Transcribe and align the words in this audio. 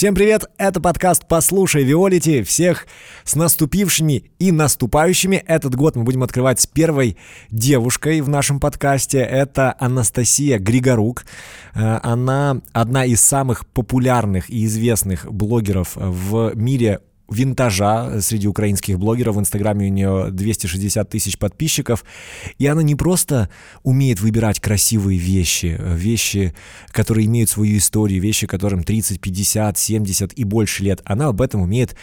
Всем 0.00 0.14
привет, 0.14 0.46
это 0.56 0.80
подкаст 0.80 1.28
«Послушай 1.28 1.84
Виолити». 1.84 2.42
Всех 2.42 2.86
с 3.22 3.34
наступившими 3.34 4.30
и 4.38 4.50
наступающими. 4.50 5.44
Этот 5.46 5.74
год 5.74 5.94
мы 5.94 6.04
будем 6.04 6.22
открывать 6.22 6.58
с 6.58 6.66
первой 6.66 7.18
девушкой 7.50 8.22
в 8.22 8.28
нашем 8.30 8.60
подкасте. 8.60 9.18
Это 9.18 9.76
Анастасия 9.78 10.58
Григорук. 10.58 11.26
Э, 11.74 12.00
она 12.02 12.62
одна 12.72 13.04
из 13.04 13.20
самых 13.20 13.66
популярных 13.66 14.48
и 14.48 14.64
известных 14.64 15.30
блогеров 15.30 15.90
в 15.96 16.52
мире 16.54 17.00
винтажа 17.30 18.20
среди 18.20 18.46
украинских 18.48 18.98
блогеров. 18.98 19.36
В 19.36 19.40
Инстаграме 19.40 19.86
у 19.86 19.90
нее 19.90 20.28
260 20.30 21.08
тысяч 21.08 21.38
подписчиков. 21.38 22.04
И 22.58 22.66
она 22.66 22.82
не 22.82 22.94
просто 22.94 23.48
умеет 23.82 24.20
выбирать 24.20 24.60
красивые 24.60 25.18
вещи, 25.18 25.76
вещи, 25.80 26.54
которые 26.88 27.26
имеют 27.26 27.50
свою 27.50 27.78
историю, 27.78 28.20
вещи, 28.20 28.46
которым 28.46 28.82
30, 28.82 29.20
50, 29.20 29.78
70 29.78 30.32
и 30.32 30.44
больше 30.44 30.82
лет. 30.82 31.00
Она 31.04 31.28
об 31.28 31.40
этом 31.40 31.62
умеет 31.62 31.96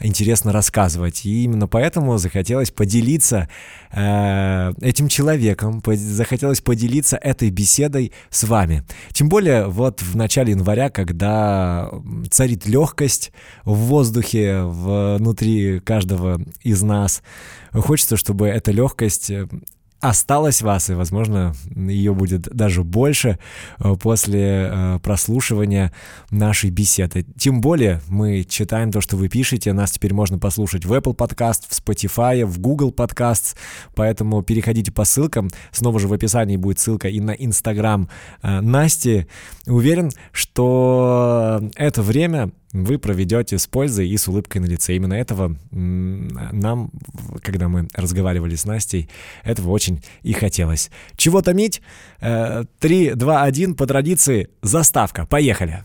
интересно 0.00 0.52
рассказывать. 0.52 1.24
И 1.24 1.44
именно 1.44 1.66
поэтому 1.66 2.18
захотелось 2.18 2.70
поделиться 2.70 3.48
э, 3.90 4.72
этим 4.80 5.08
человеком, 5.08 5.80
по 5.80 5.96
захотелось 5.96 6.60
поделиться 6.60 7.16
этой 7.16 7.50
беседой 7.50 8.12
с 8.30 8.44
вами. 8.44 8.84
Тем 9.12 9.28
более 9.28 9.66
вот 9.66 10.02
в 10.02 10.16
начале 10.16 10.52
января, 10.52 10.90
когда 10.90 11.90
царит 12.30 12.66
легкость 12.66 13.32
в 13.64 13.74
воздухе 13.74 14.62
внутри 14.62 15.80
каждого 15.80 16.40
из 16.62 16.82
нас, 16.82 17.22
хочется, 17.72 18.16
чтобы 18.16 18.48
эта 18.48 18.72
легкость 18.72 19.30
осталось 20.08 20.62
вас, 20.62 20.90
и, 20.90 20.94
возможно, 20.94 21.54
ее 21.74 22.14
будет 22.14 22.42
даже 22.42 22.82
больше 22.82 23.38
э, 23.78 23.94
после 24.00 24.70
э, 24.70 24.98
прослушивания 25.02 25.92
нашей 26.30 26.70
беседы. 26.70 27.24
Тем 27.38 27.60
более 27.60 28.00
мы 28.08 28.44
читаем 28.44 28.92
то, 28.92 29.00
что 29.00 29.16
вы 29.16 29.28
пишете. 29.28 29.72
Нас 29.72 29.92
теперь 29.92 30.14
можно 30.14 30.38
послушать 30.38 30.84
в 30.84 30.92
Apple 30.92 31.16
Podcast, 31.16 31.62
в 31.68 31.72
Spotify, 31.72 32.44
в 32.44 32.58
Google 32.58 32.92
Podcasts, 32.92 33.56
поэтому 33.94 34.42
переходите 34.42 34.92
по 34.92 35.04
ссылкам. 35.04 35.50
Снова 35.72 36.00
же 36.00 36.08
в 36.08 36.12
описании 36.12 36.56
будет 36.56 36.78
ссылка 36.78 37.08
и 37.08 37.20
на 37.20 37.32
Instagram 37.32 38.08
э, 38.42 38.60
Насти. 38.60 39.26
Уверен, 39.66 40.10
что 40.32 41.60
это 41.76 42.02
время 42.02 42.50
вы 42.72 42.98
проведете 42.98 43.58
с 43.58 43.66
пользой 43.66 44.08
и 44.08 44.16
с 44.16 44.28
улыбкой 44.28 44.60
на 44.60 44.66
лице. 44.66 44.96
Именно 44.96 45.14
этого 45.14 45.56
нам, 45.70 46.90
когда 47.42 47.68
мы 47.68 47.88
разговаривали 47.94 48.54
с 48.54 48.64
Настей, 48.64 49.08
этого 49.44 49.70
очень 49.70 50.02
и 50.22 50.32
хотелось. 50.32 50.90
Чего 51.16 51.42
томить? 51.42 51.80
3, 52.20 53.14
2, 53.14 53.42
1 53.42 53.74
по 53.74 53.86
традиции 53.86 54.48
заставка. 54.62 55.26
Поехали! 55.26 55.84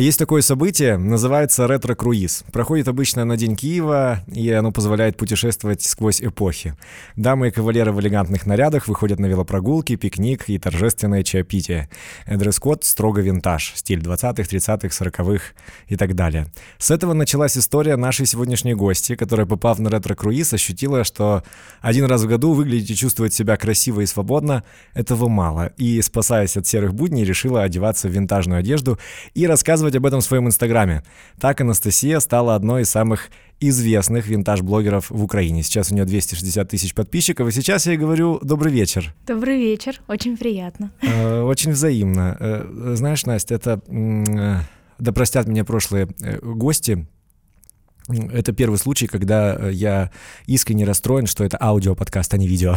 Есть 0.00 0.18
такое 0.18 0.40
событие, 0.40 0.96
называется 0.96 1.66
ретро-круиз. 1.66 2.44
Проходит 2.52 2.88
обычно 2.88 3.26
на 3.26 3.36
День 3.36 3.54
Киева, 3.54 4.24
и 4.32 4.50
оно 4.50 4.72
позволяет 4.72 5.18
путешествовать 5.18 5.82
сквозь 5.82 6.22
эпохи. 6.22 6.74
Дамы 7.16 7.48
и 7.48 7.50
кавалеры 7.50 7.92
в 7.92 8.00
элегантных 8.00 8.46
нарядах 8.46 8.88
выходят 8.88 9.18
на 9.18 9.26
велопрогулки, 9.26 9.96
пикник 9.96 10.48
и 10.48 10.58
торжественное 10.58 11.22
чаепитие. 11.22 11.90
Дресс-код 12.26 12.82
строго 12.84 13.20
винтаж, 13.20 13.74
стиль 13.74 13.98
20-х, 13.98 14.44
30-х, 14.44 14.88
40-х 14.88 15.44
и 15.88 15.96
так 15.96 16.14
далее. 16.14 16.46
С 16.78 16.90
этого 16.90 17.12
началась 17.12 17.58
история 17.58 17.96
нашей 17.96 18.24
сегодняшней 18.24 18.72
гости, 18.72 19.16
которая, 19.16 19.44
попав 19.44 19.80
на 19.80 19.90
ретро-круиз, 19.90 20.54
ощутила, 20.54 21.04
что 21.04 21.44
один 21.82 22.06
раз 22.06 22.22
в 22.22 22.26
году 22.26 22.54
выглядеть 22.54 22.90
и 22.92 22.96
чувствовать 22.96 23.34
себя 23.34 23.58
красиво 23.58 24.00
и 24.00 24.06
свободно— 24.06 24.64
этого 24.94 25.28
мало, 25.28 25.74
и, 25.76 26.00
спасаясь 26.00 26.56
от 26.56 26.66
серых 26.66 26.94
будней, 26.94 27.26
решила 27.26 27.64
одеваться 27.64 28.08
в 28.08 28.12
винтажную 28.12 28.60
одежду 28.60 28.98
и 29.34 29.46
рассказывать 29.46 29.89
рассказывать 29.90 29.96
об 29.96 30.06
этом 30.06 30.20
в 30.20 30.24
своем 30.24 30.46
инстаграме. 30.46 31.02
Так 31.40 31.60
Анастасия 31.60 32.20
стала 32.20 32.54
одной 32.54 32.82
из 32.82 32.90
самых 32.90 33.28
известных 33.60 34.26
винтаж-блогеров 34.28 35.10
в 35.10 35.22
Украине. 35.22 35.62
Сейчас 35.62 35.90
у 35.90 35.94
нее 35.94 36.04
260 36.04 36.68
тысяч 36.68 36.94
подписчиков, 36.94 37.48
и 37.48 37.52
сейчас 37.52 37.86
я 37.86 37.92
ей 37.92 37.98
говорю 37.98 38.38
«Добрый 38.42 38.72
вечер». 38.72 39.14
Добрый 39.26 39.58
вечер, 39.58 40.00
очень 40.08 40.36
приятно. 40.36 40.90
Э, 41.02 41.42
очень 41.42 41.72
взаимно. 41.72 42.36
Э, 42.40 42.94
знаешь, 42.94 43.26
Настя, 43.26 43.54
это, 43.54 43.80
э, 43.88 44.60
да 44.98 45.12
простят 45.12 45.46
меня 45.46 45.64
прошлые 45.64 46.08
гости, 46.42 47.06
это 48.08 48.52
первый 48.52 48.76
случай, 48.78 49.06
когда 49.06 49.68
я 49.70 50.10
искренне 50.46 50.84
расстроен, 50.84 51.26
что 51.26 51.44
это 51.44 51.58
аудиоподкаст, 51.60 52.34
а 52.34 52.38
не 52.38 52.48
видео. 52.48 52.74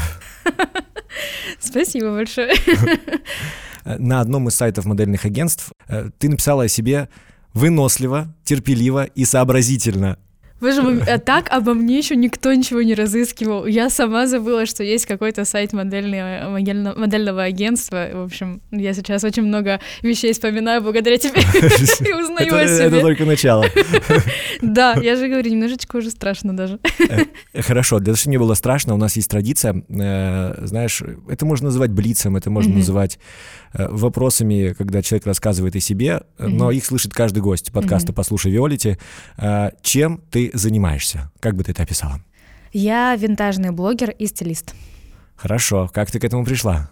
Спасибо 1.59 2.13
большое. 2.13 2.53
на 3.85 4.21
одном 4.21 4.47
из 4.47 4.55
сайтов 4.55 4.85
модельных 4.85 5.25
агентств 5.25 5.71
э, 5.87 6.09
ты 6.17 6.29
написала 6.29 6.63
о 6.63 6.67
себе 6.67 7.09
выносливо, 7.53 8.33
терпеливо 8.43 9.05
и 9.05 9.25
сообразительно. 9.25 10.17
Боже 10.63 10.81
мой, 10.81 11.01
а 11.01 11.19
так 11.19 11.51
обо 11.51 11.73
мне 11.73 11.97
еще 11.97 12.15
никто 12.15 12.53
ничего 12.53 12.81
не 12.81 12.95
разыскивал. 12.95 13.65
Я 13.65 13.89
сама 13.89 14.27
забыла, 14.27 14.65
что 14.65 14.81
есть 14.81 15.05
какой-то 15.05 15.43
сайт 15.43 15.73
модельного, 15.73 16.49
модельного 16.97 17.43
агентства. 17.43 18.07
В 18.13 18.23
общем, 18.23 18.61
я 18.71 18.93
сейчас 18.93 19.25
очень 19.25 19.43
много 19.43 19.81
вещей 20.01 20.31
вспоминаю 20.31 20.81
благодаря 20.81 21.17
тебе 21.17 21.41
и 22.09 22.13
узнаю 22.13 22.55
о 22.55 22.65
себе. 22.65 22.85
Это 22.85 23.01
только 23.01 23.25
начало. 23.25 23.65
Да, 24.61 24.93
я 24.93 25.17
же 25.17 25.27
говорю, 25.27 25.51
немножечко 25.51 25.97
уже 25.97 26.09
страшно 26.09 26.55
даже. 26.55 26.79
Э, 27.09 27.61
хорошо, 27.61 27.99
для 27.99 28.05
того, 28.05 28.15
чтобы 28.15 28.31
не 28.31 28.37
было 28.37 28.53
страшно, 28.53 28.93
у 28.93 28.97
нас 28.97 29.17
есть 29.17 29.29
традиция, 29.29 29.83
э, 29.89 30.65
знаешь, 30.65 31.03
это 31.27 31.45
можно 31.45 31.65
называть 31.65 31.91
блицем, 31.91 32.37
это 32.37 32.49
можно 32.49 32.75
называть 32.75 33.19
э, 33.73 33.87
вопросами, 33.89 34.73
когда 34.77 35.01
человек 35.01 35.27
рассказывает 35.27 35.75
о 35.75 35.81
себе, 35.81 36.21
но 36.37 36.71
их 36.71 36.85
слышит 36.85 37.13
каждый 37.13 37.39
гость 37.39 37.73
подкаста 37.73 38.13
«Послушай 38.13 38.51
Violity». 38.51 38.97
Чем 39.81 40.21
ты 40.31 40.51
занимаешься? 40.53 41.31
Как 41.39 41.55
бы 41.55 41.63
ты 41.63 41.71
это 41.71 41.83
описала? 41.83 42.21
Я 42.71 43.15
винтажный 43.15 43.71
блогер 43.71 44.11
и 44.11 44.25
стилист. 44.27 44.73
Хорошо. 45.35 45.89
Как 45.93 46.09
ты 46.09 46.19
к 46.19 46.23
этому 46.23 46.45
пришла? 46.45 46.89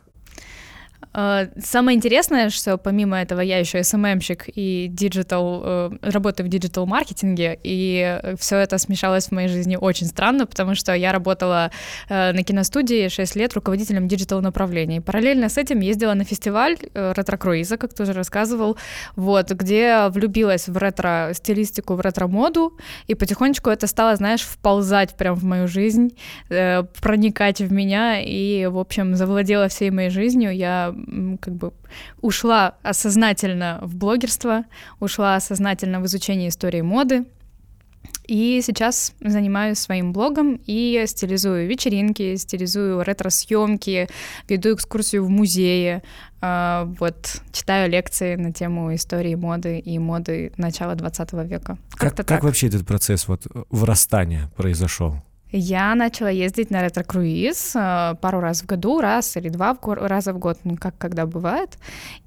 А, 1.14 1.48
самое 1.60 1.98
интересное, 1.98 2.50
что 2.50 2.78
помимо 2.78 3.22
этого 3.22 3.42
я 3.42 3.58
еще 3.58 3.80
SMM-щик 3.80 4.50
и 4.56 4.88
digital, 4.90 5.62
э, 5.64 5.90
работаю 6.02 6.48
в 6.48 6.50
digital-маркетинге, 6.50 7.60
и 7.64 8.20
все 8.40 8.58
это 8.58 8.78
смешалось 8.78 9.28
в 9.28 9.32
моей 9.32 9.50
жизни 9.50 9.76
очень 9.76 10.08
странно, 10.08 10.46
потому 10.46 10.74
что 10.74 10.94
я 10.94 11.12
работала 11.12 11.72
э, 12.08 12.32
на 12.32 12.44
киностудии 12.44 13.10
6 13.10 13.36
лет 13.36 13.54
руководителем 13.54 14.08
диджитал-направления. 14.08 15.02
Параллельно 15.02 15.50
с 15.50 15.58
этим 15.58 15.82
ездила 15.82 16.14
на 16.14 16.24
фестиваль 16.24 16.78
э, 16.94 17.14
ретро-круиза, 17.14 17.78
как 17.78 17.94
ты 17.94 18.04
уже 18.04 18.14
рассказывал, 18.14 18.78
вот, 19.18 19.52
где 19.52 20.08
влюбилась 20.08 20.70
в 20.70 20.78
ретро-стилистику, 20.78 21.96
в 21.96 22.02
ретро-моду, 22.02 22.78
и 23.08 23.16
потихонечку 23.16 23.70
это 23.70 23.88
стало, 23.88 24.16
знаешь, 24.16 24.44
вползать 24.44 25.18
прям 25.18 25.36
в 25.36 25.44
мою 25.44 25.68
жизнь, 25.68 26.16
проникать 26.48 27.60
в 27.60 27.72
меня, 27.72 28.22
и, 28.22 28.66
в 28.68 28.78
общем, 28.78 29.16
завладела 29.16 29.68
всей 29.68 29.90
моей 29.90 30.10
жизнью. 30.10 30.56
Я 30.56 30.94
как 31.42 31.56
бы 31.56 31.74
ушла 32.22 32.76
осознательно 32.84 33.80
в 33.82 33.96
блогерство, 33.96 34.66
ушла 35.00 35.36
осознательно 35.36 36.00
в 36.00 36.06
изучение 36.06 36.50
истории 36.50 36.82
моды, 36.82 37.26
и 38.28 38.62
сейчас 38.64 39.14
занимаюсь 39.20 39.78
своим 39.78 40.14
блогом 40.14 40.60
и 40.66 41.04
стилизую 41.06 41.68
вечеринки, 41.68 42.36
стилизую 42.36 43.04
ретро-съемки, 43.04 44.08
веду 44.48 44.74
экскурсию 44.74 45.26
в 45.26 45.30
музее, 45.30 46.02
а, 46.40 46.86
вот 47.00 47.42
читаю 47.52 47.90
лекции 47.90 48.36
на 48.36 48.54
тему 48.54 48.96
истории 48.96 49.36
моды 49.36 49.80
и 49.80 50.00
моды 50.00 50.54
начала 50.58 50.96
20 50.96 51.34
века. 51.44 51.78
Как, 51.92 52.16
как 52.16 52.44
вообще 52.44 52.68
этот 52.68 52.88
процесс 52.88 53.28
вот 53.28 53.44
вырастания 53.70 54.50
произошел? 54.56 55.22
Я 55.52 55.96
начала 55.96 56.30
ездить 56.30 56.72
на 56.72 56.82
ретро-круиз 56.82 57.76
э, 57.76 58.16
пару 58.22 58.40
раз 58.40 58.62
в 58.62 58.66
году, 58.66 59.02
раз 59.02 59.36
или 59.36 59.50
два 59.50 59.78
раза 59.82 60.34
в 60.34 60.40
год, 60.40 60.60
ну 60.64 60.78
как 60.78 60.98
когда 60.98 61.26
бывает. 61.26 61.78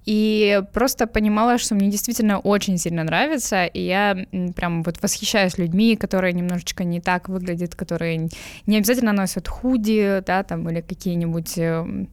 И 0.05 0.61
просто 0.75 1.07
понимала, 1.07 1.57
что 1.59 1.75
мне 1.75 1.89
действительно 1.89 2.39
очень 2.39 2.77
сильно 2.77 3.03
нравится, 3.03 3.65
и 3.65 3.81
я 3.81 4.27
прям 4.55 4.83
вот 4.83 5.03
восхищаюсь 5.03 5.57
людьми, 5.57 5.97
которые 5.97 6.35
немножечко 6.35 6.85
не 6.85 7.01
так 7.01 7.29
выглядят, 7.31 7.75
которые 7.75 8.29
не 8.67 8.77
обязательно 8.77 9.13
носят 9.13 9.49
худи, 9.49 10.23
да, 10.27 10.43
там, 10.43 10.69
или 10.69 10.83
какие-нибудь 10.83 11.57
э, 11.57 12.07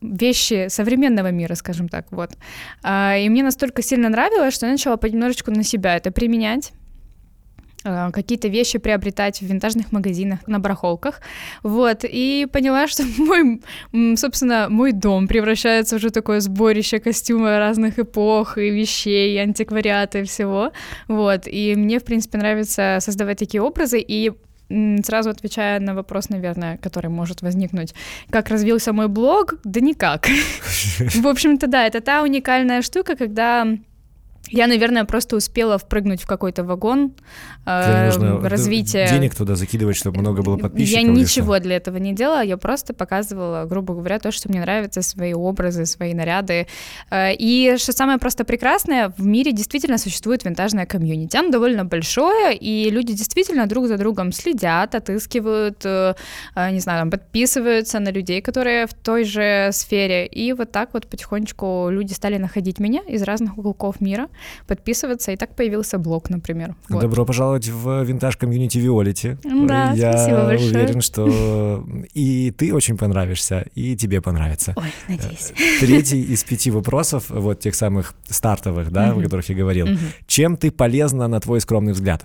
вещи 0.00 0.66
современного 0.68 1.30
мира, 1.30 1.54
скажем 1.54 1.88
так, 1.88 2.06
вот. 2.10 2.30
А, 2.82 3.16
и 3.16 3.28
мне 3.28 3.44
настолько 3.44 3.82
сильно 3.82 4.08
нравилось, 4.08 4.54
что 4.54 4.66
я 4.66 4.72
начала 4.72 4.96
понемножечку 4.96 5.52
на 5.52 5.62
себя 5.62 5.96
это 5.96 6.10
применять 6.10 6.72
какие-то 7.84 8.48
вещи 8.48 8.78
приобретать 8.78 9.40
в 9.40 9.46
винтажных 9.46 9.92
магазинах, 9.92 10.40
на 10.46 10.58
барахолках, 10.58 11.20
вот, 11.62 12.04
и 12.04 12.46
поняла, 12.50 12.88
что 12.88 13.04
мой, 13.18 13.60
собственно, 14.16 14.68
мой 14.70 14.92
дом 14.92 15.28
превращается 15.28 15.96
уже 15.96 16.08
в 16.08 16.12
такое 16.12 16.40
сборище 16.40 16.98
костюмов 16.98 17.58
разных 17.58 17.98
эпох 17.98 18.58
и 18.58 18.70
вещей, 18.70 19.34
и 19.34 19.38
антиквариата 19.38 20.20
и 20.20 20.24
всего, 20.24 20.72
вот, 21.08 21.46
и 21.46 21.74
мне, 21.76 21.98
в 21.98 22.04
принципе, 22.04 22.38
нравится 22.38 22.98
создавать 23.00 23.38
такие 23.38 23.62
образы, 23.62 24.00
и 24.00 24.32
сразу 25.04 25.30
отвечая 25.30 25.80
на 25.80 25.94
вопрос, 25.94 26.30
наверное, 26.30 26.78
который 26.78 27.10
может 27.10 27.42
возникнуть. 27.42 27.94
Как 28.30 28.48
развился 28.48 28.92
мой 28.92 29.08
блог? 29.08 29.54
Да 29.64 29.80
никак. 29.80 30.26
В 30.98 31.26
общем-то, 31.26 31.66
да, 31.66 31.86
это 31.86 32.00
та 32.00 32.22
уникальная 32.22 32.82
штука, 32.82 33.14
когда 33.14 33.66
я, 34.50 34.66
наверное, 34.66 35.04
просто 35.04 35.36
успела 35.36 35.78
впрыгнуть 35.78 36.22
в 36.22 36.26
какой-то 36.26 36.64
вагон 36.64 37.14
э, 37.66 38.10
развития. 38.46 39.08
Денег 39.08 39.34
туда 39.34 39.56
закидывать, 39.56 39.96
чтобы 39.96 40.20
много 40.20 40.42
было 40.42 40.56
подписчиков. 40.56 41.02
Я 41.02 41.08
ничего 41.08 41.58
для 41.58 41.76
этого 41.76 41.96
не 41.96 42.12
делала, 42.12 42.42
я 42.42 42.56
просто 42.56 42.94
показывала, 42.94 43.64
грубо 43.64 43.94
говоря, 43.94 44.18
то, 44.18 44.30
что 44.32 44.48
мне 44.48 44.60
нравится, 44.60 45.02
свои 45.02 45.32
образы, 45.32 45.86
свои 45.86 46.14
наряды. 46.14 46.66
Э, 47.10 47.34
и 47.34 47.76
что 47.78 47.92
самое 47.92 48.18
просто 48.18 48.44
прекрасное, 48.44 49.12
в 49.16 49.24
мире 49.24 49.52
действительно 49.52 49.98
существует 49.98 50.44
винтажное 50.44 50.86
комьюнити. 50.86 51.36
Оно 51.36 51.50
довольно 51.50 51.84
большое, 51.84 52.56
и 52.56 52.90
люди 52.90 53.14
действительно 53.14 53.66
друг 53.66 53.86
за 53.86 53.96
другом 53.96 54.32
следят, 54.32 54.94
отыскивают, 54.94 55.84
э, 55.84 56.14
не 56.70 56.80
знаю, 56.80 57.00
там, 57.00 57.10
подписываются 57.10 57.98
на 57.98 58.10
людей, 58.10 58.42
которые 58.42 58.86
в 58.86 58.94
той 58.94 59.24
же 59.24 59.70
сфере. 59.72 60.26
И 60.26 60.52
вот 60.52 60.70
так 60.70 60.90
вот 60.92 61.06
потихонечку 61.06 61.88
люди 61.90 62.12
стали 62.12 62.36
находить 62.36 62.78
меня 62.78 63.00
из 63.08 63.22
разных 63.22 63.58
уголков 63.58 64.00
мира 64.00 64.28
подписываться, 64.66 65.32
и 65.32 65.36
так 65.36 65.54
появился 65.56 65.98
блог, 65.98 66.30
например. 66.30 66.74
Вот. 66.88 67.00
Добро 67.00 67.24
пожаловать 67.24 67.68
в 67.68 68.02
винтаж 68.04 68.36
комьюнити 68.36 68.78
Виолити. 68.78 69.38
Да, 69.42 69.92
Я 69.92 70.12
спасибо 70.12 70.44
большое. 70.46 70.70
уверен, 70.70 71.00
что 71.00 71.84
и 72.14 72.50
ты 72.50 72.74
очень 72.74 72.96
понравишься, 72.96 73.66
и 73.74 73.96
тебе 73.96 74.20
понравится. 74.20 74.74
Ой, 74.76 74.92
надеюсь. 75.08 75.52
Э, 75.56 75.80
третий 75.80 76.22
из 76.22 76.44
пяти 76.44 76.70
вопросов, 76.70 77.24
вот 77.28 77.60
тех 77.60 77.74
самых 77.74 78.14
стартовых, 78.28 78.90
да, 78.90 79.10
о 79.12 79.20
которых 79.20 79.48
я 79.48 79.54
говорил. 79.54 79.88
Чем 80.26 80.56
ты 80.56 80.70
полезна, 80.70 81.28
на 81.28 81.40
твой 81.40 81.60
скромный 81.60 81.92
взгляд? 81.92 82.24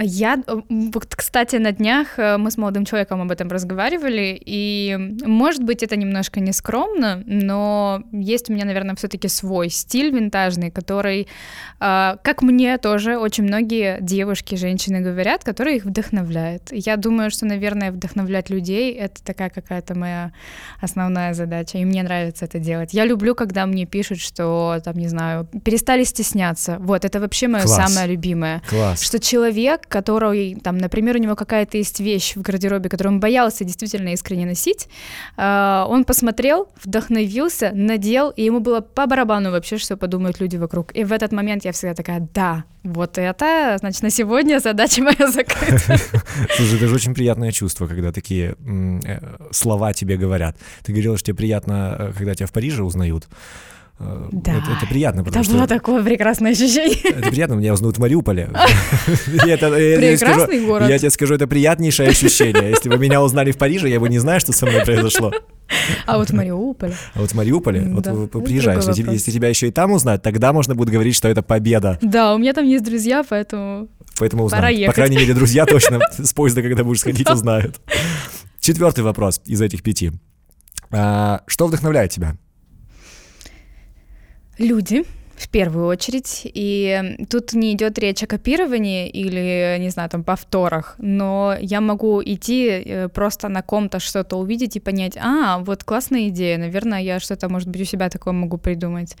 Я, 0.00 0.38
вот, 0.46 1.14
кстати, 1.14 1.56
на 1.56 1.72
днях 1.72 2.18
э, 2.18 2.38
мы 2.38 2.50
с 2.50 2.56
молодым 2.56 2.86
человеком 2.86 3.20
об 3.20 3.30
этом 3.30 3.48
разговаривали, 3.48 4.40
и, 4.42 4.96
может 5.26 5.62
быть, 5.62 5.82
это 5.82 5.96
немножко 5.96 6.40
нескромно, 6.40 7.22
но 7.26 8.02
есть 8.10 8.48
у 8.48 8.54
меня, 8.54 8.64
наверное, 8.64 8.94
все-таки 8.96 9.28
свой 9.28 9.68
стиль 9.68 10.10
винтажный, 10.10 10.70
который, 10.70 11.28
э, 11.80 12.16
как 12.22 12.42
мне 12.42 12.78
тоже, 12.78 13.18
очень 13.18 13.44
многие 13.44 13.98
девушки, 14.00 14.54
женщины 14.54 15.00
говорят, 15.00 15.44
который 15.44 15.76
их 15.76 15.84
вдохновляет. 15.84 16.70
Я 16.72 16.96
думаю, 16.96 17.30
что, 17.30 17.44
наверное, 17.44 17.92
вдохновлять 17.92 18.48
людей— 18.48 18.92
это 18.94 19.22
такая 19.22 19.50
какая-то 19.50 19.94
моя 19.94 20.32
основная 20.80 21.34
задача, 21.34 21.76
и 21.76 21.84
мне 21.84 22.02
нравится 22.02 22.46
это 22.46 22.58
делать. 22.58 22.94
Я 22.94 23.04
люблю, 23.04 23.34
когда 23.34 23.66
мне 23.66 23.84
пишут, 23.84 24.20
что, 24.20 24.80
там, 24.82 24.96
не 24.96 25.08
знаю, 25.08 25.46
перестали 25.64 26.04
стесняться. 26.04 26.78
Вот, 26.80 27.04
это 27.04 27.20
вообще 27.20 27.48
мое 27.48 27.66
самое 27.66 28.06
любимое. 28.06 28.62
Класс. 28.70 29.02
Что 29.02 29.18
человек 29.18 29.81
человек, 29.82 29.88
который, 29.88 30.54
там, 30.62 30.78
например, 30.78 31.16
у 31.16 31.18
него 31.18 31.36
какая-то 31.36 31.78
есть 31.78 32.00
вещь 32.00 32.36
в 32.36 32.42
гардеробе, 32.42 32.88
которую 32.88 33.14
он 33.14 33.20
боялся 33.20 33.64
действительно 33.64 34.12
искренне 34.12 34.46
носить, 34.46 34.88
э, 35.36 35.84
он 35.88 36.04
посмотрел, 36.04 36.68
вдохновился, 36.84 37.70
надел, 37.74 38.30
и 38.30 38.44
ему 38.44 38.60
было 38.60 38.80
по 38.80 39.06
барабану 39.06 39.50
вообще, 39.50 39.78
что 39.78 39.96
подумают 39.96 40.40
люди 40.40 40.58
вокруг. 40.58 40.92
И 40.96 41.04
в 41.04 41.12
этот 41.12 41.32
момент 41.32 41.64
я 41.64 41.72
всегда 41.72 41.94
такая, 41.94 42.28
да, 42.34 42.64
вот 42.84 43.18
это, 43.18 43.76
значит, 43.78 44.02
на 44.02 44.10
сегодня 44.10 44.60
задача 44.60 45.02
моя 45.02 45.30
закрыта. 45.30 45.78
Слушай, 46.56 46.76
это 46.76 46.88
же 46.88 46.94
очень 46.94 47.14
приятное 47.14 47.52
чувство, 47.52 47.86
когда 47.86 48.10
такие 48.10 48.54
э, 49.04 49.36
слова 49.50 49.92
тебе 49.92 50.16
говорят. 50.16 50.56
Ты 50.82 50.92
говорила, 50.92 51.16
что 51.16 51.26
тебе 51.26 51.36
приятно, 51.36 51.96
э, 51.98 52.12
когда 52.18 52.34
тебя 52.34 52.46
в 52.46 52.52
Париже 52.52 52.82
узнают. 52.82 53.28
Э, 53.98 54.28
да. 54.32 54.52
Это, 54.52 54.72
это 54.78 54.86
приятно, 54.88 55.22
потому 55.24 55.42
это 55.42 55.48
что... 55.48 55.58
было 55.58 55.68
такое 55.68 56.02
прекрасное 56.02 56.52
ощущение. 56.52 56.98
Это 57.04 57.30
приятно, 57.30 57.54
меня 57.54 57.72
узнают 57.72 57.96
в 57.96 58.00
Мариуполе. 58.00 58.50
Прекрасный 59.26 60.66
город. 60.66 60.88
Я 60.88 60.98
тебе 60.98 61.10
скажу, 61.10 61.34
это 61.34 61.46
приятнейшее 61.46 62.08
ощущение. 62.08 62.70
Если 62.70 62.88
бы 62.88 62.98
меня 62.98 63.22
узнали 63.22 63.52
в 63.52 63.58
Париже, 63.58 63.88
я 63.88 64.00
бы 64.00 64.08
не 64.08 64.18
знаю, 64.18 64.40
что 64.40 64.52
со 64.52 64.66
мной 64.66 64.84
произошло. 64.84 65.32
А 66.06 66.18
вот 66.18 66.30
в 66.30 66.34
Мариуполе. 66.34 66.94
А 67.14 67.20
вот 67.20 67.30
в 67.30 67.34
Мариуполе, 67.34 67.82
вот 67.88 68.04
приезжай, 68.44 68.76
если 68.76 69.30
тебя 69.30 69.48
еще 69.48 69.68
и 69.68 69.70
там 69.70 69.92
узнать, 69.92 70.22
тогда 70.22 70.52
можно 70.52 70.74
будет 70.74 70.90
говорить, 70.90 71.14
что 71.14 71.28
это 71.28 71.42
победа. 71.42 71.98
Да, 72.02 72.34
у 72.34 72.38
меня 72.38 72.52
там 72.52 72.64
есть 72.64 72.84
друзья, 72.84 73.24
поэтому 73.28 73.88
Поэтому 74.18 74.44
узнают. 74.44 74.86
По 74.86 74.92
крайней 74.92 75.16
мере, 75.16 75.34
друзья 75.34 75.66
точно 75.66 76.00
с 76.18 76.32
поезда, 76.32 76.62
когда 76.62 76.84
будешь 76.84 77.00
сходить, 77.00 77.28
узнают. 77.28 77.80
Четвертый 78.60 79.02
вопрос 79.02 79.40
из 79.46 79.60
этих 79.60 79.82
пяти. 79.82 80.12
А, 80.90 81.42
что 81.46 81.66
вдохновляет 81.66 82.10
тебя? 82.10 82.36
Люди, 84.58 85.04
в 85.42 85.48
первую 85.48 85.86
очередь. 85.86 86.42
И 86.44 87.26
тут 87.28 87.52
не 87.52 87.72
идет 87.72 87.98
речь 87.98 88.22
о 88.22 88.26
копировании 88.26 89.08
или, 89.08 89.76
не 89.80 89.90
знаю, 89.90 90.08
там, 90.08 90.22
повторах, 90.22 90.94
но 90.98 91.56
я 91.60 91.80
могу 91.80 92.22
идти 92.22 92.68
э, 92.68 93.08
просто 93.08 93.48
на 93.48 93.62
ком-то 93.62 93.98
что-то 93.98 94.36
увидеть 94.36 94.76
и 94.76 94.80
понять, 94.80 95.16
а, 95.16 95.58
вот 95.58 95.84
классная 95.84 96.28
идея, 96.28 96.58
наверное, 96.58 97.02
я 97.02 97.20
что-то, 97.20 97.48
может 97.48 97.68
быть, 97.68 97.80
у 97.80 97.84
себя 97.84 98.08
такое 98.08 98.32
могу 98.32 98.58
придумать. 98.58 99.16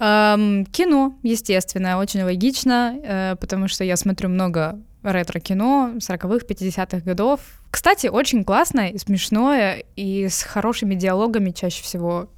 Эм, 0.00 0.66
кино, 0.66 1.14
естественно, 1.22 1.98
очень 1.98 2.22
логично, 2.22 2.96
э, 3.02 3.36
потому 3.40 3.68
что 3.68 3.84
я 3.84 3.96
смотрю 3.96 4.28
много 4.28 4.78
ретро-кино 5.02 5.94
40-х, 5.98 6.46
50-х 6.46 7.00
годов. 7.00 7.40
Кстати, 7.70 8.06
очень 8.06 8.44
классное 8.44 8.96
смешное, 8.98 9.84
и 9.96 10.28
с 10.28 10.42
хорошими 10.42 10.94
диалогами 10.94 11.50
чаще 11.50 11.82
всего 11.82 12.28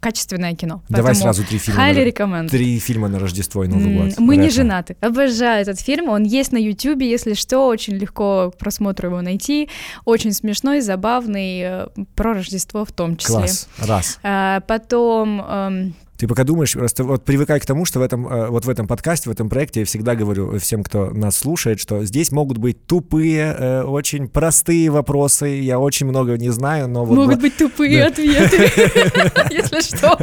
качественное 0.00 0.54
кино. 0.54 0.82
Давай 0.88 1.14
сразу 1.14 1.44
три 1.44 1.58
фильма. 1.58 1.80
Highly 1.80 2.12
recommend. 2.12 2.48
Три 2.48 2.78
фильма 2.78 3.08
на 3.08 3.18
Рождество 3.18 3.64
и 3.64 3.68
Новый 3.68 3.94
год. 3.94 4.18
Мы 4.18 4.36
не 4.36 4.50
женаты. 4.50 4.96
Обожаю 5.00 5.62
этот 5.62 5.80
фильм. 5.80 6.08
Он 6.08 6.24
есть 6.24 6.52
на 6.52 6.58
Ютубе, 6.58 7.08
если 7.08 7.34
что, 7.34 7.66
очень 7.66 7.94
легко 7.94 8.50
к 8.54 8.58
просмотру 8.58 9.08
его 9.08 9.20
найти. 9.20 9.68
Очень 10.04 10.32
смешной, 10.32 10.80
забавный, 10.80 11.60
э, 11.60 11.88
про 12.14 12.34
Рождество 12.34 12.84
в 12.84 12.92
том 12.92 13.16
числе. 13.16 13.36
Класс. 13.36 13.68
Раз. 13.78 14.18
А, 14.22 14.60
потом 14.60 15.40
эм, 15.40 15.94
ты 16.18 16.26
пока 16.26 16.42
думаешь, 16.42 16.72
просто 16.72 17.04
вот 17.04 17.24
привыкай 17.24 17.60
к 17.60 17.66
тому, 17.66 17.84
что 17.84 18.00
в 18.00 18.02
этом, 18.02 18.26
э, 18.26 18.48
вот 18.48 18.64
в 18.64 18.68
этом 18.68 18.88
подкасте, 18.88 19.30
в 19.30 19.32
этом 19.32 19.48
проекте 19.48 19.80
я 19.80 19.86
всегда 19.86 20.16
говорю 20.16 20.58
всем, 20.58 20.82
кто 20.82 21.10
нас 21.10 21.36
слушает, 21.36 21.78
что 21.78 22.04
здесь 22.04 22.32
могут 22.32 22.58
быть 22.58 22.84
тупые, 22.86 23.54
э, 23.56 23.82
очень 23.82 24.28
простые 24.28 24.90
вопросы, 24.90 25.46
я 25.46 25.78
очень 25.78 26.06
много 26.06 26.36
не 26.36 26.50
знаю, 26.50 26.88
но 26.88 27.04
вот... 27.04 27.14
Могут 27.14 27.40
быть 27.40 27.56
тупые 27.56 28.04
ответы, 28.04 28.56
если 29.50 29.80
что. 29.80 30.18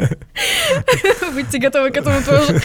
Будьте 1.33 1.59
готовы 1.59 1.91
к 1.91 1.97
этому 1.97 2.21
тоже. 2.23 2.61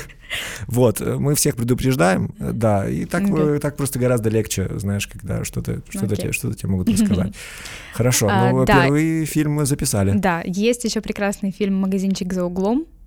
Вот, 0.66 1.00
э, 1.00 1.14
мы 1.16 1.36
всех 1.36 1.54
предупреждаем, 1.54 2.34
да, 2.36 2.88
и 2.88 3.04
так, 3.04 3.22
okay. 3.22 3.60
так 3.60 3.76
просто 3.76 4.00
гораздо 4.00 4.28
легче, 4.28 4.68
знаешь, 4.76 5.06
когда 5.06 5.44
что-то 5.44 5.82
что 5.88 6.06
okay. 6.06 6.16
тебе, 6.16 6.32
что 6.32 6.52
тебе 6.52 6.68
могут 6.68 6.88
рассказать. 6.88 7.32
Хорошо, 7.94 8.28
а, 8.28 8.50
ну, 8.50 8.64
да. 8.64 8.82
первый 8.82 9.24
фильм 9.24 9.52
мы 9.52 9.66
записали. 9.66 10.18
Да, 10.18 10.42
есть 10.44 10.82
еще 10.82 11.00
прекрасный 11.00 11.52
фильм 11.52 11.76
«Магазинчик 11.76 12.32
за 12.32 12.44
углом», 12.44 12.86
Э, 12.90 12.99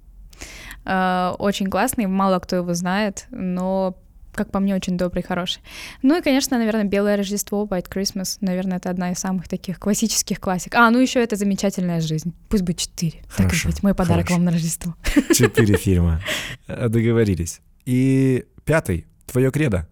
очень 0.85 1.67
классный, 1.69 2.07
мало 2.07 2.39
кто 2.39 2.57
его 2.57 2.73
знает, 2.73 3.25
но 3.31 3.95
как 4.33 4.51
по 4.51 4.59
мне, 4.59 4.75
очень 4.75 4.97
добрый, 4.97 5.23
хороший. 5.23 5.61
Ну 6.01 6.17
и, 6.17 6.21
конечно, 6.21 6.57
наверное, 6.57 6.83
«Белое 6.83 7.17
Рождество», 7.17 7.65
«White 7.69 7.89
Christmas», 7.89 8.37
наверное, 8.41 8.77
это 8.77 8.89
одна 8.89 9.11
из 9.11 9.19
самых 9.19 9.47
таких 9.47 9.79
классических 9.79 10.39
классик. 10.39 10.75
А, 10.75 10.89
ну 10.89 10.99
еще 10.99 11.21
это 11.21 11.35
«Замечательная 11.35 12.01
жизнь». 12.01 12.33
Пусть 12.49 12.63
будет 12.63 12.77
четыре. 12.77 13.21
Хорошо, 13.27 13.53
так 13.53 13.63
и 13.63 13.67
быть, 13.67 13.83
мой 13.83 13.93
подарок 13.93 14.25
хорошо. 14.25 14.35
вам 14.35 14.45
на 14.45 14.51
Рождество. 14.51 14.95
Четыре 15.33 15.77
фильма. 15.77 16.21
Э, 16.67 16.89
договорились. 16.89 17.61
И 17.85 18.45
пятый, 18.65 19.05
твое 19.27 19.51
кредо. 19.51 19.87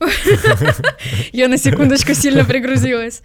Я 1.32 1.48
на 1.48 1.56
секундочку 1.56 2.14
сильно 2.14 2.44
пригрузилась. 2.44 3.22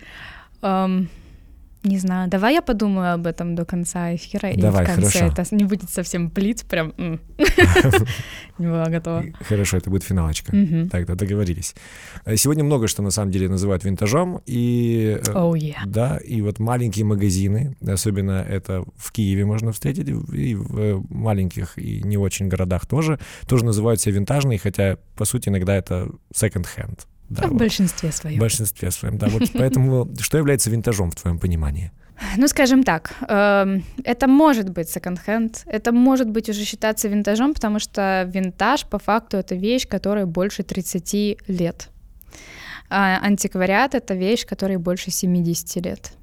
Не 1.83 1.97
знаю, 1.97 2.29
давай 2.29 2.55
я 2.55 2.61
подумаю 2.61 3.13
об 3.13 3.25
этом 3.25 3.55
до 3.55 3.63
конца 3.63 4.13
эфира, 4.13 4.51
давай, 4.55 4.83
и 4.83 4.85
в 4.85 4.95
конце 4.95 5.19
хорошо. 5.19 5.41
это 5.41 5.55
не 5.55 5.63
будет 5.63 5.89
совсем 5.89 6.29
плит, 6.29 6.65
прям 6.65 6.93
не 8.57 8.67
была 8.67 8.89
готова. 8.89 9.23
Хорошо, 9.47 9.77
это 9.77 9.89
будет 9.89 10.03
финалочка. 10.03 10.51
Тогда 10.91 11.15
договорились. 11.15 11.75
Э, 12.25 12.35
сегодня 12.35 12.65
много 12.65 12.87
что 12.89 13.01
на 13.01 13.11
самом 13.11 13.31
деле 13.31 13.47
называют 13.47 13.85
винтажом, 13.85 14.41
и 14.45 15.19
yeah. 15.23 15.85
да, 15.85 16.17
и 16.17 16.41
вот 16.41 16.59
маленькие 16.59 17.05
магазины, 17.05 17.77
особенно 17.87 18.45
это 18.47 18.83
в 18.97 19.11
Киеве 19.13 19.45
можно 19.45 19.71
встретить, 19.71 20.09
и 20.09 20.55
в 20.55 20.79
э, 20.79 21.01
маленьких 21.09 21.77
и 21.77 22.01
не 22.03 22.17
очень 22.17 22.49
городах 22.49 22.85
тоже, 22.87 23.19
тоже 23.47 23.63
называют 23.63 24.01
себя 24.01 24.15
винтажные, 24.15 24.59
хотя 24.59 24.97
по 25.15 25.23
сути 25.23 25.47
иногда 25.47 25.75
это 25.75 26.09
hand. 26.33 26.99
Да, 27.29 27.47
в 27.47 27.51
вот. 27.51 27.59
большинстве 27.59 28.11
своем. 28.11 28.37
В 28.37 28.39
большинстве 28.39 28.91
своем, 28.91 29.17
да. 29.17 29.27
Вот 29.27 29.43
поэтому 29.53 30.09
что 30.19 30.37
является 30.37 30.69
винтажом 30.69 31.11
в 31.11 31.15
твоем 31.15 31.39
понимании? 31.39 31.91
Ну, 32.35 32.47
скажем 32.47 32.83
так, 32.83 33.13
эм, 33.27 33.83
это 34.03 34.27
может 34.27 34.69
быть 34.69 34.89
секонд-хенд, 34.89 35.63
это 35.65 35.91
может 35.91 36.29
быть 36.29 36.49
уже 36.49 36.65
считаться 36.65 37.07
винтажом, 37.07 37.53
потому 37.53 37.79
что 37.79 38.29
винтаж 38.33 38.85
по 38.85 38.99
факту 38.99 39.37
это 39.37 39.55
вещь, 39.55 39.87
которая 39.87 40.25
больше 40.25 40.63
30 40.63 41.37
лет. 41.47 41.89
А 42.89 43.19
антиквариат 43.21 43.95
это 43.95 44.15
вещь, 44.15 44.45
которой 44.45 44.77
больше 44.77 45.11
70 45.11 45.85
лет. 45.85 46.13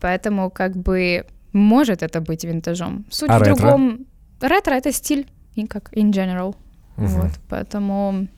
Поэтому 0.00 0.50
как 0.50 0.76
бы 0.76 1.26
может 1.52 2.02
это 2.02 2.20
быть 2.20 2.44
винтажом. 2.44 3.04
Суть 3.10 3.30
а 3.30 3.38
в 3.38 3.42
ретро? 3.42 3.56
другом. 3.56 4.06
Ретро 4.40 4.74
это 4.74 4.92
стиль, 4.92 5.26
и 5.54 5.66
как 5.66 5.92
in 5.92 6.10
general. 6.10 6.56
Угу. 6.96 7.06
Вот, 7.06 7.30
поэтому 7.48 8.28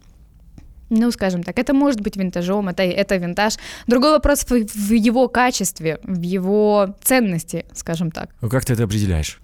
ну, 0.90 1.10
скажем 1.10 1.42
так, 1.42 1.58
это 1.58 1.72
может 1.74 2.00
быть 2.00 2.16
винтажом, 2.16 2.68
это, 2.68 2.82
это 2.82 3.16
винтаж. 3.16 3.54
Другой 3.86 4.12
вопрос 4.12 4.44
в, 4.44 4.50
в 4.50 4.92
его 4.92 5.28
качестве, 5.28 5.98
в 6.02 6.20
его 6.22 6.94
ценности, 7.02 7.64
скажем 7.72 8.10
так. 8.10 8.30
Ну, 8.40 8.48
как 8.48 8.64
ты 8.64 8.74
это 8.74 8.84
определяешь? 8.84 9.40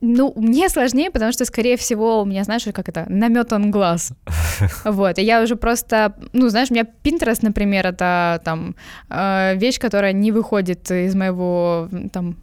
Ну, 0.00 0.32
мне 0.36 0.68
сложнее, 0.68 1.10
потому 1.10 1.32
что, 1.32 1.44
скорее 1.44 1.76
всего, 1.76 2.22
у 2.22 2.24
меня, 2.24 2.44
знаешь, 2.44 2.64
как 2.72 2.88
это, 2.88 3.06
наметан 3.08 3.70
глаз. 3.70 4.12
Вот, 4.84 5.18
и 5.18 5.22
я 5.22 5.42
уже 5.42 5.56
просто, 5.56 6.14
ну, 6.32 6.48
знаешь, 6.48 6.70
у 6.70 6.74
меня 6.74 6.86
Pinterest, 7.02 7.40
например, 7.42 7.86
это 7.86 8.40
там 8.44 8.76
э, 9.10 9.56
вещь, 9.56 9.80
которая 9.80 10.12
не 10.12 10.32
выходит 10.32 10.90
из 10.90 11.14
моего 11.14 11.88
там 12.12 12.36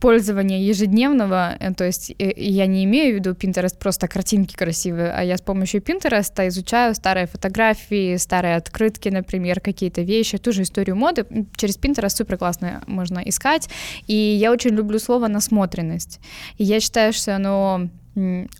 пользования 0.00 0.60
ежедневного, 0.60 1.56
э, 1.58 1.74
то 1.74 1.84
есть 1.84 2.14
я 2.18 2.66
не 2.66 2.84
имею 2.84 3.12
в 3.12 3.16
виду 3.16 3.30
Pinterest 3.32 3.78
просто 3.78 4.08
картинки 4.08 4.54
красивые, 4.54 5.12
а 5.12 5.24
я 5.24 5.36
с 5.36 5.40
помощью 5.40 5.80
Pinterest 5.80 6.48
изучаю 6.48 6.94
старые 6.94 7.26
фотографии, 7.26 8.16
старые 8.16 8.56
открытки, 8.56 9.08
например, 9.08 9.60
какие-то 9.60 10.02
вещи, 10.02 10.38
ту 10.38 10.52
же 10.52 10.62
историю 10.62 10.96
моды 10.96 11.26
через 11.56 11.78
Pinterest 11.78 12.10
супер 12.10 12.36
классно 12.36 12.82
можно 12.86 13.20
искать, 13.24 13.68
и 14.06 14.14
я 14.14 14.52
очень 14.52 14.70
люблю 14.70 14.98
слово 14.98 15.28
насмотренность. 15.28 16.20
И 16.58 16.64
я 16.64 16.80
считаю, 16.80 16.89
что 16.90 17.36
оно 17.36 17.88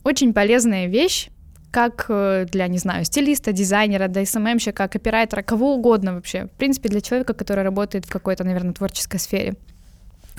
очень 0.04 0.32
полезная 0.32 0.86
вещь, 0.86 1.28
как 1.70 2.06
э, 2.08 2.46
для, 2.50 2.66
не 2.66 2.78
знаю, 2.78 3.04
стилиста, 3.04 3.52
дизайнера, 3.52 4.08
да 4.08 4.24
СММщика, 4.24 4.88
копирайтера, 4.88 5.42
кого 5.42 5.74
угодно 5.74 6.14
вообще. 6.14 6.46
В 6.46 6.58
принципе, 6.58 6.88
для 6.88 7.00
человека, 7.00 7.34
который 7.34 7.62
работает 7.62 8.06
в 8.06 8.10
какой-то, 8.10 8.44
наверное, 8.44 8.72
творческой 8.72 9.18
сфере. 9.18 9.54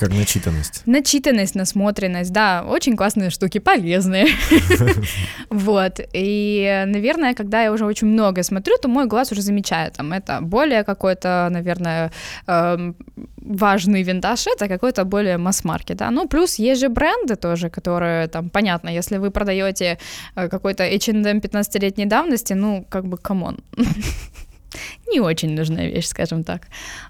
Как 0.01 0.09
начитанность. 0.09 0.81
Начитанность, 0.87 1.53
насмотренность, 1.53 2.31
да, 2.31 2.65
очень 2.67 2.97
классные 2.97 3.29
штуки, 3.29 3.59
полезные. 3.59 4.25
Вот, 5.51 5.99
и, 6.13 6.83
наверное, 6.87 7.35
когда 7.35 7.63
я 7.63 7.71
уже 7.71 7.85
очень 7.85 8.07
много 8.07 8.43
смотрю, 8.43 8.77
то 8.81 8.87
мой 8.87 9.05
глаз 9.05 9.31
уже 9.31 9.41
замечает, 9.41 9.93
там, 9.93 10.11
это 10.13 10.39
более 10.41 10.83
какой-то, 10.83 11.49
наверное, 11.51 12.11
эм, 12.47 12.95
важный 13.37 14.03
винтаж, 14.03 14.47
это 14.47 14.67
какой-то 14.67 15.03
более 15.05 15.37
масс-маркет, 15.37 15.97
да, 15.97 16.09
ну, 16.09 16.27
плюс 16.27 16.59
есть 16.59 16.81
же 16.81 16.89
бренды 16.89 17.35
тоже, 17.35 17.69
которые, 17.69 18.27
там, 18.27 18.49
понятно, 18.49 18.89
если 18.89 19.17
вы 19.17 19.29
продаете 19.29 19.99
э, 20.35 20.49
какой-то 20.49 20.83
H&M 20.83 21.39
15-летней 21.39 22.05
давности, 22.05 22.53
ну, 22.53 22.85
как 22.89 23.05
бы, 23.05 23.17
come 23.17 23.41
on. 23.41 23.59
не 25.11 25.19
очень 25.19 25.55
нужная 25.55 25.89
вещь, 25.89 26.07
скажем 26.07 26.43
так. 26.43 26.61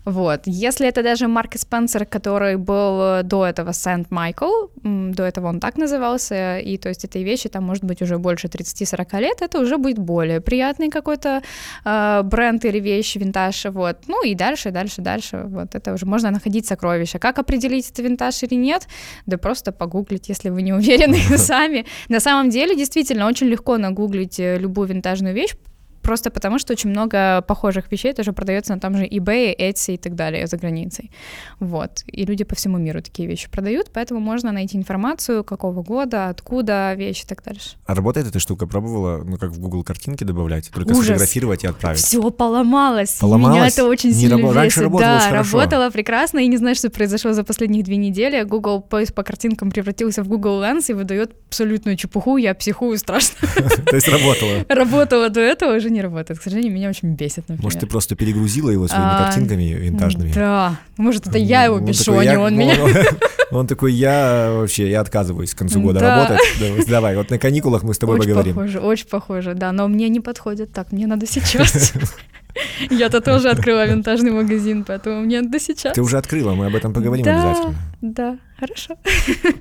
Вот. 0.05 0.41
Если 0.45 0.87
это 0.87 1.03
даже 1.03 1.27
Марк 1.27 1.55
Спенсер, 1.55 2.05
который 2.05 2.57
был 2.57 3.01
э, 3.01 3.23
до 3.23 3.45
этого 3.45 3.73
Сент 3.73 4.11
Майкл, 4.11 4.67
до 4.83 5.23
этого 5.23 5.47
он 5.47 5.59
так 5.59 5.77
назывался, 5.77 6.57
и 6.57 6.77
то 6.77 6.89
есть 6.89 7.05
этой 7.05 7.23
вещи 7.23 7.49
там 7.49 7.63
может 7.63 7.83
быть 7.83 8.01
уже 8.01 8.17
больше 8.17 8.47
30-40 8.47 9.19
лет, 9.19 9.41
это 9.41 9.59
уже 9.59 9.77
будет 9.77 9.99
более 9.99 10.41
приятный 10.41 10.89
какой-то 10.89 11.41
э, 11.85 12.21
бренд 12.23 12.65
или 12.65 12.79
вещь, 12.79 13.15
винтаж, 13.15 13.65
вот. 13.65 13.97
Ну 14.07 14.25
и 14.25 14.35
дальше, 14.35 14.71
дальше, 14.71 15.01
дальше, 15.01 15.43
вот 15.45 15.75
это 15.75 15.93
уже 15.93 16.05
можно 16.05 16.31
находить 16.31 16.65
сокровища. 16.65 17.19
Как 17.19 17.39
определить, 17.39 17.89
это 17.91 18.01
винтаж 18.01 18.43
или 18.43 18.55
нет? 18.55 18.87
Да 19.25 19.37
просто 19.37 19.71
погуглить, 19.71 20.29
если 20.29 20.49
вы 20.49 20.61
не 20.61 20.73
уверены 20.73 21.17
сами. 21.37 21.85
На 22.09 22.19
самом 22.19 22.49
деле, 22.49 22.75
действительно, 22.75 23.27
очень 23.27 23.47
легко 23.47 23.77
нагуглить 23.77 24.39
э, 24.39 24.57
любую 24.57 24.87
винтажную 24.87 25.35
вещь, 25.35 25.55
Просто 26.01 26.31
потому, 26.31 26.59
что 26.59 26.73
очень 26.73 26.89
много 26.89 27.41
похожих 27.41 27.91
вещей 27.91 28.13
тоже 28.13 28.33
продается 28.33 28.73
на 28.73 28.79
том 28.79 28.97
же 28.97 29.05
eBay, 29.05 29.55
Etsy 29.57 29.95
и 29.95 29.97
так 29.97 30.15
далее 30.15 30.47
за 30.47 30.57
границей. 30.57 31.11
Вот. 31.59 32.03
И 32.07 32.25
люди 32.25 32.43
по 32.43 32.55
всему 32.55 32.77
миру 32.77 33.01
такие 33.01 33.27
вещи 33.27 33.49
продают, 33.49 33.91
поэтому 33.93 34.19
можно 34.19 34.51
найти 34.51 34.77
информацию, 34.77 35.43
какого 35.43 35.83
года, 35.83 36.29
откуда 36.29 36.93
вещи 36.93 37.23
и 37.23 37.27
так 37.27 37.43
дальше. 37.43 37.77
А 37.85 37.95
работает 37.95 38.27
эта 38.27 38.39
штука? 38.39 38.67
Пробовала, 38.67 39.23
ну, 39.23 39.37
как 39.37 39.51
в 39.51 39.59
Google 39.59 39.83
картинки 39.83 40.23
добавлять? 40.23 40.71
Только 40.71 40.91
Ужас. 40.91 41.05
сфотографировать 41.05 41.63
и 41.63 41.67
отправить? 41.67 41.99
Все 41.99 42.31
поломалось. 42.31 43.17
Поломалось? 43.19 43.57
Меня 43.57 43.67
это 43.67 43.85
очень 43.85 44.13
сильно 44.13 44.35
не 44.35 44.43
раб... 44.43 44.55
Раньше 44.55 44.83
работало 44.83 45.11
Да, 45.11 45.19
хорошо. 45.19 45.59
работала 45.59 45.89
прекрасно, 45.89 46.39
и 46.39 46.47
не 46.47 46.57
знаю, 46.57 46.75
что 46.75 46.89
произошло 46.89 47.33
за 47.33 47.43
последних 47.43 47.83
две 47.83 47.97
недели. 47.97 48.41
Google 48.43 48.81
поиск 48.81 49.13
по 49.13 49.23
картинкам 49.23 49.71
превратился 49.71 50.23
в 50.23 50.27
Google 50.27 50.61
Lens 50.63 50.85
и 50.89 50.93
выдает 50.93 51.33
абсолютную 51.47 51.97
чепуху, 51.97 52.37
я 52.37 52.53
психую 52.53 52.97
страшно. 52.97 53.47
То 53.85 53.95
есть 53.95 54.07
работала? 54.07 54.65
Работала 54.69 55.29
до 55.29 55.41
этого, 55.41 55.75
уже 55.75 55.89
не 55.91 56.01
работает. 56.01 56.39
К 56.39 56.43
сожалению, 56.43 56.73
меня 56.73 56.89
очень 56.89 57.13
бесит, 57.13 57.47
например. 57.47 57.63
Может, 57.63 57.79
ты 57.79 57.87
просто 57.87 58.15
перегрузила 58.15 58.69
его 58.69 58.87
своими 58.87 59.05
а, 59.05 59.23
картинками 59.25 59.63
винтажными? 59.63 60.31
Да. 60.33 60.79
Может, 60.97 61.27
это 61.27 61.37
я 61.37 61.65
его 61.65 61.79
бешу, 61.79 62.17
а 62.17 62.25
не 62.25 62.37
он 62.37 62.55
меня. 62.57 62.75
Он 63.51 63.67
такой, 63.67 63.91
я 63.91 64.49
вообще, 64.53 64.89
я 64.89 65.01
отказываюсь 65.01 65.53
к 65.53 65.57
концу 65.57 65.81
года 65.81 65.99
работать. 65.99 66.39
Давай, 66.87 67.17
вот 67.17 67.29
на 67.29 67.37
каникулах 67.37 67.83
мы 67.83 67.93
с 67.93 67.97
тобой 67.97 68.17
поговорим. 68.17 68.57
Очень 68.57 68.71
похоже, 68.73 68.79
очень 68.79 69.07
похоже, 69.07 69.53
да, 69.55 69.73
но 69.73 69.89
мне 69.89 70.07
не 70.07 70.21
подходит 70.21 70.71
так, 70.71 70.93
мне 70.93 71.05
надо 71.05 71.27
сейчас. 71.27 71.93
Я-то 72.89 73.21
тоже 73.21 73.49
открыла 73.49 73.85
винтажный 73.85 74.31
магазин, 74.31 74.83
поэтому 74.83 75.21
мне 75.21 75.41
надо 75.41 75.59
сейчас. 75.59 75.93
Ты 75.93 76.01
уже 76.01 76.17
открыла, 76.17 76.53
мы 76.53 76.67
об 76.67 76.75
этом 76.75 76.93
поговорим 76.93 77.25
да, 77.25 77.39
обязательно. 77.39 77.75
Да, 78.01 78.37
хорошо. 78.59 78.97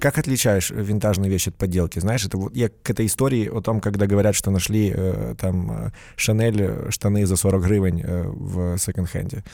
Как 0.01 0.19
отличаешь 0.19 0.71
винтажные 0.71 1.31
вещи 1.31 1.51
от 1.51 1.57
подделки? 1.57 1.99
Знаешь, 1.99 2.25
это 2.25 2.39
вот 2.39 2.55
я 2.57 2.69
к 2.69 2.91
этой 2.91 3.07
истории 3.07 3.49
о 3.49 3.61
том, 3.61 3.81
когда 3.81 4.07
говорят, 4.07 4.35
что 4.35 4.51
нашли 4.51 4.93
э, 4.95 5.35
там 5.39 5.71
э, 5.71 5.91
Шанель 6.17 6.91
штаны 6.91 7.27
за 7.27 7.37
40 7.37 7.63
гривен 7.63 8.01
э, 8.03 8.25
в 8.27 8.79
секонд-хенде. 8.79 9.45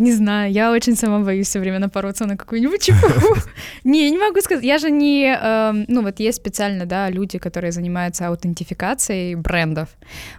Не 0.00 0.12
знаю, 0.12 0.50
я 0.50 0.72
очень 0.72 0.96
сама 0.96 1.18
боюсь 1.18 1.46
все 1.46 1.60
время 1.60 1.78
напороться 1.78 2.24
на 2.24 2.36
какую-нибудь 2.36 2.82
чепуху. 2.82 3.36
Не, 3.84 4.10
не 4.10 4.18
могу 4.18 4.40
сказать. 4.40 4.64
Я 4.64 4.78
же 4.78 4.90
не... 4.90 5.26
Эм, 5.26 5.84
ну, 5.88 6.02
вот 6.02 6.20
есть 6.20 6.38
специально, 6.38 6.86
да, 6.86 7.10
люди, 7.10 7.38
которые 7.38 7.70
занимаются 7.70 8.28
аутентификацией 8.28 9.34
брендов. 9.34 9.88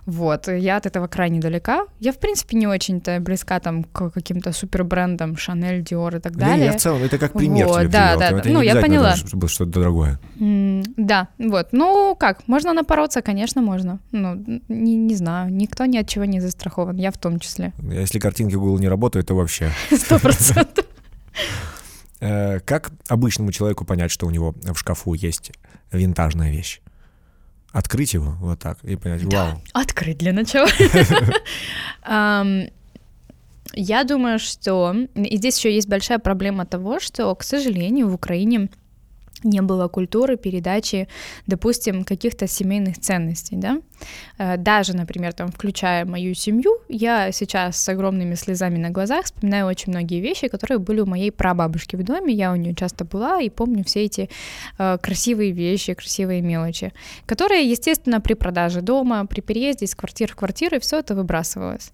Вот. 0.07 0.47
Я 0.47 0.77
от 0.77 0.87
этого 0.87 1.07
крайне 1.07 1.39
далека. 1.39 1.85
Я, 1.99 2.11
в 2.11 2.17
принципе, 2.17 2.57
не 2.57 2.65
очень-то 2.65 3.19
близка 3.19 3.59
там 3.59 3.83
к 3.83 4.09
каким-то 4.09 4.51
супербрендам 4.51 5.37
Шанель, 5.37 5.83
Диор 5.83 6.15
и 6.15 6.19
так 6.19 6.35
далее. 6.37 6.65
я 6.65 6.71
в 6.71 6.77
целом, 6.77 7.03
это 7.03 7.19
как 7.19 7.33
пример 7.33 7.67
вот, 7.67 7.89
да, 7.89 8.15
да, 8.17 8.41
ну, 8.45 8.61
я 8.61 8.75
поняла. 8.75 9.15
чтобы 9.15 9.47
что-то 9.47 9.71
дорогое. 9.71 10.19
да, 10.39 11.27
вот. 11.37 11.67
Ну, 11.71 12.15
как, 12.19 12.47
можно 12.47 12.73
напороться? 12.73 13.21
Конечно, 13.21 13.61
можно. 13.61 13.99
Ну, 14.11 14.61
не, 14.69 14.95
не 14.95 15.15
знаю, 15.15 15.53
никто 15.53 15.85
ни 15.85 15.97
от 15.97 16.07
чего 16.07 16.25
не 16.25 16.39
застрахован, 16.39 16.97
я 16.97 17.11
в 17.11 17.17
том 17.17 17.39
числе. 17.39 17.73
Если 17.83 18.17
картинки 18.19 18.55
Google 18.55 18.79
не 18.79 18.89
работают, 18.89 19.27
то 19.27 19.35
вообще 19.35 19.50
вообще. 19.51 19.71
Сто 19.97 20.19
процентов. 20.19 20.85
Э, 22.23 22.59
как 22.59 22.91
обычному 23.07 23.51
человеку 23.51 23.83
понять, 23.83 24.11
что 24.11 24.27
у 24.27 24.29
него 24.29 24.53
в 24.61 24.75
шкафу 24.75 25.15
есть 25.15 25.51
винтажная 25.91 26.51
вещь? 26.51 26.79
Открыть 27.71 28.13
его 28.13 28.35
вот 28.39 28.59
так 28.59 28.77
и 28.83 28.95
понять, 28.95 29.23
вау. 29.23 29.59
Открыть 29.73 30.19
для 30.19 30.31
начала. 30.31 30.69
Я 33.73 34.03
думаю, 34.03 34.37
что... 34.37 34.95
И 35.15 35.37
здесь 35.37 35.57
еще 35.57 35.73
есть 35.73 35.87
большая 35.87 36.19
проблема 36.19 36.67
того, 36.67 36.99
что, 36.99 37.33
к 37.33 37.41
сожалению, 37.41 38.07
в 38.07 38.13
Украине 38.13 38.69
не 39.43 39.61
было 39.63 39.87
культуры 39.87 40.37
передачи, 40.37 41.07
допустим, 41.47 42.03
каких-то 42.03 42.45
семейных 42.45 42.99
ценностей, 42.99 43.55
да. 43.55 43.81
Э, 44.37 44.57
даже, 44.57 44.95
например, 44.95 45.33
там, 45.33 45.51
включая 45.51 46.05
мою 46.05 46.33
семью, 46.33 46.77
я 46.89 47.31
сейчас 47.31 47.77
с 47.77 47.89
огромными 47.89 48.35
слезами 48.35 48.77
на 48.77 48.89
глазах 48.89 49.25
вспоминаю 49.25 49.67
очень 49.67 49.91
многие 49.91 50.19
вещи, 50.21 50.47
которые 50.47 50.79
были 50.79 51.01
у 51.01 51.05
моей 51.05 51.31
прабабушки 51.31 51.95
в 51.95 52.03
доме, 52.03 52.33
я 52.33 52.51
у 52.51 52.55
нее 52.55 52.75
часто 52.75 53.05
была 53.05 53.41
и 53.41 53.49
помню 53.49 53.83
все 53.83 54.05
эти 54.05 54.29
э, 54.77 54.97
красивые 55.01 55.51
вещи, 55.51 55.93
красивые 55.93 56.41
мелочи, 56.41 56.91
которые, 57.25 57.69
естественно, 57.69 58.21
при 58.21 58.33
продаже 58.33 58.81
дома, 58.81 59.25
при 59.25 59.41
переезде 59.41 59.85
из 59.85 59.95
квартиры 59.95 60.33
в 60.33 60.35
квартиру, 60.35 60.79
все 60.79 60.99
это 60.99 61.15
выбрасывалось. 61.15 61.91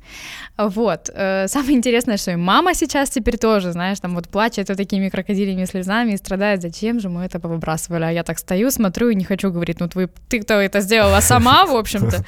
Вот. 0.57 1.09
Э, 1.13 1.47
самое 1.47 1.77
интересное, 1.77 2.17
что 2.17 2.31
и 2.31 2.35
мама 2.35 2.73
сейчас 2.73 3.09
теперь 3.09 3.37
тоже, 3.37 3.71
знаешь, 3.71 3.99
там 3.99 4.15
вот 4.15 4.27
плачет 4.29 4.69
вот 4.69 4.77
такими 4.77 5.09
крокодилями 5.09 5.65
слезами 5.65 6.13
и 6.13 6.17
страдает, 6.17 6.61
зачем 6.61 6.99
же 6.99 7.09
мы 7.09 7.23
это 7.23 7.39
повыбрасывали, 7.39 8.03
а 8.03 8.11
я 8.11 8.23
так 8.23 8.39
стою, 8.39 8.71
смотрю 8.71 9.09
и 9.09 9.15
не 9.15 9.23
хочу 9.23 9.51
говорить, 9.51 9.79
ну 9.79 9.87
ты, 9.87 10.09
ты 10.29 10.39
кто 10.41 10.55
это 10.55 10.81
сделала 10.81 11.19
сама, 11.21 11.65
в 11.65 11.75
общем-то. 11.97 12.25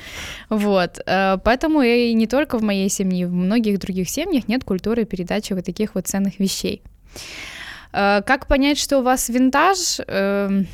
Вот. 0.49 0.99
Э, 1.05 1.37
поэтому 1.43 1.81
и 1.81 2.13
не 2.13 2.27
только 2.27 2.57
в 2.57 2.63
моей 2.63 2.89
семье, 2.89 3.27
в 3.27 3.33
многих 3.33 3.79
других 3.79 4.09
семьях 4.09 4.47
нет 4.47 4.63
культуры 4.63 5.05
передачи 5.05 5.53
вот 5.53 5.65
таких 5.65 5.95
вот 5.95 6.07
ценных 6.07 6.39
вещей. 6.39 6.81
Э, 7.93 8.21
как 8.25 8.47
понять, 8.47 8.77
что 8.77 8.99
у 8.99 9.03
вас 9.03 9.29
винтаж? 9.29 9.99
Эм, 10.07 10.67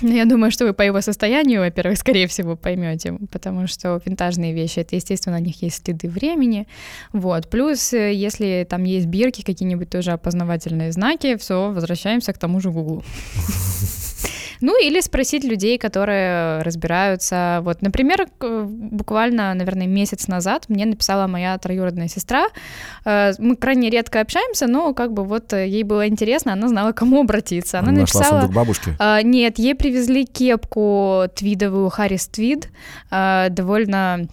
я 0.00 0.24
думаю, 0.24 0.50
что 0.50 0.64
вы 0.64 0.72
по 0.72 0.82
его 0.82 1.00
состоянию, 1.00 1.60
во-первых, 1.60 1.98
скорее 1.98 2.26
всего, 2.26 2.56
поймете, 2.56 3.18
потому 3.30 3.66
что 3.66 4.00
винтажные 4.04 4.52
вещи, 4.52 4.80
это, 4.80 4.96
естественно, 4.96 5.38
на 5.38 5.40
них 5.40 5.62
есть 5.62 5.84
следы 5.84 6.08
времени. 6.08 6.66
Вот. 7.12 7.48
Плюс, 7.48 7.92
э, 7.92 8.12
если 8.12 8.66
там 8.68 8.84
есть 8.84 9.06
бирки, 9.06 9.42
какие-нибудь 9.42 9.90
тоже 9.90 10.12
опознавательные 10.12 10.92
знаки, 10.92 11.36
все, 11.36 11.70
возвращаемся 11.70 12.32
к 12.32 12.38
тому 12.38 12.60
же 12.60 12.70
Гуглу. 12.70 13.04
Ну, 14.62 14.80
или 14.80 15.00
спросить 15.00 15.44
людей, 15.44 15.76
которые 15.76 16.62
разбираются. 16.62 17.60
Вот, 17.62 17.82
например, 17.82 18.28
буквально, 18.40 19.52
наверное, 19.54 19.86
месяц 19.86 20.28
назад 20.28 20.66
мне 20.68 20.86
написала 20.86 21.26
моя 21.26 21.58
троюродная 21.58 22.08
сестра. 22.08 22.46
Э, 23.04 23.32
мы 23.38 23.56
крайне 23.56 23.90
редко 23.90 24.20
общаемся, 24.20 24.66
но 24.66 24.94
как 24.94 25.12
бы 25.12 25.24
вот 25.24 25.52
э, 25.52 25.66
ей 25.66 25.82
было 25.82 26.08
интересно, 26.08 26.52
она 26.52 26.68
знала, 26.68 26.92
к 26.92 26.96
кому 26.96 27.20
обратиться. 27.20 27.78
Она, 27.78 27.88
она 27.88 28.00
написала... 28.00 28.42
Нашла 28.42 28.48
бабушки? 28.48 28.96
А, 28.98 29.22
нет, 29.22 29.58
ей 29.58 29.74
привезли 29.74 30.24
кепку 30.24 31.24
твидовую 31.34 31.90
Харрис 31.90 32.28
Твид, 32.28 32.68
довольно 33.10 34.28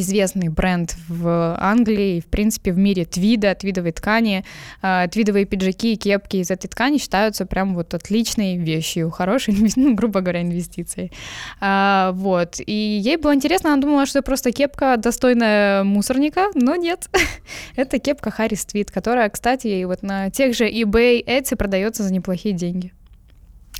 известный 0.00 0.48
бренд 0.48 0.96
в 1.08 1.56
Англии, 1.58 2.20
в 2.20 2.26
принципе, 2.26 2.72
в 2.72 2.78
мире 2.78 3.04
твида, 3.04 3.54
твидовой 3.54 3.92
ткани. 3.92 4.44
Э, 4.82 5.06
твидовые 5.10 5.44
пиджаки 5.44 5.94
и 5.94 5.96
кепки 5.96 6.36
из 6.36 6.50
этой 6.50 6.68
ткани 6.68 6.98
считаются 6.98 7.46
прям 7.46 7.74
вот 7.74 7.94
отличной 7.94 8.56
вещью, 8.56 9.10
хорошей, 9.10 9.56
ну, 9.76 9.94
грубо 9.94 10.20
говоря, 10.20 10.42
инвестицией. 10.42 11.12
А, 11.60 12.12
вот. 12.12 12.60
И 12.64 12.72
ей 12.72 13.16
было 13.16 13.34
интересно, 13.34 13.72
она 13.72 13.82
думала, 13.82 14.06
что 14.06 14.18
это 14.18 14.26
просто 14.26 14.52
кепка 14.52 14.96
достойная 14.96 15.84
мусорника, 15.84 16.46
но 16.54 16.76
нет. 16.76 17.08
это 17.76 17.98
кепка 17.98 18.30
Харрис 18.30 18.64
Твит, 18.66 18.90
которая, 18.90 19.28
кстати, 19.30 19.84
вот 19.84 20.02
на 20.02 20.30
тех 20.30 20.54
же 20.54 20.68
eBay, 20.68 21.24
Etsy 21.24 21.56
продается 21.56 22.02
за 22.02 22.12
неплохие 22.12 22.54
деньги. 22.54 22.92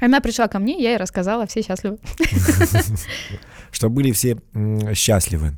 Она 0.01 0.21
пришла 0.21 0.47
ко 0.49 0.59
мне, 0.59 0.81
я 0.83 0.91
ей 0.91 0.97
рассказала, 0.99 1.47
все 1.47 1.63
счастливы. 1.63 1.99
Что 3.71 3.89
были 3.89 4.13
все 4.13 4.37
счастливы. 4.95 5.53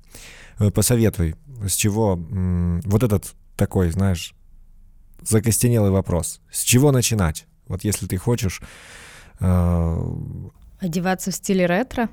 Э, 0.58 0.70
посоветуй, 0.70 1.36
с 1.66 1.74
чего 1.74 2.16
вот 2.16 3.02
этот 3.02 3.34
такой, 3.56 3.90
знаешь, 3.90 4.34
закостенелый 5.22 5.90
вопрос. 5.90 6.40
С 6.50 6.62
чего 6.62 6.92
начинать? 6.92 7.46
Вот 7.66 7.84
если 7.84 8.06
ты 8.06 8.16
хочешь... 8.16 8.60
Э... 9.40 9.96
Одеваться 10.80 11.30
в 11.30 11.34
стиле 11.34 11.66
ретро? 11.66 12.08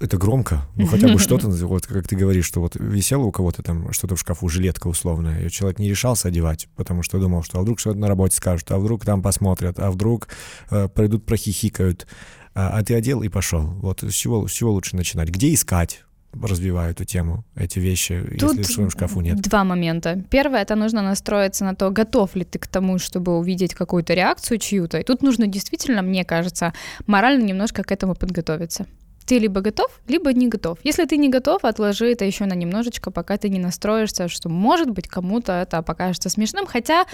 Это 0.00 0.16
громко, 0.16 0.66
ну 0.74 0.86
хотя 0.86 1.06
бы 1.06 1.20
что-то, 1.20 1.48
вот 1.48 1.86
как 1.86 2.08
ты 2.08 2.16
говоришь, 2.16 2.44
что 2.44 2.60
вот 2.60 2.74
висело 2.74 3.22
у 3.22 3.30
кого-то 3.30 3.62
там 3.62 3.92
что-то 3.92 4.16
в 4.16 4.18
шкафу, 4.18 4.48
жилетка 4.48 4.88
условная, 4.88 5.46
и 5.46 5.50
человек 5.50 5.78
не 5.78 5.88
решался 5.88 6.26
одевать, 6.26 6.66
потому 6.74 7.04
что 7.04 7.20
думал, 7.20 7.44
что 7.44 7.58
а 7.58 7.62
вдруг 7.62 7.78
что-то 7.78 7.96
на 7.96 8.08
работе 8.08 8.36
скажут, 8.36 8.68
а 8.72 8.78
вдруг 8.78 9.04
там 9.04 9.22
посмотрят, 9.22 9.78
а 9.78 9.92
вдруг 9.92 10.26
э, 10.70 10.88
пройдут 10.88 11.24
прохихикают, 11.24 12.08
а, 12.54 12.78
а 12.78 12.82
ты 12.82 12.96
одел 12.96 13.22
и 13.22 13.28
пошел. 13.28 13.62
Вот 13.62 14.02
с 14.02 14.12
чего, 14.12 14.48
с 14.48 14.50
чего 14.50 14.72
лучше 14.72 14.96
начинать? 14.96 15.28
Где 15.28 15.54
искать? 15.54 16.04
Развиваю 16.42 16.90
эту 16.90 17.04
тему, 17.04 17.44
эти 17.56 17.78
вещи, 17.78 18.22
Тут 18.38 18.56
если 18.56 18.62
в 18.62 18.74
своем 18.74 18.90
шкафу 18.90 19.20
нет? 19.20 19.40
Два 19.40 19.64
момента. 19.64 20.22
Первое, 20.30 20.62
это 20.62 20.74
нужно 20.76 21.02
настроиться 21.02 21.64
на 21.64 21.74
то, 21.74 21.90
готов 21.90 22.36
ли 22.36 22.44
ты 22.44 22.58
к 22.58 22.66
тому, 22.66 22.98
чтобы 22.98 23.38
увидеть 23.38 23.74
какую-то 23.74 24.14
реакцию 24.14 24.58
чью-то. 24.58 24.98
И 24.98 25.02
тут 25.02 25.22
нужно 25.22 25.46
действительно, 25.46 26.02
мне 26.02 26.24
кажется, 26.24 26.72
морально 27.06 27.44
немножко 27.44 27.82
к 27.82 27.92
этому 27.92 28.14
подготовиться. 28.14 28.86
Ты 29.26 29.38
либо 29.38 29.60
готов, 29.62 29.90
либо 30.06 30.32
не 30.32 30.48
готов. 30.48 30.78
Если 30.84 31.06
ты 31.06 31.16
не 31.16 31.30
готов, 31.30 31.64
отложи 31.64 32.12
это 32.12 32.24
еще 32.26 32.44
на 32.44 32.54
немножечко, 32.54 33.10
пока 33.10 33.36
ты 33.38 33.48
не 33.48 33.58
настроишься, 33.58 34.28
что 34.28 34.48
может 34.48 34.90
быть 34.90 35.08
кому-то 35.08 35.52
это 35.52 35.82
покажется 35.82 36.28
смешным, 36.28 36.66
хотя 36.66 37.06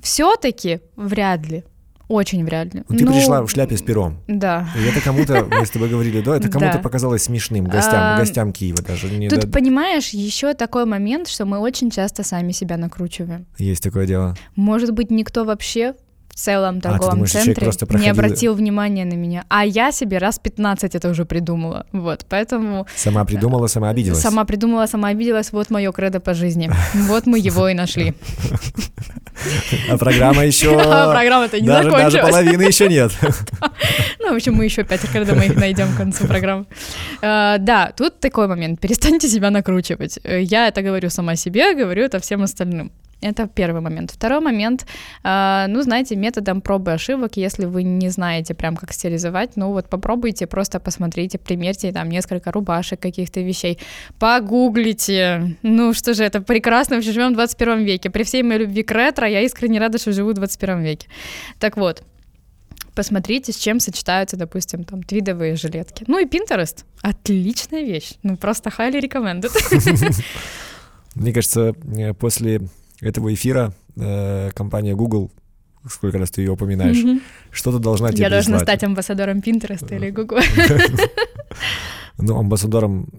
все-таки 0.00 0.80
вряд 0.94 1.46
ли. 1.46 1.64
Очень 2.08 2.44
вряд 2.44 2.72
ли. 2.72 2.84
Ну, 2.88 2.96
ты 2.96 3.04
ну, 3.04 3.12
пришла 3.12 3.42
в 3.42 3.50
шляпе 3.50 3.76
с 3.76 3.82
пером. 3.82 4.18
Да. 4.28 4.68
И 4.76 4.88
это 4.88 5.00
кому-то, 5.00 5.44
мы 5.50 5.66
с 5.66 5.70
тобой 5.70 5.88
говорили, 5.88 6.20
да, 6.20 6.36
это 6.36 6.48
кому-то 6.48 6.74
да. 6.74 6.78
показалось 6.78 7.24
смешным, 7.24 7.64
гостям, 7.64 7.96
а, 7.96 8.18
гостям 8.18 8.52
Киева 8.52 8.82
даже. 8.82 9.08
Не 9.08 9.28
тут, 9.28 9.40
да... 9.40 9.48
понимаешь, 9.48 10.10
еще 10.10 10.54
такой 10.54 10.84
момент, 10.84 11.28
что 11.28 11.46
мы 11.46 11.58
очень 11.58 11.90
часто 11.90 12.22
сами 12.22 12.52
себя 12.52 12.76
накручиваем. 12.76 13.46
Есть 13.58 13.82
такое 13.82 14.06
дело. 14.06 14.36
Может 14.54 14.92
быть, 14.92 15.10
никто 15.10 15.44
вообще 15.44 15.94
в 16.36 16.38
целом 16.38 16.82
торговом 16.82 17.08
а, 17.08 17.12
думаешь, 17.12 17.32
центре 17.32 17.54
проходил... 17.54 17.98
не 17.98 18.08
обратил 18.10 18.54
внимания 18.54 19.06
на 19.06 19.14
меня. 19.14 19.44
А 19.48 19.64
я 19.64 19.90
себе 19.90 20.18
раз 20.18 20.38
15 20.38 20.94
это 20.94 21.08
уже 21.08 21.24
придумала. 21.24 21.86
Вот, 21.92 22.26
поэтому... 22.28 22.86
Сама 22.94 23.24
придумала, 23.24 23.68
сама 23.68 23.88
обиделась. 23.88 24.20
Сама 24.20 24.44
придумала, 24.44 24.86
сама 24.86 25.08
обиделась. 25.08 25.50
Вот 25.52 25.70
мое 25.70 25.90
кредо 25.92 26.20
по 26.20 26.34
жизни. 26.34 26.70
Вот 26.92 27.24
мы 27.24 27.38
его 27.38 27.68
и 27.68 27.74
нашли. 27.74 28.14
А 29.88 29.96
программа 29.96 30.44
еще... 30.44 30.78
А 30.86 31.10
программа-то 31.10 31.58
не 31.58 31.66
даже, 31.66 31.90
Даже 31.90 32.18
половины 32.18 32.62
еще 32.62 32.88
нет. 32.88 33.12
Ну, 34.18 34.32
в 34.32 34.36
общем, 34.36 34.54
мы 34.54 34.64
еще 34.64 34.82
пять 34.82 35.08
кредо 35.08 35.34
мы 35.34 35.46
их 35.46 35.56
найдем 35.56 35.92
к 35.92 35.96
концу 35.96 36.26
программы. 36.26 36.66
А, 37.22 37.58
да, 37.58 37.92
тут 37.96 38.18
такой 38.18 38.48
момент. 38.48 38.80
Перестаньте 38.80 39.28
себя 39.28 39.50
накручивать. 39.50 40.18
Я 40.24 40.68
это 40.68 40.82
говорю 40.82 41.10
сама 41.10 41.36
себе, 41.36 41.74
говорю 41.74 42.02
это 42.02 42.18
всем 42.18 42.42
остальным. 42.42 42.90
Это 43.22 43.48
первый 43.48 43.80
момент. 43.80 44.10
Второй 44.10 44.40
момент, 44.40 44.86
э, 45.24 45.66
ну, 45.68 45.82
знаете, 45.82 46.16
методом 46.16 46.60
пробы 46.60 46.92
ошибок, 46.92 47.36
если 47.36 47.64
вы 47.64 47.82
не 47.82 48.10
знаете 48.10 48.54
прям 48.54 48.76
как 48.76 48.92
стилизовать, 48.92 49.56
ну 49.56 49.72
вот 49.72 49.88
попробуйте, 49.88 50.46
просто 50.46 50.80
посмотрите, 50.80 51.38
примерьте 51.38 51.92
там 51.92 52.10
несколько 52.10 52.52
рубашек, 52.52 53.00
каких-то 53.00 53.40
вещей, 53.40 53.78
погуглите. 54.18 55.56
Ну 55.62 55.94
что 55.94 56.12
же, 56.12 56.24
это 56.24 56.42
прекрасно, 56.42 57.00
что 57.00 57.12
живем 57.12 57.32
в 57.32 57.36
21 57.36 57.84
веке. 57.84 58.10
При 58.10 58.22
всей 58.22 58.42
моей 58.42 58.60
любви 58.60 58.82
к 58.82 58.90
ретро, 58.92 59.26
я 59.26 59.40
искренне 59.40 59.80
рада, 59.80 59.98
что 59.98 60.12
живу 60.12 60.30
в 60.30 60.34
21 60.34 60.82
веке. 60.82 61.08
Так 61.58 61.78
вот, 61.78 62.02
посмотрите, 62.94 63.52
с 63.52 63.56
чем 63.56 63.80
сочетаются, 63.80 64.36
допустим, 64.36 64.84
там, 64.84 65.02
твидовые 65.02 65.56
жилетки. 65.56 66.04
Ну 66.06 66.18
и 66.18 66.26
Pinterest— 66.26 66.84
отличная 67.02 67.82
вещь. 67.82 68.14
Ну, 68.22 68.36
просто 68.36 68.70
highly 68.70 69.00
recommended. 69.00 69.50
Мне 71.14 71.32
кажется, 71.32 71.74
э, 71.96 72.12
после 72.12 72.60
этого 73.00 73.32
эфира 73.32 73.74
э, 73.96 74.50
компания 74.54 74.94
Google 74.94 75.30
сколько 75.88 76.18
раз 76.18 76.30
ты 76.30 76.42
ее 76.42 76.50
упоминаешь, 76.50 76.96
mm-hmm. 76.96 77.20
что-то 77.52 77.78
должна 77.78 78.10
тебе 78.10 78.22
Я 78.22 78.28
прислать. 78.28 78.46
должна 78.46 78.58
стать 78.58 78.82
амбассадором 78.82 79.38
Pinterest 79.38 79.94
или 79.94 80.10
Google. 80.10 80.38
Ну, 82.18 82.38
амбассадором 82.38 83.10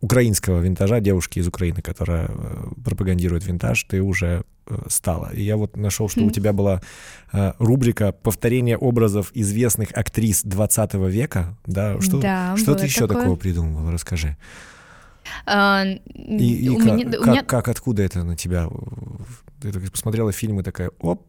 украинского 0.00 0.60
винтажа, 0.60 1.00
девушки 1.00 1.38
из 1.38 1.46
Украины, 1.46 1.80
которая 1.80 2.28
э, 2.28 2.64
пропагандирует 2.84 3.46
винтаж, 3.46 3.84
ты 3.84 4.02
уже 4.02 4.42
э, 4.66 4.76
стала. 4.88 5.30
И 5.32 5.42
я 5.42 5.56
вот 5.56 5.76
нашел, 5.76 6.08
что 6.08 6.24
у 6.24 6.30
тебя 6.30 6.52
была 6.52 6.82
э, 7.32 7.52
рубрика 7.60 8.10
повторение 8.10 8.76
образов 8.76 9.30
известных 9.32 9.96
актрис 9.96 10.42
20 10.42 10.94
века. 10.94 11.56
Да, 11.66 12.00
что, 12.00 12.20
да, 12.20 12.56
что 12.56 12.74
ты 12.74 12.86
еще 12.86 13.06
такое. 13.06 13.18
такого 13.18 13.36
придумывала? 13.36 13.92
Расскажи. 13.92 14.36
А, 15.46 15.84
и 15.84 16.54
и 16.54 16.76
как, 16.76 16.86
меня, 16.86 17.10
как, 17.10 17.26
меня... 17.26 17.42
как, 17.42 17.68
откуда 17.68 18.02
это 18.02 18.24
на 18.24 18.36
тебя? 18.36 18.68
Ты 19.60 19.72
посмотрела 19.90 20.32
фильм 20.32 20.60
и 20.60 20.62
такая, 20.62 20.90
оп, 20.98 21.26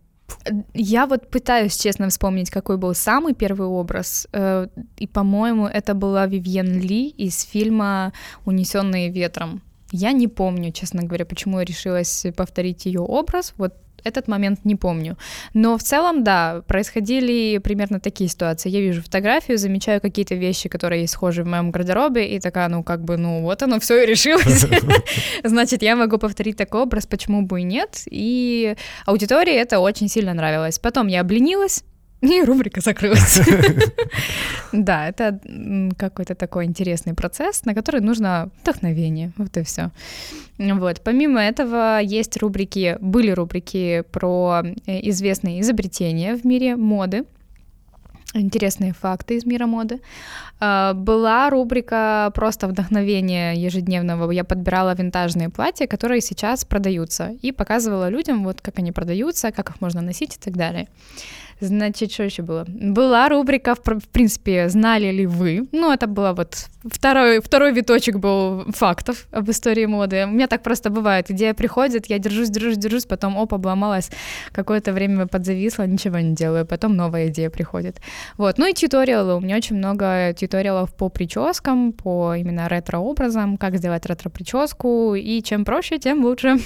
я 0.73 1.05
вот 1.05 1.29
пытаюсь, 1.29 1.77
честно, 1.77 2.09
вспомнить, 2.09 2.49
какой 2.49 2.77
был 2.77 2.93
самый 2.93 3.33
первый 3.33 3.67
образ. 3.67 4.27
Э, 4.33 4.67
и, 4.97 5.07
по-моему, 5.07 5.67
это 5.67 5.93
была 5.93 6.25
Вивьен 6.27 6.79
Ли 6.79 7.09
из 7.09 7.41
фильма 7.43 8.13
«Унесенные 8.45 9.09
ветром». 9.09 9.61
Я 9.91 10.11
не 10.11 10.27
помню, 10.27 10.71
честно 10.71 11.03
говоря, 11.03 11.25
почему 11.25 11.59
я 11.59 11.65
решилась 11.65 12.25
повторить 12.35 12.85
ее 12.85 13.01
образ. 13.01 13.53
Вот 13.57 13.75
этот 14.03 14.27
момент 14.27 14.65
не 14.65 14.75
помню. 14.75 15.17
Но 15.53 15.77
в 15.77 15.83
целом, 15.83 16.23
да, 16.23 16.63
происходили 16.67 17.57
примерно 17.57 17.99
такие 17.99 18.29
ситуации. 18.29 18.69
Я 18.69 18.81
вижу 18.81 19.01
фотографию, 19.01 19.57
замечаю 19.57 20.01
какие-то 20.01 20.35
вещи, 20.35 20.69
которые 20.69 21.07
схожи 21.07 21.43
в 21.43 21.47
моем 21.47 21.71
гардеробе, 21.71 22.35
и 22.35 22.39
такая, 22.39 22.69
ну, 22.69 22.83
как 22.83 23.03
бы, 23.03 23.17
ну, 23.17 23.41
вот 23.41 23.61
оно 23.63 23.79
все 23.79 24.03
и 24.03 24.05
решилось. 24.05 24.65
Значит, 25.43 25.81
я 25.81 25.95
могу 25.95 26.17
повторить 26.17 26.57
такой 26.57 26.81
образ, 26.81 27.07
почему 27.07 27.41
бы 27.41 27.61
и 27.61 27.63
нет. 27.63 28.03
И 28.05 28.75
аудитории 29.05 29.53
это 29.53 29.79
очень 29.79 30.07
сильно 30.07 30.33
нравилось. 30.33 30.79
Потом 30.79 31.07
я 31.07 31.21
обленилась, 31.21 31.83
и 32.31 32.43
рубрика 32.43 32.81
закрылась. 32.81 33.41
Да, 34.71 35.07
это 35.07 35.39
какой-то 35.97 36.33
такой 36.33 36.65
интересный 36.65 37.13
процесс, 37.13 37.63
на 37.65 37.75
который 37.75 38.01
нужно 38.01 38.49
вдохновение, 38.63 39.31
вот 39.37 39.55
и 39.57 39.61
все. 39.61 39.91
Вот. 40.57 41.01
Помимо 41.01 41.39
этого 41.39 41.99
есть 42.01 42.37
рубрики, 42.37 42.97
были 42.99 43.29
рубрики 43.29 44.03
про 44.11 44.63
э, 44.87 45.09
известные 45.09 45.61
изобретения 45.61 46.35
в 46.35 46.43
мире 46.43 46.75
моды, 46.75 47.25
интересные 48.33 48.93
факты 48.93 49.35
из 49.35 49.45
мира 49.45 49.67
моды. 49.67 49.99
А, 50.59 50.93
была 50.93 51.49
рубрика 51.49 52.31
просто 52.33 52.67
вдохновение 52.67 53.55
ежедневного. 53.55 54.31
Я 54.31 54.43
подбирала 54.43 54.95
винтажные 54.95 55.49
платья, 55.49 55.87
которые 55.87 56.21
сейчас 56.21 56.65
продаются, 56.65 57.31
и 57.41 57.51
показывала 57.51 58.09
людям, 58.09 58.43
вот 58.43 58.61
как 58.61 58.79
они 58.79 58.91
продаются, 58.91 59.51
как 59.51 59.69
их 59.69 59.81
можно 59.81 60.01
носить 60.01 60.35
и 60.35 60.39
так 60.39 60.57
далее. 60.57 60.87
Значит, 61.63 62.11
что 62.11 62.23
еще 62.23 62.43
было? 62.43 62.65
Была 62.67 63.29
рубрика, 63.29 63.75
в, 63.75 63.79
в 63.79 64.07
принципе, 64.09 64.67
знали 64.67 65.11
ли 65.11 65.25
вы? 65.25 65.67
Ну, 65.71 65.93
это 65.93 66.07
было 66.07 66.33
вот 66.33 66.67
второй, 66.83 67.39
второй 67.41 67.71
виточек 67.71 68.17
был 68.17 68.65
фактов 68.73 69.27
об 69.31 69.49
истории 69.49 69.85
моды. 69.85 70.25
У 70.25 70.31
меня 70.31 70.47
так 70.47 70.61
просто 70.61 70.89
бывает. 70.89 71.31
Идея 71.31 71.53
приходит, 71.53 72.07
я 72.07 72.19
держусь, 72.19 72.49
держусь, 72.49 72.77
держусь, 72.77 73.05
потом, 73.05 73.37
оп, 73.37 73.53
обломалась, 73.53 74.11
какое-то 74.51 74.91
время 74.91 75.25
подзависла, 75.27 75.83
ничего 75.83 76.19
не 76.19 76.35
делаю, 76.35 76.65
потом 76.65 76.97
новая 76.97 77.27
идея 77.27 77.49
приходит. 77.49 78.01
Вот. 78.37 78.57
Ну 78.57 78.67
и 78.67 78.73
тьюториалы. 78.73 79.35
У 79.35 79.39
меня 79.39 79.55
очень 79.55 79.77
много 79.77 80.33
тьюториалов 80.37 80.93
по 80.93 81.07
прическам, 81.07 81.93
по 81.93 82.35
именно 82.35 82.67
ретро-образам, 82.67 83.57
как 83.57 83.77
сделать 83.77 84.05
ретро-прическу, 84.05 85.15
и 85.15 85.41
чем 85.41 85.63
проще, 85.63 85.97
тем 85.97 86.25
лучше. 86.25 86.57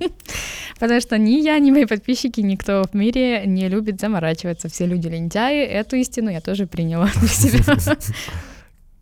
Потому 0.80 1.00
что 1.00 1.16
ни 1.16 1.40
я, 1.40 1.58
ни 1.58 1.70
мои 1.70 1.84
подписчики, 1.86 2.40
никто 2.40 2.84
в 2.90 2.94
мире 2.94 3.44
не 3.46 3.68
любит 3.68 4.00
заморачиваться. 4.16 4.68
Все 4.68 4.86
люди 4.86 5.08
лентяи. 5.08 5.64
Эту 5.64 5.96
истину 5.96 6.30
я 6.30 6.40
тоже 6.40 6.66
приняла 6.66 7.08
для 7.14 7.28
себя. 7.28 7.96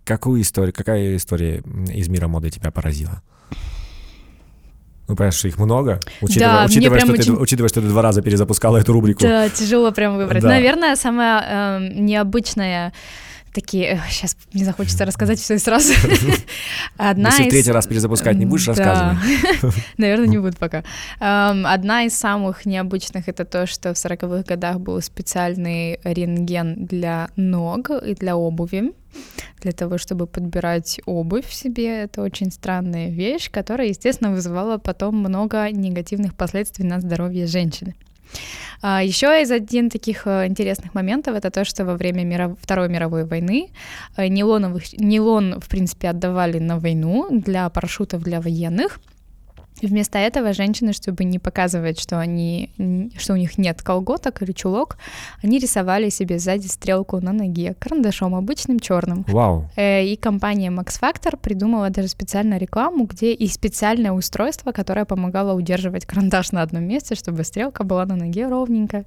Какую 0.04 0.42
историю, 0.42 0.74
какая 0.74 1.16
история 1.16 1.62
из 1.94 2.08
мира 2.08 2.28
моды 2.28 2.50
тебя 2.50 2.70
поразила? 2.70 3.22
Ну, 5.08 5.16
понимаешь, 5.16 5.34
что 5.34 5.48
их 5.48 5.58
много, 5.58 6.00
учитывая, 6.20 6.52
да, 6.52 6.64
учитывая, 6.64 7.00
что 7.00 7.12
очень... 7.12 7.24
ты, 7.24 7.32
учитывая, 7.32 7.68
что 7.68 7.80
ты 7.80 7.88
два 7.88 8.02
раза 8.02 8.22
перезапускала 8.22 8.78
эту 8.78 8.92
рубрику. 8.92 9.22
Да, 9.22 9.48
тяжело 9.48 9.92
прям 9.92 10.16
выбрать. 10.16 10.42
Да. 10.42 10.48
Наверное, 10.48 10.96
самая 10.96 11.78
э, 11.78 11.88
необычная 11.94 12.92
такие, 13.54 14.02
сейчас 14.10 14.36
не 14.52 14.64
захочется 14.64 15.06
рассказать 15.06 15.38
все 15.38 15.58
сразу. 15.58 15.94
Одна 16.96 17.30
Если 17.30 17.44
из... 17.44 17.48
в 17.48 17.50
третий 17.50 17.72
раз 17.72 17.86
перезапускать 17.86 18.36
не 18.36 18.46
будешь 18.46 18.68
рассказывать? 18.68 19.18
Наверное, 19.96 20.26
не 20.26 20.38
буду 20.38 20.56
пока. 20.58 20.82
Одна 21.18 22.04
из 22.04 22.14
самых 22.14 22.66
необычных— 22.66 23.28
это 23.30 23.44
то, 23.44 23.66
что 23.66 23.94
в 23.94 23.96
40-х 23.96 24.42
годах 24.42 24.80
был 24.80 25.00
специальный 25.00 26.00
рентген 26.04 26.84
для 26.84 27.28
ног 27.36 27.90
и 27.90 28.14
для 28.14 28.36
обуви 28.36 28.92
для 29.60 29.72
того, 29.72 29.96
чтобы 29.96 30.26
подбирать 30.26 31.00
обувь 31.06 31.50
себе. 31.50 32.02
Это 32.02 32.22
очень 32.22 32.50
странная 32.50 33.10
вещь, 33.10 33.50
которая, 33.50 33.88
естественно, 33.88 34.32
вызывала 34.32 34.78
потом 34.78 35.16
много 35.16 35.70
негативных 35.70 36.34
последствий 36.34 36.84
на 36.84 37.00
здоровье 37.00 37.46
женщины. 37.46 37.94
А, 38.82 39.02
Еще 39.02 39.42
из 39.42 39.50
один 39.50 39.90
таких 39.90 40.26
э, 40.26 40.46
интересных 40.46 40.94
моментов 40.94 41.36
это 41.36 41.50
то, 41.50 41.64
что 41.64 41.84
во 41.84 41.94
время 41.94 42.24
миров... 42.24 42.58
Второй 42.60 42.88
мировой 42.88 43.24
войны 43.24 43.70
э, 44.16 44.28
нейлоновых... 44.28 44.92
нейлон, 44.98 45.60
в 45.60 45.68
принципе, 45.68 46.10
отдавали 46.10 46.58
на 46.58 46.78
войну 46.78 47.28
для 47.30 47.68
парашютов 47.70 48.22
для 48.22 48.40
военных. 48.40 49.00
И 49.84 49.86
вместо 49.86 50.16
этого 50.18 50.54
женщины, 50.54 50.94
чтобы 50.94 51.24
не 51.24 51.38
показывать, 51.38 52.00
что 52.00 52.18
они, 52.18 52.70
что 53.18 53.34
у 53.34 53.36
них 53.36 53.58
нет 53.58 53.82
колготок 53.82 54.40
или 54.40 54.52
чулок, 54.52 54.96
они 55.42 55.58
рисовали 55.58 56.08
себе 56.08 56.38
сзади 56.38 56.68
стрелку 56.68 57.20
на 57.20 57.32
ноге 57.32 57.74
карандашом 57.78 58.34
обычным 58.34 58.80
черным. 58.80 59.26
Вау. 59.28 59.68
Э, 59.76 60.02
и 60.02 60.16
компания 60.16 60.70
Max 60.70 60.98
Factor 60.98 61.36
придумала 61.36 61.90
даже 61.90 62.08
специальную 62.08 62.58
рекламу, 62.58 63.04
где 63.04 63.34
и 63.34 63.46
специальное 63.46 64.12
устройство, 64.12 64.72
которое 64.72 65.04
помогало 65.04 65.52
удерживать 65.52 66.06
карандаш 66.06 66.52
на 66.52 66.62
одном 66.62 66.84
месте, 66.84 67.14
чтобы 67.14 67.44
стрелка 67.44 67.84
была 67.84 68.06
на 68.06 68.16
ноге 68.16 68.48
ровненькая. 68.48 69.04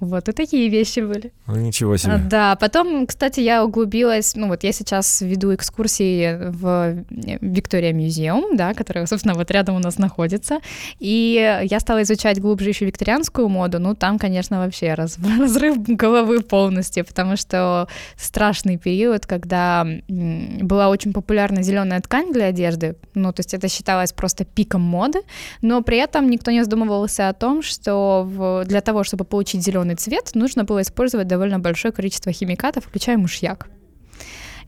Вот 0.00 0.26
и 0.30 0.32
такие 0.32 0.70
вещи 0.70 1.00
были. 1.00 1.32
Ну, 1.46 1.56
ничего 1.56 1.98
себе. 1.98 2.14
А, 2.14 2.18
да, 2.18 2.56
потом, 2.56 3.06
кстати, 3.06 3.40
я 3.40 3.62
углубилась, 3.62 4.34
ну 4.36 4.48
вот 4.48 4.64
я 4.64 4.72
сейчас 4.72 5.20
веду 5.20 5.54
экскурсии 5.54 6.50
в 6.50 7.04
Виктория 7.42 7.92
Музеум, 7.92 8.56
да, 8.56 8.72
который, 8.72 9.06
собственно, 9.06 9.34
вот 9.34 9.50
рядом 9.50 9.76
у 9.76 9.80
нас 9.80 9.97
находится. 9.98 10.60
И 10.98 11.62
я 11.64 11.80
стала 11.80 12.02
изучать 12.02 12.40
глубже 12.40 12.70
еще 12.70 12.86
викторианскую 12.86 13.48
моду. 13.48 13.78
Ну, 13.78 13.94
там, 13.94 14.18
конечно, 14.18 14.58
вообще 14.58 14.94
раз, 14.94 15.18
разрыв 15.38 15.78
головы 15.78 16.40
полностью, 16.40 17.04
потому 17.04 17.36
что 17.36 17.88
страшный 18.16 18.76
период, 18.76 19.26
когда 19.26 19.86
была 20.08 20.88
очень 20.88 21.12
популярна 21.12 21.62
зеленая 21.62 22.00
ткань 22.00 22.32
для 22.32 22.46
одежды. 22.46 22.96
Ну, 23.14 23.32
то 23.32 23.40
есть 23.40 23.54
это 23.54 23.68
считалось 23.68 24.12
просто 24.12 24.44
пиком 24.44 24.82
моды, 24.82 25.20
но 25.62 25.82
при 25.82 25.98
этом 25.98 26.28
никто 26.30 26.50
не 26.50 26.62
задумывался 26.62 27.28
о 27.28 27.32
том, 27.32 27.62
что 27.62 28.24
в, 28.24 28.64
для 28.64 28.80
того, 28.80 29.04
чтобы 29.04 29.24
получить 29.24 29.62
зеленый 29.62 29.94
цвет, 29.96 30.30
нужно 30.34 30.64
было 30.64 30.82
использовать 30.82 31.26
довольно 31.28 31.58
большое 31.58 31.92
количество 31.92 32.32
химикатов, 32.32 32.84
включая 32.84 33.16
мышьяк. 33.18 33.68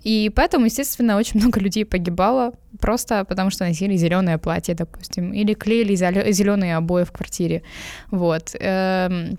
И 0.03 0.31
поэтому, 0.35 0.67
естественно, 0.67 1.17
очень 1.17 1.41
много 1.41 1.61
людей 1.61 1.85
погибало 1.85 2.53
просто 2.81 3.25
потому, 3.25 3.51
что 3.51 3.65
носили 3.65 3.97
зеленое 3.97 4.39
платье, 4.39 4.75
допустим, 4.75 5.33
или 5.33 5.55
клеили 5.55 5.95
зеленые 5.95 6.77
обои 6.77 7.05
в 7.05 7.13
квартире. 7.13 7.63
Вот. 8.11 8.55
Эм, 8.59 9.39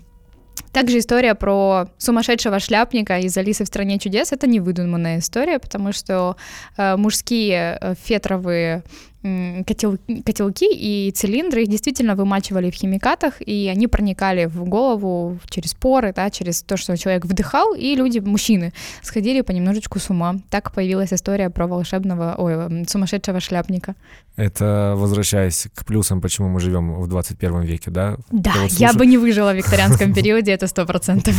также 0.72 0.98
история 0.98 1.34
про 1.34 1.88
сумасшедшего 1.98 2.58
шляпника 2.58 3.18
из 3.18 3.36
Алисы 3.36 3.64
в 3.64 3.66
стране 3.66 3.98
чудес 3.98 4.32
это 4.32 4.46
не 4.46 4.60
выдуманная 4.60 5.18
история, 5.18 5.58
потому 5.58 5.92
что 5.92 6.36
э, 6.76 6.96
мужские 6.96 7.78
э, 7.80 7.94
фетровые 8.02 8.82
котел, 9.22 9.98
котелки 10.24 10.68
и 10.70 11.10
цилиндры, 11.12 11.62
их 11.62 11.68
действительно 11.68 12.16
вымачивали 12.16 12.70
в 12.70 12.74
химикатах, 12.74 13.34
и 13.40 13.68
они 13.68 13.86
проникали 13.86 14.46
в 14.46 14.64
голову 14.64 15.38
через 15.48 15.74
поры, 15.74 16.12
да, 16.12 16.30
через 16.30 16.62
то, 16.62 16.76
что 16.76 16.96
человек 16.96 17.24
вдыхал, 17.24 17.74
и 17.74 17.94
люди, 17.94 18.18
мужчины, 18.18 18.72
сходили 19.02 19.42
понемножечку 19.42 19.98
с 19.98 20.10
ума. 20.10 20.36
Так 20.50 20.72
появилась 20.72 21.12
история 21.12 21.50
про 21.50 21.66
волшебного, 21.66 22.34
ой, 22.38 22.84
сумасшедшего 22.86 23.40
шляпника. 23.40 23.94
Это 24.36 24.94
возвращаясь 24.96 25.68
к 25.74 25.84
плюсам, 25.84 26.20
почему 26.20 26.48
мы 26.48 26.60
живем 26.60 27.00
в 27.00 27.06
21 27.06 27.60
веке, 27.62 27.90
да? 27.90 28.16
Да, 28.30 28.52
вот 28.62 28.72
я 28.72 28.92
бы 28.92 29.06
не 29.06 29.18
выжила 29.18 29.52
в 29.52 29.56
викторианском 29.56 30.14
периоде, 30.14 30.52
это 30.52 30.66
сто 30.66 30.84
процентов. 30.86 31.34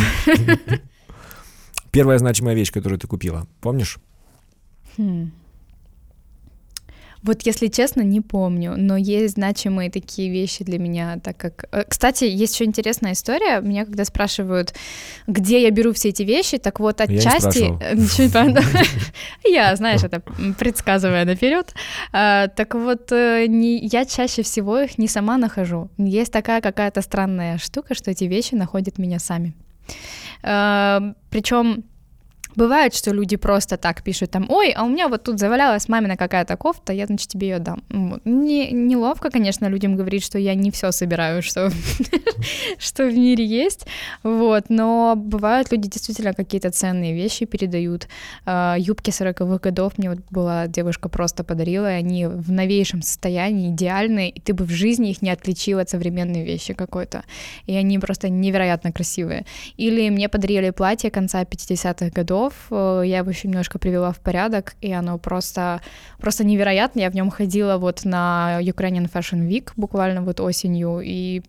Первая 1.91 2.17
значимая 2.17 2.55
вещь, 2.55 2.71
которую 2.71 2.99
ты 2.99 3.07
купила, 3.07 3.45
помнишь? 3.61 3.99
Вот, 7.23 7.43
если 7.43 7.67
честно, 7.67 8.01
не 8.01 8.19
помню, 8.19 8.75
но 8.77 8.97
есть 8.97 9.35
значимые 9.35 9.89
такие 9.89 10.29
вещи 10.29 10.63
для 10.63 10.77
меня, 10.77 11.19
так 11.23 11.37
как... 11.37 11.65
Э, 11.71 11.83
кстати, 11.87 12.25
есть 12.25 12.53
еще 12.53 12.65
интересная 12.65 13.13
история. 13.13 13.61
Меня 13.61 13.85
когда 13.85 14.03
спрашивают, 14.03 14.73
где 15.25 15.61
я 15.61 15.71
беру 15.71 15.93
все 15.93 16.09
эти 16.09 16.23
вещи, 16.23 16.57
так 16.57 16.79
вот 16.79 16.99
отчасти... 17.01 17.73
Я, 19.45 19.75
знаешь, 19.75 20.03
это 20.03 20.21
предсказывая 20.59 21.25
наперед. 21.25 21.73
А, 22.11 22.47
так 22.47 22.75
вот, 22.75 23.11
э, 23.11 23.45
я 23.47 24.05
чаще 24.05 24.43
всего 24.43 24.79
их 24.79 24.97
не 24.97 25.07
сама 25.07 25.37
нахожу. 25.37 25.89
Есть 25.97 26.33
такая 26.33 26.61
какая-то 26.61 27.01
странная 27.01 27.57
штука, 27.57 27.95
что 27.95 28.11
эти 28.11 28.25
вещи 28.25 28.55
находят 28.55 28.97
меня 28.97 29.19
сами. 29.19 29.53
А, 30.41 31.13
Причем 31.29 31.83
Бывает, 32.55 32.93
что 32.95 33.11
люди 33.11 33.35
просто 33.35 33.77
так 33.77 34.03
пишут 34.03 34.31
там, 34.31 34.45
ой, 34.49 34.71
а 34.71 34.83
у 34.83 34.89
меня 34.89 35.07
вот 35.07 35.23
тут 35.23 35.39
завалялась 35.39 35.89
мамина 35.89 36.17
какая-то 36.17 36.57
кофта, 36.57 36.93
я, 36.93 37.05
значит, 37.07 37.29
тебе 37.29 37.49
ее 37.49 37.59
дам. 37.59 37.83
Не, 38.25 38.71
неловко, 38.71 39.29
конечно, 39.29 39.67
людям 39.67 39.95
говорить, 39.95 40.23
что 40.23 40.37
я 40.37 40.53
не 40.55 40.71
все 40.71 40.91
собираю, 40.91 41.41
что, 41.41 41.71
что 42.77 43.05
в 43.05 43.13
мире 43.13 43.45
есть, 43.45 43.87
вот, 44.23 44.65
но 44.69 45.13
бывают 45.15 45.71
люди 45.71 45.89
действительно 45.89 46.33
какие-то 46.33 46.69
ценные 46.71 47.13
вещи 47.13 47.45
передают. 47.45 48.07
А, 48.45 48.75
юбки 48.77 49.09
40-х 49.09 49.57
годов 49.57 49.97
мне 49.97 50.09
вот 50.09 50.19
была 50.29 50.67
девушка 50.67 51.09
просто 51.09 51.43
подарила, 51.43 51.91
и 51.91 51.99
они 51.99 52.27
в 52.27 52.51
новейшем 52.51 53.01
состоянии, 53.01 53.71
идеальные, 53.71 54.29
и 54.29 54.39
ты 54.39 54.53
бы 54.53 54.65
в 54.65 54.71
жизни 54.71 55.11
их 55.11 55.21
не 55.21 55.31
отличил 55.31 55.79
от 55.79 55.89
современной 55.89 56.43
вещи 56.43 56.73
какой-то, 56.73 57.23
и 57.65 57.75
они 57.75 57.99
просто 57.99 58.29
невероятно 58.29 58.91
красивые. 58.91 59.45
Или 59.77 60.09
мне 60.09 60.29
подарили 60.29 60.69
платье 60.71 61.09
конца 61.09 61.41
50-х 61.43 62.09
годов, 62.09 62.42
часов, 62.43 62.53
э, 62.71 63.03
я 63.05 63.19
его 63.19 63.29
еще 63.29 63.47
немножко 63.47 63.79
привела 63.79 64.11
в 64.11 64.19
порядок, 64.19 64.75
и 64.81 64.91
оно 64.91 65.17
просто, 65.17 65.81
просто 66.19 66.43
невероятно. 66.43 67.01
Я 67.01 67.09
в 67.09 67.15
нем 67.15 67.29
ходила 67.29 67.77
вот 67.77 68.05
на 68.05 68.59
Ukrainian 68.61 69.11
Fashion 69.11 69.47
Week 69.47 69.71
буквально 69.75 70.21
вот 70.21 70.39
осенью, 70.39 71.01
и 71.03 71.41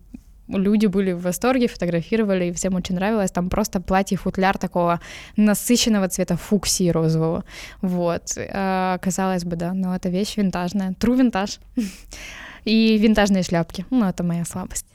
люди 0.47 0.87
были 0.87 1.13
в 1.13 1.21
восторге, 1.21 1.67
фотографировали, 1.67 2.45
и 2.45 2.51
всем 2.51 2.75
очень 2.75 2.95
нравилось. 2.95 3.31
Там 3.31 3.49
просто 3.49 3.79
платье-футляр 3.79 4.57
такого 4.57 4.99
насыщенного 5.37 6.07
цвета 6.07 6.37
фуксии 6.37 6.91
розового. 6.91 7.43
Вот. 7.81 8.37
А, 8.37 8.97
казалось 8.99 9.43
бы, 9.43 9.55
да, 9.55 9.73
но 9.73 9.95
это 9.95 10.09
вещь 10.09 10.37
винтажная. 10.37 10.91
True 10.91 11.17
винтаж. 11.17 11.59
И 12.65 12.97
винтажные 12.97 13.43
шляпки. 13.43 13.85
Ну, 13.91 14.05
это 14.05 14.23
моя 14.23 14.43
слабость. 14.45 14.85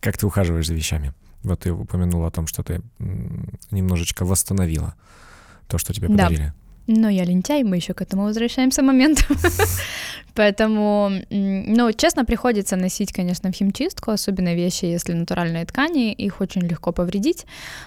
Как 0.00 0.16
ты 0.16 0.26
ухаживаешь 0.26 0.66
за 0.66 0.74
вещами? 0.74 1.12
Вот 1.42 1.60
ты 1.60 1.72
упомянула 1.72 2.28
о 2.28 2.30
том, 2.30 2.46
что 2.46 2.62
ты 2.62 2.80
немножечко 3.70 4.24
восстановила 4.24 4.94
то, 5.66 5.78
что 5.78 5.92
тебе 5.92 6.08
подарили. 6.08 6.46
Да. 6.46 6.54
Но 6.88 7.10
я 7.10 7.24
лентяй, 7.24 7.64
мы 7.64 7.76
еще 7.76 7.92
к 7.92 8.00
этому 8.00 8.24
возвращаемся 8.24 8.82
моменту. 8.82 9.22
Поэтому, 10.38 11.10
ну, 11.30 11.92
честно, 11.92 12.24
приходится 12.24 12.76
носить, 12.76 13.12
конечно, 13.12 13.50
в 13.50 13.54
химчистку, 13.56 14.12
особенно 14.12 14.54
вещи, 14.54 14.84
если 14.84 15.12
натуральные 15.12 15.64
ткани, 15.64 16.12
их 16.12 16.40
очень 16.40 16.60
легко 16.60 16.92
повредить. 16.92 17.44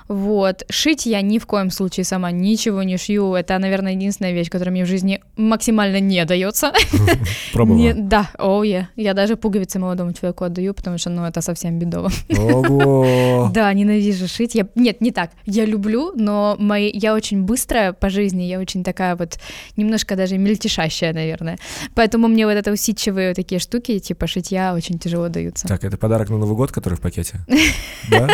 Вот. 0.09 0.65
Шить 0.69 1.05
я 1.05 1.21
ни 1.21 1.39
в 1.39 1.45
коем 1.45 1.71
случае 1.71 2.03
сама 2.03 2.29
ничего 2.31 2.83
не 2.83 2.97
шью. 2.97 3.35
Это, 3.35 3.57
наверное, 3.57 3.93
единственная 3.93 4.33
вещь, 4.33 4.49
которая 4.49 4.73
мне 4.73 4.83
в 4.83 4.87
жизни 4.87 5.21
максимально 5.37 6.01
не 6.01 6.25
дается. 6.25 6.73
Пробовала? 7.53 7.93
да, 7.93 8.29
о, 8.37 8.61
oh, 8.61 8.67
yeah. 8.67 8.83
я 8.97 9.13
даже 9.13 9.37
пуговицы 9.37 9.79
молодому 9.79 10.11
человеку 10.11 10.43
отдаю, 10.43 10.73
потому 10.73 10.97
что, 10.97 11.09
ну, 11.09 11.23
это 11.23 11.39
совсем 11.39 11.79
бедово. 11.79 12.11
Ого! 12.37 13.49
да, 13.53 13.71
ненавижу 13.73 14.27
шить. 14.27 14.55
Я... 14.55 14.67
Нет, 14.75 14.99
не 14.99 15.11
так. 15.11 15.31
Я 15.45 15.63
люблю, 15.63 16.11
но 16.15 16.57
мои... 16.59 16.91
я 16.93 17.13
очень 17.13 17.43
быстрая 17.43 17.93
по 17.93 18.09
жизни, 18.09 18.43
я 18.43 18.59
очень 18.59 18.83
такая 18.83 19.15
вот 19.15 19.39
немножко 19.77 20.17
даже 20.17 20.37
мельтешащая, 20.37 21.13
наверное. 21.13 21.57
Поэтому 21.95 22.27
мне 22.27 22.40
вот 22.45 22.51
это 22.51 22.71
усидчивые 22.71 23.33
такие 23.33 23.59
штуки, 23.59 23.99
типа 23.99 24.27
шитья, 24.27 24.73
очень 24.73 24.99
тяжело 24.99 25.29
даются. 25.29 25.67
Так, 25.67 25.83
это 25.83 25.97
подарок 25.97 26.29
на 26.29 26.37
Новый 26.37 26.55
год, 26.55 26.71
который 26.71 26.95
в 26.95 27.01
пакете? 27.01 27.39
Да? 28.09 28.27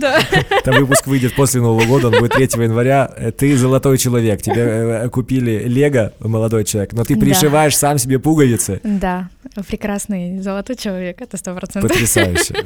Да. 0.00 0.20
Там 0.64 0.74
выпуск 0.74 1.06
выйдет 1.06 1.34
после 1.36 1.60
Нового 1.60 1.86
года, 1.86 2.08
он 2.08 2.18
будет 2.18 2.32
3 2.32 2.62
января. 2.62 3.06
Ты 3.38 3.56
золотой 3.56 3.96
человек, 3.96 4.42
тебе 4.42 4.62
э, 4.62 5.08
купили 5.08 5.62
Лего, 5.66 6.12
молодой 6.18 6.64
человек, 6.64 6.92
но 6.92 7.04
ты 7.04 7.16
пришиваешь 7.16 7.76
сам 7.76 7.98
себе 7.98 8.18
пуговицы. 8.18 8.80
Да, 8.82 9.28
прекрасный 9.68 10.40
золотой 10.40 10.76
человек, 10.76 11.20
это 11.20 11.36
сто 11.36 11.54
процентов. 11.54 11.90
Потрясающе. 11.90 12.54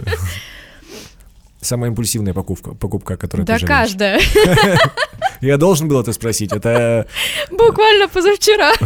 Самая 1.61 1.91
импульсивная 1.91 2.35
покупка, 2.35 2.75
покупка 2.75 3.17
которую 3.17 3.47
да 3.47 3.59
ты 3.59 3.63
Да, 3.63 3.67
каждая. 3.67 4.21
Я 5.45 5.59
должен 5.59 5.89
был 5.89 6.01
это 6.01 6.13
спросить. 6.13 6.53
Это 6.53 7.07
Буквально 7.51 8.09
позавчера. 8.09 8.73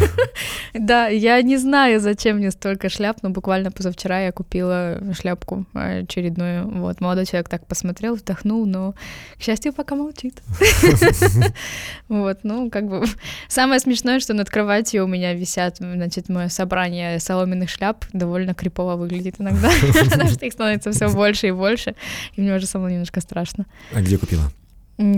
Да, 0.75 1.09
я 1.09 1.43
не 1.43 1.57
знаю, 1.57 2.01
зачем 2.01 2.37
мне 2.37 2.51
столько 2.51 2.89
шляп, 2.89 3.19
но 3.23 3.31
буквально 3.31 3.71
позавчера 3.71 4.21
я 4.21 4.33
купила 4.33 5.01
шляпку 5.19 5.67
очередную. 5.73 6.69
Вот, 6.69 7.01
молодой 7.01 7.27
человек 7.27 7.49
так 7.49 7.67
посмотрел, 7.67 8.15
вздохнул, 8.15 8.67
но, 8.67 8.95
к 9.39 9.43
счастью, 9.43 9.73
пока 9.73 9.95
молчит. 9.95 10.35
Вот, 12.09 12.39
ну, 12.43 12.71
как 12.71 12.89
бы... 12.89 13.05
Самое 13.49 13.81
смешное, 13.81 14.21
что 14.21 14.35
над 14.35 14.49
кроватью 14.49 15.05
у 15.05 15.07
меня 15.07 15.35
висят, 15.35 15.77
значит, 15.79 16.29
мое 16.29 16.49
собрание 16.49 17.19
соломенных 17.19 17.69
шляп 17.69 18.05
довольно 18.13 18.55
крипово 18.55 18.97
выглядит 18.97 19.37
иногда, 19.39 19.71
потому 20.11 20.31
что 20.31 20.47
их 20.47 20.53
становится 20.53 20.91
все 20.91 21.09
больше 21.09 21.49
и 21.49 21.53
больше, 21.53 21.95
и 22.35 22.41
мне 22.41 22.55
уже 22.55 22.67
самому 22.67 22.91
немножко 22.91 23.21
страшно. 23.21 23.67
А 23.93 24.01
где 24.01 24.17
купила? 24.17 24.51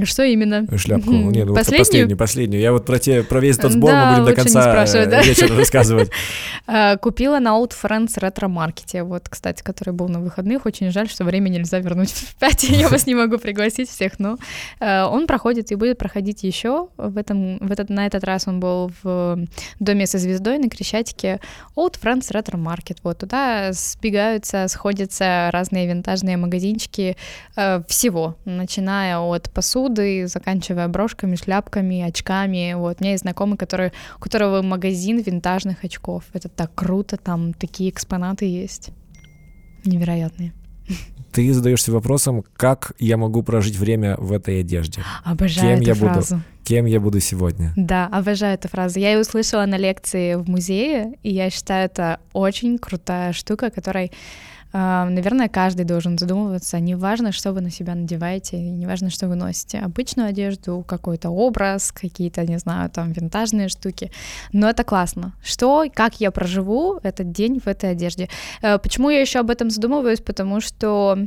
Что 0.04 0.24
именно? 0.24 0.66
Шляпку. 0.76 1.10
Нет, 1.10 1.46
ну, 1.46 1.54
последнюю? 1.54 1.78
последнюю, 1.78 2.18
последнюю. 2.18 2.60
Я 2.60 2.72
вот 2.72 2.84
про, 2.84 2.98
те, 2.98 3.22
про 3.22 3.40
весь 3.40 3.56
тот 3.56 3.72
сбор 3.72 3.90
Да, 3.90 4.10
мы 4.10 4.16
будем 4.16 4.26
до 4.26 4.34
конца 4.34 4.62
спрашивать, 4.62 5.08
да? 5.08 5.22
э, 5.22 5.24
вечера 5.24 5.56
рассказывать. 5.56 6.10
А, 6.66 6.98
Купила 6.98 7.40
на 7.40 7.58
Old 7.58 7.72
Friends 7.72 8.12
ретро-маркете, 8.16 9.02
вот, 9.02 9.28
кстати, 9.28 9.60
который 9.62 9.92
был 9.92 10.08
на 10.08 10.20
выходных. 10.20 10.66
Очень 10.66 10.92
жаль, 10.92 11.08
что 11.08 11.24
время 11.24 11.48
нельзя 11.48 11.80
вернуть 11.80 12.10
в 12.12 12.36
5, 12.36 12.64
я 12.64 12.88
вас 12.88 13.06
не 13.06 13.14
могу 13.14 13.38
пригласить 13.38 13.88
всех, 13.88 14.20
но 14.20 14.36
э, 14.78 15.02
он 15.02 15.26
проходит 15.26 15.72
и 15.72 15.74
будет 15.74 15.98
проходить 15.98 16.44
еще. 16.44 16.88
В 16.96 17.16
этом, 17.16 17.58
в 17.58 17.72
этот, 17.72 17.88
на 17.88 18.06
этот 18.06 18.22
раз 18.22 18.46
он 18.46 18.60
был 18.60 18.92
в 19.02 19.38
Доме 19.80 20.06
со 20.06 20.18
звездой 20.18 20.58
на 20.58 20.68
Крещатике. 20.68 21.40
Old 21.74 21.98
Friends 22.00 22.26
ретро-маркет, 22.30 22.98
вот, 23.02 23.18
туда 23.18 23.72
сбегаются, 23.72 24.68
сходятся 24.68 25.48
разные 25.50 25.88
винтажные 25.88 26.36
магазинчики 26.36 27.16
э, 27.56 27.82
всего, 27.88 28.36
начиная 28.44 29.18
от 29.18 29.50
посуды, 29.50 29.69
заканчивая 30.26 30.88
брошками, 30.88 31.36
шляпками, 31.36 32.02
очками. 32.02 32.74
Вот, 32.74 32.96
у 33.00 33.04
меня 33.04 33.12
есть 33.12 33.22
знакомый, 33.22 33.56
который, 33.56 33.92
у 34.16 34.20
которого 34.20 34.62
магазин 34.62 35.20
винтажных 35.20 35.84
очков. 35.84 36.24
Это 36.32 36.48
так 36.48 36.74
круто, 36.74 37.16
там 37.16 37.52
такие 37.54 37.90
экспонаты 37.90 38.44
есть. 38.44 38.90
Невероятные. 39.84 40.52
Ты 41.32 41.52
задаешься 41.52 41.92
вопросом, 41.92 42.44
как 42.56 42.92
я 42.98 43.16
могу 43.16 43.42
прожить 43.42 43.76
время 43.76 44.16
в 44.18 44.32
этой 44.32 44.60
одежде? 44.60 45.02
Обожаю 45.24 45.76
Кем 45.76 45.80
эту 45.80 45.88
я 45.88 45.94
буду? 45.94 46.12
фразу. 46.12 46.42
Кем 46.64 46.86
я 46.86 47.00
буду 47.00 47.20
сегодня? 47.20 47.72
Да, 47.76 48.06
обожаю 48.06 48.54
эту 48.54 48.68
фразу. 48.68 48.98
Я 48.98 49.12
ее 49.12 49.20
услышала 49.20 49.64
на 49.66 49.76
лекции 49.76 50.34
в 50.34 50.48
музее, 50.48 51.14
и 51.22 51.32
я 51.32 51.50
считаю, 51.50 51.86
это 51.86 52.18
очень 52.32 52.78
крутая 52.78 53.32
штука, 53.32 53.70
которой, 53.70 54.10
наверное, 54.72 55.48
каждый 55.48 55.84
должен 55.84 56.18
задумываться. 56.18 56.78
Неважно, 56.78 57.32
что 57.32 57.52
вы 57.52 57.60
на 57.60 57.70
себя 57.70 57.94
надеваете, 57.94 58.56
и 58.56 58.70
неважно, 58.70 59.10
что 59.10 59.28
вы 59.28 59.34
носите. 59.34 59.78
Обычную 59.78 60.28
одежду, 60.28 60.84
какой-то 60.86 61.30
образ, 61.30 61.92
какие-то, 61.92 62.46
не 62.46 62.58
знаю, 62.58 62.90
там, 62.90 63.12
винтажные 63.12 63.68
штуки. 63.68 64.10
Но 64.52 64.68
это 64.68 64.84
классно. 64.84 65.32
Что, 65.42 65.86
как 65.92 66.20
я 66.20 66.30
проживу 66.30 67.00
этот 67.02 67.32
день 67.32 67.60
в 67.60 67.66
этой 67.66 67.90
одежде? 67.90 68.28
Э, 68.62 68.78
Почему 68.78 69.10
я 69.10 69.20
еще 69.20 69.40
об 69.40 69.50
этом 69.50 69.70
задумываюсь? 69.70 70.20
Потому 70.20 70.60
что 70.60 71.18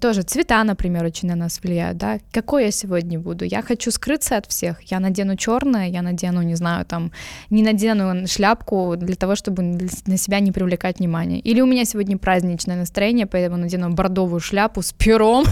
тоже 0.00 0.22
цвета, 0.22 0.64
например, 0.64 1.04
очень 1.04 1.28
на 1.28 1.36
нас 1.36 1.60
влияют, 1.62 1.98
да. 1.98 2.18
Какой 2.32 2.64
я 2.64 2.70
сегодня 2.70 3.18
буду? 3.18 3.44
Я 3.44 3.62
хочу 3.62 3.90
скрыться 3.90 4.38
от 4.38 4.46
всех. 4.46 4.80
Я 4.90 4.98
надену 4.98 5.36
черное, 5.36 5.88
я 5.88 6.00
надену, 6.02 6.42
не 6.42 6.54
знаю, 6.54 6.86
там, 6.86 7.12
не 7.50 7.62
надену 7.62 8.26
шляпку 8.26 8.96
для 8.96 9.14
того, 9.14 9.34
чтобы 9.34 9.62
на 9.62 10.16
себя 10.16 10.40
не 10.40 10.52
привлекать 10.52 11.00
внимание. 11.00 11.40
Или 11.40 11.60
у 11.60 11.66
меня 11.66 11.84
сегодня 11.84 12.16
праздничное 12.16 12.76
настроение, 12.76 13.26
поэтому 13.26 13.58
надену 13.58 13.90
бордовую 13.90 14.40
шляпу 14.40 14.80
с 14.80 14.92
пером, 14.92 15.44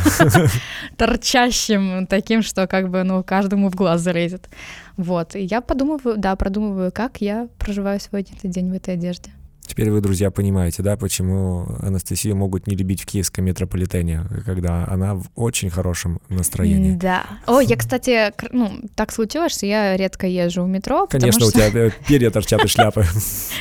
торчащим 0.97 2.07
таким, 2.07 2.43
что 2.43 2.67
как 2.67 2.89
бы, 2.89 3.03
ну, 3.03 3.23
каждому 3.23 3.69
в 3.69 3.75
глаз 3.75 4.01
залезет. 4.01 4.49
Вот, 4.97 5.37
и 5.37 5.43
я 5.43 5.61
подумываю, 5.61 6.17
да, 6.17 6.35
продумываю, 6.37 6.91
как 6.91 7.21
я 7.21 7.49
проживаю 7.59 8.01
сегодня 8.01 8.35
этот 8.35 8.51
день 8.51 8.71
в 8.71 8.75
этой 8.75 8.95
одежде. 8.95 9.36
Теперь 9.67 9.91
вы, 9.91 10.01
друзья, 10.01 10.31
понимаете, 10.31 10.83
да, 10.83 10.97
почему 10.97 11.67
Анастасию 11.81 12.37
могут 12.37 12.67
не 12.67 12.77
любить 12.77 13.03
в 13.03 13.07
киевском 13.07 13.45
метрополитене, 13.45 14.23
когда 14.45 14.87
она 14.87 15.15
в 15.15 15.25
очень 15.35 15.71
хорошем 15.71 16.21
настроении. 16.29 16.95
Да. 16.95 17.27
О, 17.47 17.61
я, 17.61 17.77
кстати, 17.77 18.33
ну, 18.53 18.81
так 18.95 19.13
случилось, 19.13 19.53
что 19.53 19.67
я 19.67 19.97
редко 19.97 20.27
езжу 20.27 20.63
в 20.63 20.69
метро, 20.69 21.07
Конечно, 21.09 21.47
у 21.47 21.51
что, 21.51 21.59
тебя 21.59 21.87
э, 21.87 21.91
перья 22.07 22.31
торчат 22.31 22.65
из 22.65 22.71
шляпы. 22.71 23.05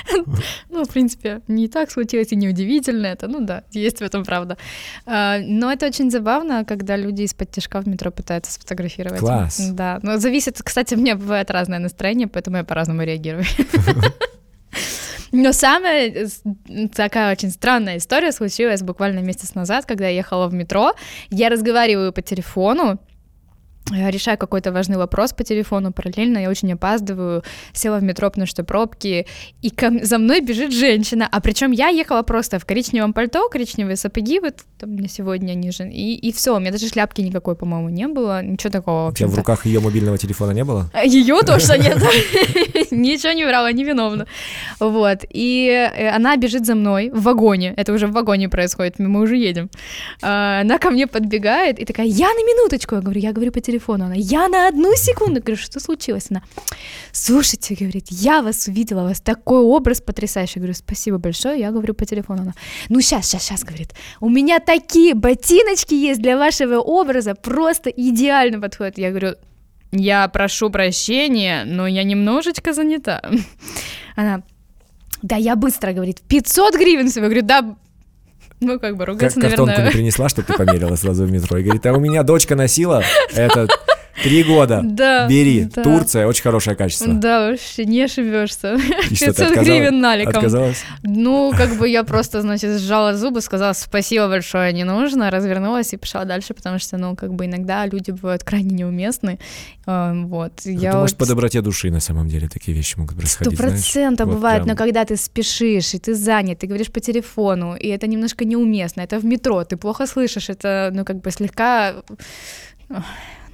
ну, 0.70 0.86
в 0.86 0.90
принципе, 0.90 1.42
не 1.48 1.68
так 1.68 1.90
случилось 1.92 2.32
и 2.32 2.36
неудивительно 2.36 3.08
это, 3.08 3.28
ну 3.28 3.44
да, 3.44 3.64
есть 3.72 3.98
в 3.98 4.02
этом 4.02 4.24
правда. 4.24 4.58
А, 5.06 5.40
Но 5.40 5.72
это 5.72 5.88
очень 5.88 6.12
забавно, 6.12 6.66
когда 6.66 6.96
люди 6.96 7.24
из-под 7.24 7.52
тяжка 7.52 7.82
в 7.82 7.88
метро 7.88 8.12
пытаются 8.12 8.52
сфотографировать. 8.52 9.20
Класс. 9.20 9.60
Да, 9.72 10.00
но 10.04 10.18
зависит, 10.18 10.62
кстати, 10.62 10.94
у 10.96 10.98
меня 10.98 11.16
бывает 11.16 11.50
разное 11.50 11.80
настроение, 11.80 12.28
поэтому 12.28 12.58
я 12.58 12.64
по-разному 12.64 13.02
реагирую. 13.04 13.46
Но 15.32 15.52
самая 15.52 16.28
такая 16.96 17.32
очень 17.32 17.52
странная 17.52 17.98
история 17.98 18.32
случилась 18.32 18.82
буквально 18.82 19.20
месяц 19.20 19.56
назад, 19.56 19.86
когда 19.86 20.08
я 20.08 20.18
ехала 20.18 20.48
в 20.48 20.54
метро. 20.54 20.94
Я 21.30 21.50
разговариваю 21.50 22.14
по 22.14 22.22
телефону, 22.22 23.00
решаю 23.92 24.38
какой-то 24.38 24.72
важный 24.72 24.98
вопрос 24.98 25.34
по 25.34 25.44
телефону 25.44 25.92
параллельно, 25.92 26.40
я 26.40 26.50
очень 26.50 26.74
опаздываю, 26.74 27.44
села 27.74 28.00
в 28.00 28.04
метро, 28.04 28.30
потому 28.30 28.48
что 28.48 28.64
пробки, 28.64 29.26
и 29.62 29.70
ко 29.70 29.92
за 30.04 30.18
мной 30.18 30.42
бежит 30.42 30.72
женщина, 30.74 31.28
а 31.32 31.40
причем 31.42 31.72
я 31.72 31.90
ехала 31.90 32.24
просто 32.24 32.60
в 32.60 32.66
коричневом 32.66 33.14
пальто, 33.14 33.48
коричневые 33.50 33.96
сапоги, 33.96 34.40
вот 34.40 34.56
там 34.80 34.92
мне 34.92 35.08
сегодня 35.08 35.52
они 35.52 35.72
же, 35.72 35.90
и, 35.90 36.16
и 36.16 36.32
все, 36.32 36.56
у 36.56 36.60
меня 36.60 36.72
даже 36.72 36.88
шляпки 36.88 37.22
никакой, 37.22 37.56
по-моему, 37.56 37.90
не 37.90 38.08
было, 38.08 38.42
ничего 38.44 38.72
такого 38.72 39.10
У 39.10 39.14
тебя 39.14 39.28
в 39.28 39.36
руках 39.36 39.66
ее 39.66 39.80
мобильного 39.80 40.18
телефона 40.18 40.52
не 40.52 40.64
было? 40.64 40.92
Ее 41.04 41.42
точно 41.44 41.78
нет. 41.78 41.98
Ничего 42.92 43.34
не 43.34 43.46
врала, 43.46 43.72
невиновна. 43.72 44.26
Вот. 44.80 45.20
И 45.30 45.68
э, 45.70 46.10
она 46.10 46.38
бежит 46.38 46.66
за 46.66 46.76
мной 46.76 47.10
в 47.10 47.24
вагоне. 47.24 47.74
Это 47.78 47.94
уже 47.94 48.08
в 48.08 48.12
вагоне 48.12 48.50
происходит, 48.50 49.00
мы 49.00 49.22
уже 49.22 49.38
едем. 49.38 49.70
А, 50.22 50.62
Она 50.62 50.78
ко 50.78 50.90
мне 50.92 51.08
подбегает 51.08 51.80
и 51.80 51.86
такая, 51.86 52.08
я 52.08 52.28
на 52.28 52.44
минуточку. 52.44 52.96
Я 52.96 53.02
говорю, 53.02 53.22
я 53.22 53.32
говорю 53.32 53.52
по 53.52 53.62
телефону. 53.62 53.75
Она, 54.06 54.16
я 54.16 54.48
на 54.48 54.68
одну 54.68 54.96
секунду. 54.96 55.42
Говорю, 55.42 55.58
что 55.58 55.80
случилось? 55.80 56.28
Она, 56.30 56.42
слушайте, 57.12 57.76
говорит, 57.76 58.08
я 58.10 58.42
вас 58.42 58.68
увидела, 58.68 59.02
у 59.02 59.08
вас 59.10 59.22
такой 59.22 59.60
образ 59.60 60.02
потрясающий. 60.02 60.60
Говорю, 60.60 60.74
спасибо 60.74 61.18
большое. 61.18 61.60
Я 61.60 61.72
говорю 61.72 61.94
по 61.94 62.06
телефону. 62.06 62.42
Она, 62.44 62.54
ну 62.90 63.02
сейчас, 63.02 63.28
сейчас, 63.28 63.44
сейчас, 63.44 63.64
говорит, 63.64 63.94
у 64.20 64.30
меня 64.30 64.60
такие 64.60 65.14
ботиночки 65.14 65.94
есть 65.94 66.22
для 66.22 66.38
вашего 66.38 66.76
образа, 66.76 67.36
просто 67.36 67.90
идеально 67.90 68.60
подходят. 68.60 68.98
Я 68.98 69.10
говорю, 69.10 69.36
я 69.92 70.28
прошу 70.28 70.70
прощения, 70.70 71.64
но 71.66 71.88
я 71.88 72.04
немножечко 72.04 72.74
занята. 72.74 73.22
Она, 74.16 74.44
да, 75.22 75.38
я 75.38 75.56
быстро, 75.56 75.94
говорит, 75.94 76.22
500 76.28 76.76
гривен 76.76 77.10
всего. 77.10 77.26
Я 77.26 77.30
говорю, 77.30 77.46
да, 77.46 77.76
ну, 78.62 78.80
как 78.80 78.94
бы 78.94 79.00
Как 79.06 79.08
ругаться, 79.08 79.40
картонку 79.42 79.64
не 79.64 79.68
наверное. 79.78 79.92
принесла, 79.92 80.30
чтобы 80.30 80.48
ты 80.48 80.54
померила 80.54 80.96
сразу 80.96 81.26
в 81.26 81.32
метро. 81.32 81.58
И 81.58 81.64
говорит, 81.64 81.86
а 81.86 81.94
у 81.94 82.00
меня 82.00 82.24
дочка 82.24 82.56
носила 82.56 83.04
это 83.34 83.68
три 84.24 84.44
года. 84.44 84.82
Да, 84.84 85.28
Бери, 85.28 85.66
да. 85.66 85.84
Турция, 85.84 86.26
очень 86.28 86.44
хорошее 86.44 86.76
качество. 86.76 87.14
Да, 87.14 87.50
вообще 87.52 87.86
не 87.86 88.02
ошибешься. 88.04 88.76
И 89.10 89.16
что, 89.16 89.28
ты 89.28 89.44
500 89.44 89.52
отказала- 89.52 89.64
гривен 89.64 90.00
наликом. 90.00 90.36
Отказалась? 90.38 90.84
Ну, 91.04 91.52
как 91.56 91.78
бы 91.78 91.88
я 91.90 92.04
просто, 92.04 92.42
значит, 92.42 92.80
сжала 92.80 93.16
зубы, 93.16 93.42
сказала 93.42 93.74
спасибо 93.74 94.28
большое, 94.28 94.74
не 94.74 94.84
нужно, 94.84 95.30
развернулась 95.32 95.94
и 95.94 95.98
пошла 95.98 96.26
дальше, 96.26 96.54
потому 96.54 96.80
что, 96.80 96.98
ну, 96.98 97.16
как 97.16 97.34
бы 97.34 97.46
иногда 97.46 97.86
люди 97.86 98.12
бывают 98.12 98.44
крайне 98.44 98.74
неуместны. 98.76 99.40
Э, 99.86 100.14
Вот. 100.26 100.62
Я 100.66 100.90
Это 100.90 100.98
может 101.00 101.18
вот 101.18 101.20
по 101.20 101.26
доброте 101.28 101.62
души 101.62 101.92
на 101.92 102.00
самом 102.00 102.28
деле 102.28 102.48
такие 102.48 102.76
вещи 102.76 102.98
могут 102.98 103.12
Сто 103.14 103.20
происходить. 103.20 103.58
знаешь. 103.60 103.74
процентов 103.76 104.28
Вот 104.28 104.36
бывает, 104.36 104.64
прям. 104.64 104.70
но 104.70 104.76
когда 104.76 105.06
ты 105.06 105.16
спешишь, 105.18 105.94
и 105.94 106.00
ты 106.00 106.16
занят, 106.16 106.60
ты 106.60 106.68
говоришь 106.68 106.92
по 106.92 107.00
телефону, 107.00 107.76
и 107.76 107.88
это 107.90 108.08
немножко 108.08 108.46
неуместно, 108.46 109.02
это 109.02 109.20
в 109.20 109.26
метро, 109.26 109.64
ты 109.64 109.78
плохо 109.78 110.08
слышишь, 110.08 110.50
это, 110.50 110.90
ну, 110.94 111.06
как 111.06 111.22
бы 111.22 111.32
слегка... 111.32 111.96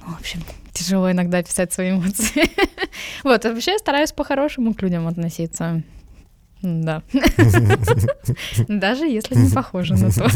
В 0.06 0.18
общем, 0.18 0.40
тяжело 0.72 1.10
иногда 1.10 1.42
писать 1.42 1.72
свои 1.72 1.90
эмоции. 1.92 2.50
Вот, 3.24 3.44
вообще 3.44 3.72
я 3.72 3.78
стараюсь 3.78 4.12
по-хорошему 4.12 4.74
к 4.74 4.82
людям 4.82 5.06
относиться. 5.06 5.82
Да. 6.60 7.02
Даже 8.68 9.06
если 9.06 9.34
не 9.34 9.48
похоже 9.50 9.94
на 9.94 10.10
то. 10.10 10.28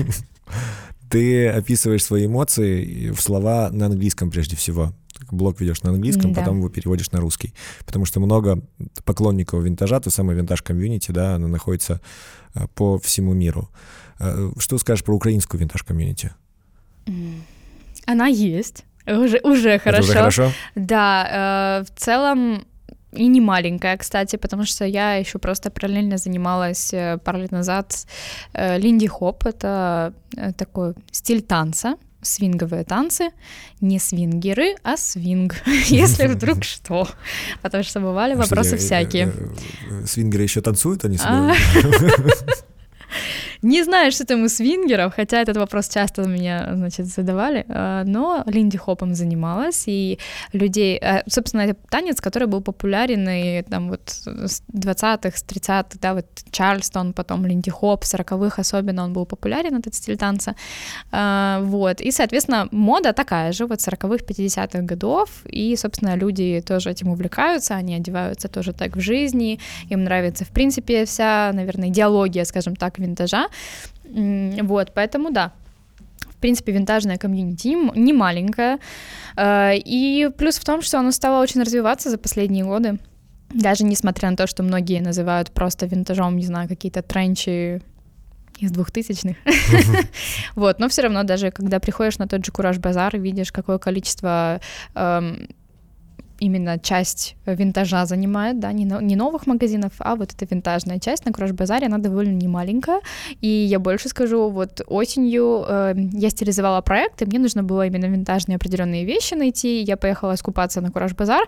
Ты 1.11 1.49
описываешь 1.49 2.05
свои 2.05 2.27
эмоции 2.27 3.11
в 3.11 3.21
слова 3.21 3.71
на 3.71 3.87
английском 3.87 4.31
прежде 4.31 4.57
всего. 4.57 4.93
Блог 5.31 5.61
ведешь 5.61 5.83
на 5.83 5.91
английском, 5.91 6.33
Да. 6.33 6.41
потом 6.41 6.59
его 6.59 6.69
переводишь 6.69 7.11
на 7.11 7.21
русский. 7.21 7.53
Потому 7.85 8.05
что 8.05 8.21
много 8.21 8.63
поклонников 9.05 9.63
винтажа, 9.63 10.01
то 10.01 10.11
самое 10.11 10.39
винтаж 10.39 10.63
комьюнити, 10.63 11.11
да, 11.13 11.35
оно 11.37 11.49
находится 11.49 12.01
э, 12.55 12.67
по 12.75 12.99
всему 12.99 13.35
миру. 13.35 13.69
Э, 14.19 14.51
Что 14.59 14.79
скажешь 14.79 15.05
про 15.05 15.15
украинскую 15.15 15.61
винтаж 15.61 15.83
комьюнити? 15.83 16.33
Она 18.07 18.27
есть. 18.27 18.85
Уже, 19.07 19.41
уже 19.43 19.79
хорошо. 19.79 19.99
Это 19.99 20.03
уже 20.03 20.13
хорошо? 20.13 20.53
Да, 20.75 21.81
э, 21.81 21.85
в 21.85 21.99
целом 21.99 22.67
и 23.13 23.29
не 23.29 23.41
маленькая, 23.41 23.97
кстати, 23.97 24.37
потому 24.37 24.65
что 24.65 24.85
я 24.85 25.15
еще 25.15 25.39
просто 25.39 25.71
параллельно 25.71 26.19
занималась 26.19 26.93
э, 26.93 27.19
пару 27.25 27.39
лет 27.39 27.53
назад 27.53 28.07
э, 28.53 28.79
линди 28.79 29.07
хоп, 29.07 29.47
это 29.47 30.13
э, 30.37 30.53
такой 30.53 30.95
стиль 31.13 31.43
танца, 31.43 31.97
свинговые 32.21 32.85
танцы, 32.85 33.31
не 33.81 33.99
свингеры, 33.99 34.75
а 34.83 34.97
свинг, 34.97 35.55
если 35.87 36.27
вдруг 36.35 36.65
что. 36.65 37.09
Потому 37.63 37.85
что 37.85 38.01
бывали 38.01 38.35
вопросы 38.35 38.77
всякие. 38.77 39.33
Свингеры 40.07 40.43
еще 40.43 40.61
танцуют, 40.61 41.05
они 41.05 41.19
А. 41.23 41.55
Не 43.63 43.85
знаю, 43.85 44.13
что 44.13 44.25
там 44.25 44.43
у 44.43 44.49
свингеров, 44.49 45.15
хотя 45.17 45.41
этот 45.41 45.57
вопрос 45.57 45.89
часто 45.89 46.23
меня, 46.23 46.71
значит, 46.75 47.07
задавали, 47.07 47.65
э, 47.69 48.03
но 48.07 48.43
Линди 48.47 48.79
Хопом 48.79 49.15
занималась, 49.15 49.85
и 49.89 50.19
людей, 50.53 50.99
э, 51.03 51.23
собственно, 51.29 51.63
это 51.63 51.75
танец, 51.91 52.21
который 52.21 52.49
был 52.49 52.61
популярен 52.61 53.29
и 53.29 53.63
там 53.63 53.89
вот 53.89 54.09
с 54.09 54.63
20-х, 54.73 55.37
с 55.37 55.45
30-х, 55.45 55.99
да, 56.01 56.15
вот 56.15 56.27
Чарльстон, 56.51 57.13
потом 57.13 57.47
Линди 57.47 57.71
Хоп, 57.71 58.05
40-х 58.05 58.61
особенно 58.61 59.05
он 59.05 59.13
был 59.13 59.27
популярен, 59.27 59.77
этот 59.77 59.95
стиль 59.95 60.17
танца, 60.17 60.55
Э, 61.13 61.61
вот, 61.63 62.01
и, 62.01 62.11
соответственно, 62.11 62.69
мода 62.71 63.13
такая 63.13 63.53
же, 63.53 63.67
вот 63.67 63.79
40-х, 63.79 64.25
50-х 64.25 64.83
годов, 64.83 65.29
и, 65.45 65.77
собственно, 65.77 66.17
люди 66.17 66.63
тоже 66.67 66.91
этим 66.91 67.09
увлекаются, 67.09 67.75
они 67.75 67.95
одеваются 67.95 68.49
тоже 68.49 68.73
так 68.73 68.97
в 68.97 69.01
жизни, 69.01 69.59
им 69.89 70.05
нравится, 70.05 70.45
в 70.45 70.49
принципе, 70.49 71.05
вся, 71.05 71.51
наверное, 71.55 71.89
идеология, 71.89 72.45
скажем 72.45 72.77
так, 72.77 72.99
винтажа, 72.99 73.46
Вот, 74.05 74.93
поэтому 74.95 75.31
да, 75.31 75.53
в 76.31 76.37
принципе, 76.37 76.73
винтажная 76.73 77.17
комьюнити 77.17 77.77
не 77.99 78.13
маленькая, 78.13 78.79
Э, 79.37 79.77
и 79.77 80.31
плюс 80.37 80.59
в 80.59 80.65
том, 80.65 80.83
что 80.83 80.99
оно 80.99 81.13
стало 81.13 81.43
очень 81.43 81.63
развиваться 81.63 82.11
за 82.11 82.19
последние 82.19 82.65
годы, 82.65 82.99
даже 83.51 83.85
несмотря 83.85 84.31
на 84.31 84.37
то, 84.37 84.47
что 84.47 84.63
многие 84.63 85.01
называют 85.01 85.51
просто 85.53 85.87
винтажом, 85.87 86.37
не 86.37 86.47
знаю, 86.47 86.69
какие-то 86.69 87.03
тренчи 87.03 87.83
из 88.59 88.71
двухтысячных. 88.71 89.37
Вот, 90.55 90.79
но 90.79 90.89
все 90.89 91.03
равно 91.03 91.23
даже 91.23 91.51
когда 91.51 91.79
приходишь 91.79 92.19
на 92.19 92.27
тот 92.27 92.45
же 92.45 92.53
Кураж 92.53 92.79
Базар 92.79 93.15
и 93.15 93.19
видишь, 93.19 93.53
какое 93.53 93.79
количество 93.79 94.61
эм, 94.95 95.49
именно 96.39 96.79
часть 96.79 97.37
винтажа 97.47 98.05
занимает, 98.07 98.59
да, 98.61 98.73
не, 98.73 98.85
но- 98.85 99.01
не 99.01 99.17
новых 99.17 99.47
магазинов, 99.47 99.93
а 99.99 100.17
вот 100.17 100.33
эта 100.33 100.47
винтажная 100.53 100.99
часть 100.99 101.25
на 101.27 101.33
Кураж 101.33 101.53
Базаре, 101.53 101.87
она 101.87 101.99
довольно 101.99 102.33
немаленькая, 102.37 103.01
и 103.41 103.49
я 103.49 103.79
больше 103.79 104.09
скажу, 104.09 104.49
вот 104.49 104.83
осенью 104.87 105.65
э, 105.69 105.95
я 106.13 106.31
стилизовала 106.31 106.81
проект, 106.81 107.23
и 107.23 107.25
мне 107.25 107.39
нужно 107.39 107.63
было 107.63 107.87
именно 107.87 108.07
винтажные 108.07 108.57
определенные 108.57 109.05
вещи 109.05 109.35
найти, 109.35 109.81
я 109.81 109.97
поехала 109.97 110.35
искупаться 110.35 110.81
на 110.81 110.91
Кураж 110.91 111.15
Базар, 111.15 111.45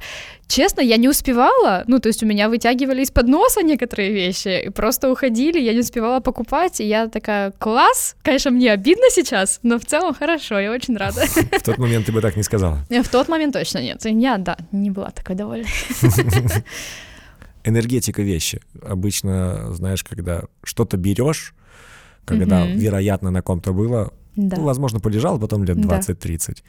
честно, 0.46 0.81
я 0.81 0.96
не 0.96 1.09
успевала, 1.09 1.85
ну, 1.87 1.98
то 1.98 2.09
есть 2.09 2.22
у 2.22 2.27
меня 2.27 2.48
вытягивали 2.48 3.03
из-под 3.03 3.29
носа 3.29 3.62
некоторые 3.62 4.12
вещи, 4.12 4.66
и 4.66 4.68
просто 4.70 5.11
уходили, 5.11 5.61
я 5.61 5.72
не 5.74 5.81
успевала 5.81 6.20
покупать, 6.20 6.81
и 6.81 6.85
я 6.85 7.09
такая, 7.09 7.53
класс, 7.53 8.16
конечно, 8.22 8.51
мне 8.51 8.72
обидно 8.72 9.07
сейчас, 9.11 9.61
но 9.62 9.79
в 9.79 9.85
целом 9.85 10.14
хорошо, 10.14 10.59
я 10.59 10.72
очень 10.72 10.96
рада. 10.96 11.20
В 11.27 11.62
тот 11.62 11.79
момент 11.79 12.07
ты 12.07 12.12
бы 12.12 12.20
так 12.20 12.37
не 12.37 12.42
сказала. 12.42 12.79
В 12.88 13.09
тот 13.09 13.29
момент 13.29 13.53
точно 13.53 13.79
нет, 13.79 14.05
я, 14.05 14.38
да, 14.38 14.57
не 14.82 14.90
была 14.90 15.10
такой 15.10 15.36
довольна. 15.36 15.66
Энергетика 17.64 18.22
вещи. 18.22 18.60
Обычно, 18.82 19.72
знаешь, 19.74 20.02
когда 20.04 20.42
что-то 20.64 20.96
берешь, 20.96 21.54
когда, 22.24 22.64
Мгм. 22.64 22.78
вероятно, 22.78 23.30
на 23.30 23.42
ком-то 23.42 23.72
было, 23.72 24.12
Да, 24.36 24.56
ну, 24.56 24.64
возможно, 24.64 25.00
полежал 25.00 25.38
потом 25.40 25.64
лет 25.64 25.76
Да. 25.80 25.88
20-30. 25.98 26.62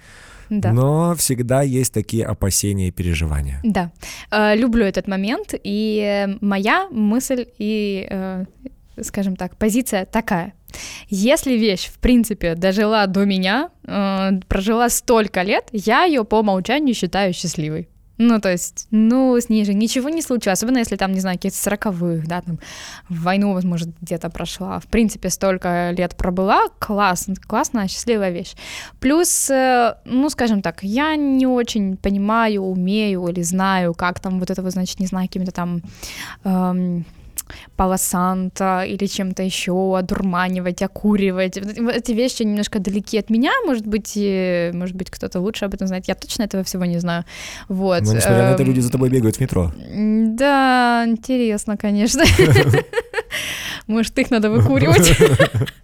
да. 0.50 0.74
Но 0.74 1.14
всегда 1.16 1.62
есть 1.62 1.94
такие 1.94 2.26
опасения 2.26 2.88
и 2.88 2.92
переживания. 2.92 3.60
Да, 3.64 3.92
Э, 4.32 4.56
люблю 4.56 4.84
этот 4.86 5.08
момент, 5.08 5.54
и 5.64 6.28
моя 6.42 6.88
мысль 6.92 7.46
и, 7.60 8.08
э, 8.10 8.46
скажем 9.02 9.36
так, 9.36 9.56
позиция 9.58 10.06
такая. 10.06 10.54
Если 11.10 11.54
вещь, 11.58 11.88
в 11.90 12.00
принципе, 12.00 12.56
дожила 12.56 13.06
до 13.08 13.26
меня, 13.26 13.70
э, 13.86 14.32
прожила 14.48 14.90
столько 14.90 15.44
лет, 15.44 15.66
я 15.72 16.04
ее 16.06 16.24
по 16.24 16.40
умолчанию 16.40 16.96
считаю 16.96 17.34
счастливой. 17.34 17.88
Ну, 18.22 18.42
то 18.42 18.52
есть, 18.52 18.88
ну, 18.92 19.40
с 19.40 19.48
ней 19.48 19.64
же 19.64 19.74
ничего 19.74 20.10
не 20.10 20.22
случилось, 20.22 20.60
особенно 20.60 20.80
если 20.80 20.98
там, 20.98 21.14
не 21.14 21.22
знаю, 21.22 21.38
какие-то 21.38 21.58
сороковых, 21.58 22.28
да, 22.28 22.42
там, 22.42 22.60
войну, 23.08 23.54
возможно, 23.54 23.94
где-то 24.02 24.30
прошла. 24.30 24.80
В 24.82 24.88
принципе, 24.88 25.30
столько 25.30 25.92
лет 25.98 26.18
пробыла, 26.18 26.68
класс, 26.80 27.28
классная, 27.48 27.88
счастливая 27.88 28.32
вещь. 28.32 28.56
Плюс, 29.00 29.50
э, 29.50 29.96
ну, 30.04 30.30
скажем 30.30 30.62
так, 30.62 30.84
я 30.84 31.16
не 31.16 31.48
очень 31.48 31.96
понимаю, 31.96 32.64
умею 32.64 33.26
или 33.30 33.42
знаю, 33.42 33.94
как 33.94 34.20
там 34.20 34.40
вот 34.42 34.50
это, 34.50 34.70
значит, 34.70 35.00
не 35.00 35.08
знаю, 35.08 35.30
какими-то 35.30 35.52
там 35.54 35.82
эм, 36.44 37.06
полосанта 37.76 38.84
или 38.84 39.06
чем-то 39.06 39.44
еще 39.44 39.98
одурманивать, 39.98 40.82
окуривать. 40.82 41.58
Эти- 41.58 42.12
вещи 42.12 42.44
немножко 42.44 42.80
далеки 42.80 43.18
от 43.18 43.30
меня, 43.30 43.52
может 43.66 43.88
быть, 43.88 44.14
и, 44.16 44.72
может 44.74 44.96
быть, 44.96 45.10
кто-то 45.10 45.40
лучше 45.40 45.66
об 45.66 45.74
этом 45.74 45.88
знает. 45.88 46.08
Я 46.08 46.16
точно 46.16 46.44
этого 46.44 46.64
всего 46.64 46.86
не 46.86 47.00
знаю. 47.00 47.26
Вот. 47.68 48.02
Но, 48.04 48.14
несмотря 48.14 48.44
на 48.44 48.52
это, 48.54 48.64
эм, 48.64 48.70
люди 48.70 48.80
за 48.82 48.92
тобой 48.92 49.10
бегают 49.10 49.38
в 49.38 49.40
метро. 49.40 49.72
Да, 49.96 51.06
интересно, 51.08 51.78
конечно. 51.78 52.24
Может, 53.88 54.18
их 54.20 54.32
надо 54.32 54.50
выкуривать. 54.50 55.18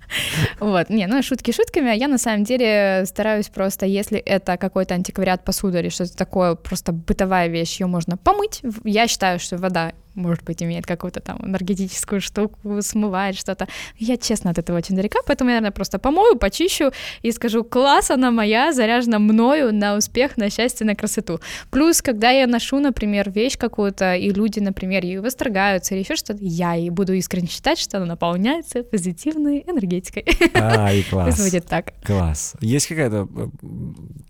Вот, 0.60 0.90
не, 0.90 1.08
ну 1.08 1.22
шутки 1.24 1.52
шутками, 1.52 1.90
а 1.90 1.94
я 1.94 2.08
на 2.08 2.18
самом 2.18 2.44
деле 2.44 3.04
стараюсь 3.06 3.50
просто, 3.50 3.86
если 3.86 4.18
это 4.20 4.56
какой-то 4.56 4.94
антиквариат 4.94 5.44
посуды 5.44 5.80
или 5.80 5.90
что-то 5.90 6.16
такое, 6.16 6.56
просто 6.56 6.94
бытовая 6.94 7.48
вещь, 7.48 7.80
ее 7.80 7.88
можно 7.88 8.16
помыть. 8.16 8.62
Я 8.84 9.08
считаю, 9.08 9.40
что 9.40 9.58
вода, 9.58 9.94
может 10.16 10.44
быть, 10.44 10.64
имеет 10.64 10.86
какую-то 10.86 11.20
там 11.20 11.38
энергетическую 11.46 12.22
штуку, 12.22 12.82
смывает 12.82 13.38
что-то. 13.38 13.68
Я, 13.98 14.18
честно, 14.18 14.52
от 14.52 14.58
этого 14.58 14.78
очень 14.78 14.96
далека, 14.96 15.20
поэтому 15.26 15.50
я, 15.50 15.58
наверное, 15.58 15.72
просто 15.72 16.00
помою, 16.00 16.38
почищу 16.38 16.92
и 17.22 17.32
скажу, 17.32 17.64
класс, 17.64 18.12
она 18.12 18.32
моя, 18.32 18.74
заряжена 18.74 19.20
мною 19.20 19.74
на 19.74 19.96
успех, 19.96 20.38
на 20.38 20.50
счастье, 20.50 20.86
на 20.86 20.96
красоту. 20.96 21.40
Плюс, 21.70 22.02
когда 22.02 22.32
я 22.32 22.48
ношу, 22.48 22.80
например, 22.80 23.30
вещь 23.30 23.58
какую-то, 23.58 24.16
и 24.16 24.30
люди, 24.30 24.60
например, 24.60 25.04
ее 25.04 25.22
восторгаются 25.22 25.96
или 25.96 26.02
еще 26.02 26.16
что-то, 26.16 26.40
я 26.42 26.76
и 26.76 26.90
буду 26.90 27.14
искренне 27.14 27.48
считать, 27.48 27.80
что 27.80 27.98
она 27.98 28.06
наполняется 28.06 28.84
позитивной 28.84 29.64
энергетикой. 29.68 30.26
А, 30.54 30.92
и 30.94 31.02
Пусть 31.10 31.10
класс. 31.10 31.44
будет 31.44 31.66
так. 31.66 31.94
Класс. 32.04 32.56
Есть 32.62 32.88
какая-то 32.88 33.28
э, 33.36 33.48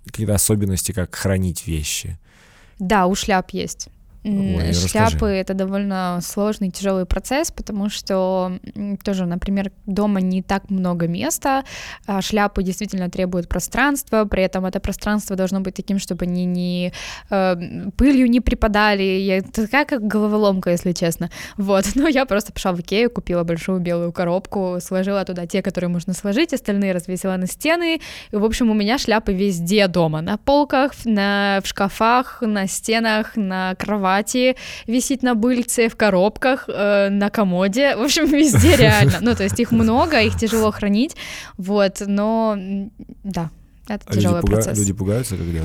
какие-то 0.05 0.33
особенности, 0.33 0.91
как 0.91 1.13
хранить 1.15 1.67
вещи? 1.67 2.17
Да, 2.79 3.07
у 3.07 3.15
шляп 3.15 3.51
есть. 3.51 3.89
Ой, 4.25 4.73
Шляпы 4.73 5.07
расскажи. 5.11 5.35
это 5.35 5.53
довольно 5.53 6.19
сложный, 6.23 6.71
тяжелый 6.71 7.05
процесс, 7.05 7.51
потому 7.51 7.89
что 7.89 8.57
тоже, 9.03 9.25
например, 9.25 9.71
дома 9.85 10.19
не 10.19 10.41
так 10.41 10.71
много 10.71 11.07
места, 11.07 11.63
а 12.07 12.23
шляпы 12.23 12.63
действительно 12.63 13.11
требуют 13.11 13.47
пространства, 13.47 14.25
при 14.25 14.41
этом 14.41 14.65
это 14.65 14.79
пространство 14.79 15.35
должно 15.35 15.59
быть 15.59 15.75
таким, 15.75 15.99
чтобы 15.99 16.25
они 16.25 16.45
не 16.45 16.91
э, 17.29 17.55
пылью 17.97 18.27
не 18.27 18.41
припадали. 18.41 19.03
Я 19.03 19.43
такая 19.43 19.85
как 19.85 20.07
головоломка, 20.07 20.71
если 20.71 20.91
честно. 20.93 21.29
Вот, 21.57 21.85
но 21.95 22.07
я 22.07 22.25
просто 22.25 22.51
пошла 22.51 22.71
в 22.71 22.79
Икею, 22.79 23.11
купила 23.11 23.43
большую 23.43 23.79
белую 23.79 24.11
коробку, 24.11 24.77
сложила 24.81 25.23
туда 25.23 25.45
те, 25.45 25.61
которые 25.61 25.89
можно 25.89 26.13
сложить, 26.13 26.51
остальные 26.51 26.93
развесила 26.93 27.37
на 27.37 27.45
стены. 27.45 28.01
И, 28.31 28.35
в 28.35 28.43
общем, 28.43 28.71
у 28.71 28.73
меня 28.73 28.97
шляпы 28.97 29.33
везде 29.33 29.87
дома, 29.87 30.21
на 30.21 30.37
полках, 30.37 30.93
на, 31.05 31.59
в 31.63 31.67
шкафах, 31.67 32.41
на 32.41 32.65
стенах, 32.67 33.35
на 33.35 33.75
кровати, 33.75 34.14
висит 34.87 35.23
на 35.23 35.35
быльце, 35.35 35.89
в 35.89 35.95
коробках, 35.95 36.65
э, 36.67 37.09
на 37.09 37.29
комоде, 37.29 37.95
в 37.95 38.01
общем, 38.01 38.25
везде 38.25 38.75
реально. 38.75 39.17
Ну, 39.21 39.35
то 39.35 39.43
есть 39.43 39.59
их 39.59 39.71
много, 39.71 40.21
их 40.21 40.37
тяжело 40.37 40.71
хранить, 40.71 41.15
вот, 41.57 42.01
но 42.05 42.57
да, 43.23 43.49
это 43.87 44.03
А 44.07 44.13
люди, 44.13 44.21
тяжелый 44.23 44.41
пуга- 44.41 44.53
процесс. 44.55 44.77
люди 44.79 44.93
пугаются, 44.93 45.35
когда 45.37 45.59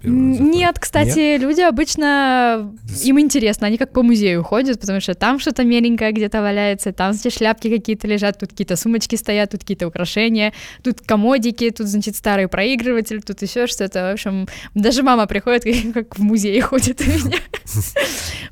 первый 0.00 0.34
заходят? 0.34 0.54
Нет, 0.54 0.78
кстати, 0.78 1.36
люди 1.38 1.60
обычно 1.60 2.72
им 3.04 3.20
интересно, 3.20 3.66
они 3.68 3.78
как 3.78 3.92
по 3.92 4.02
музею 4.02 4.42
ходят, 4.42 4.80
потому 4.80 5.00
что 5.00 5.14
там 5.14 5.38
что-то 5.38 5.64
меленькое 5.64 6.12
где-то 6.12 6.40
валяется, 6.42 6.92
там 6.92 7.12
эти 7.12 7.30
шляпки 7.30 7.68
какие-то 7.70 8.06
лежат, 8.08 8.38
тут 8.38 8.50
какие-то 8.50 8.76
сумочки 8.76 9.16
стоят, 9.16 9.50
тут 9.50 9.60
какие-то 9.60 9.86
украшения, 9.86 10.52
тут 10.82 11.00
комодики, 11.00 11.70
тут, 11.70 11.86
значит, 11.86 12.16
старый 12.16 12.48
проигрыватель, 12.48 13.22
тут 13.22 13.42
еще 13.42 13.66
что-то. 13.66 14.10
В 14.10 14.12
общем, 14.14 14.48
даже 14.74 15.02
мама 15.02 15.26
приходит, 15.26 15.64
как- 15.94 16.18
в 16.18 16.22
музее 16.22 16.60
ходит 16.62 17.00
у 17.00 17.04
меня. 17.04 17.38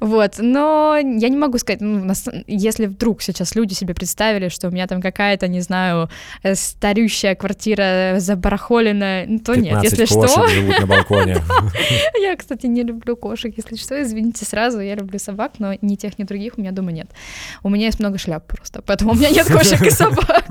Вот, 0.01 0.37
но 0.39 0.97
я 0.97 1.29
не 1.29 1.37
могу 1.37 1.59
сказать, 1.59 1.81
ну, 1.83 2.11
если 2.47 2.87
вдруг 2.87 3.21
сейчас 3.23 3.55
люди 3.55 3.75
себе 3.75 3.95
представили, 3.95 4.49
что 4.49 4.69
у 4.69 4.71
меня 4.71 4.87
там 4.87 5.03
какая-то, 5.03 5.47
не 5.49 5.61
знаю, 5.61 6.09
э, 6.43 6.55
старющая 6.55 7.35
квартира 7.35 8.15
забарахоленная, 8.19 9.00
ну, 9.27 9.39
то 9.39 9.55
нет, 9.55 9.83
15 9.83 9.91
если 9.91 10.05
что, 10.05 10.49
живут 10.49 10.81
на 10.81 10.87
балконе. 10.87 11.37
я, 12.21 12.37
кстати, 12.37 12.67
не 12.67 12.83
люблю 12.83 13.17
кошек, 13.17 13.53
если 13.57 13.77
что, 13.77 14.01
извините 14.03 14.45
сразу, 14.45 14.81
я 14.81 14.95
люблю 14.95 15.19
собак, 15.19 15.53
но 15.59 15.75
ни 15.81 15.97
тех, 15.97 16.19
ни 16.19 16.25
других 16.25 16.55
у 16.57 16.61
меня 16.61 16.73
дома 16.73 16.93
нет. 16.93 17.11
У 17.63 17.69
меня 17.69 17.87
есть 17.87 18.01
много 18.01 18.19
шляп 18.19 18.47
просто, 18.47 18.83
поэтому 18.83 19.13
у 19.13 19.15
меня 19.15 19.31
нет 19.31 19.47
кошек 19.47 19.81
и 19.83 19.91
собак. 19.91 20.45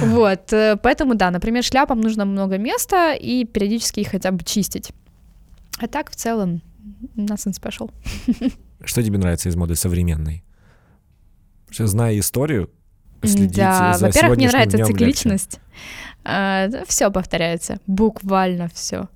Вот, 0.00 0.52
э, 0.52 0.76
поэтому 0.82 1.14
да, 1.14 1.30
например, 1.30 1.62
шляпам 1.62 2.00
нужно 2.00 2.24
много 2.24 2.56
места 2.56 3.12
и 3.12 3.44
периодически 3.44 4.00
их 4.00 4.08
хотя 4.08 4.30
бы 4.30 4.44
чистить. 4.44 4.92
А 5.78 5.88
так, 5.88 6.10
в 6.10 6.16
целом, 6.16 6.62
nothing 7.16 7.52
special. 7.60 7.90
Что 8.82 9.02
тебе 9.02 9.18
нравится 9.18 9.48
из 9.48 9.56
моды 9.56 9.74
современной? 9.74 10.42
Что, 11.70 11.86
зная 11.86 12.18
историю, 12.18 12.70
следить 13.22 13.56
Да, 13.56 13.94
за 13.94 14.06
во-первых, 14.06 14.38
мне 14.38 14.48
нравится 14.48 14.76
днём 14.78 14.96
легче. 14.96 15.38
Цикличность. 16.24 16.88
Все 16.90 17.10
повторяется, 17.10 17.78
буквально 17.86 18.68
все. 18.68 19.08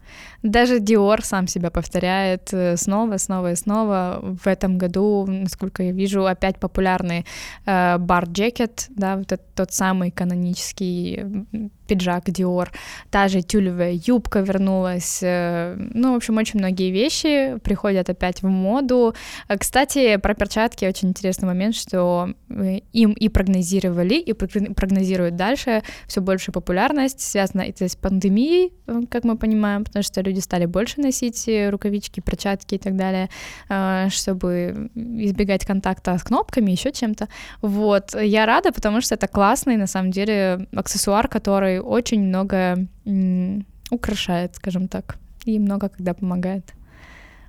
Даже 0.43 0.79
Dior 0.79 1.25
сам 1.25 1.47
себя 1.47 1.71
повторяет 1.71 2.53
э, 2.53 2.77
снова, 2.77 3.19
снова 3.19 3.53
и 3.53 3.57
снова. 3.57 4.21
В 4.23 4.47
этом 4.47 4.79
году, 4.79 5.27
насколько 5.27 5.83
я 5.83 5.93
вижу, 5.93 6.27
опять 6.27 6.59
популярный 6.59 7.25
э, 7.67 7.99
бар 7.99 8.27
джекет, 8.27 8.87
да, 8.91 9.17
вот 9.17 9.33
этот, 9.33 9.55
тот 9.55 9.73
самый 9.73 10.11
канонический 10.11 11.25
пиджак 11.87 12.29
Dior, 12.29 12.69
та 13.11 13.29
же 13.29 13.43
тюлевая 13.43 13.99
юбка 14.07 14.41
вернулась, 14.41 15.21
э, 15.23 15.77
ну, 15.77 16.13
в 16.13 16.17
общем, 16.17 16.37
очень 16.37 16.59
многие 16.59 16.91
вещи 16.91 17.59
приходят 17.63 18.09
опять 18.09 18.43
в 18.43 18.49
моду. 18.49 19.15
Э, 19.49 19.59
кстати, 19.59 20.17
про 20.17 20.35
перчатки 20.35 20.85
очень 20.85 21.09
интересный 21.09 21.47
момент, 21.47 21.75
что 21.75 22.29
им 22.93 23.13
и 23.13 23.29
прогнозировали, 23.29 24.15
и 24.15 24.33
прогнозируют 24.33 25.37
дальше 25.37 25.83
все 26.07 26.21
больше 26.21 26.53
популярность, 26.53 27.21
связано 27.21 27.63
это 27.63 27.89
с 27.89 27.97
пандемией, 27.97 28.73
как 29.11 29.25
мы 29.25 29.37
понимаем, 29.37 29.85
потому 29.85 30.03
что 30.05 30.21
люди 30.21 30.41
стали 30.41 30.67
больше 30.67 31.01
носить 31.01 31.49
э, 31.49 31.71
рукавички, 31.71 32.21
перчатки 32.21 32.77
и 32.77 32.79
так 32.79 32.97
далее, 32.97 33.29
э, 33.69 34.09
чтобы 34.11 34.91
избегать 34.95 35.65
контакта 35.67 36.17
с 36.19 36.23
кнопками, 36.23 36.71
еще 36.71 36.93
чем-то. 36.93 37.29
Вот, 37.63 38.15
я 38.21 38.47
рада, 38.47 38.73
потому 38.73 39.01
что 39.01 39.15
это 39.15 39.27
классный, 39.27 39.77
на 39.77 39.87
самом 39.87 40.11
деле, 40.11 40.67
аксессуар, 40.75 41.29
который 41.29 41.81
очень 41.81 42.23
много 42.23 42.87
украшает, 43.91 44.57
скажем 44.57 44.89
так, 44.89 45.17
и 45.45 45.59
много 45.59 45.89
когда 45.89 46.15
помогает. 46.15 46.73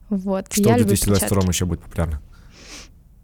Вот. 0.09 0.51
Что 0.51 0.69
я 0.69 0.77
в 0.77 0.85
2022 0.85 1.41
еще 1.47 1.65
будет 1.65 1.81
популярно? 1.81 2.21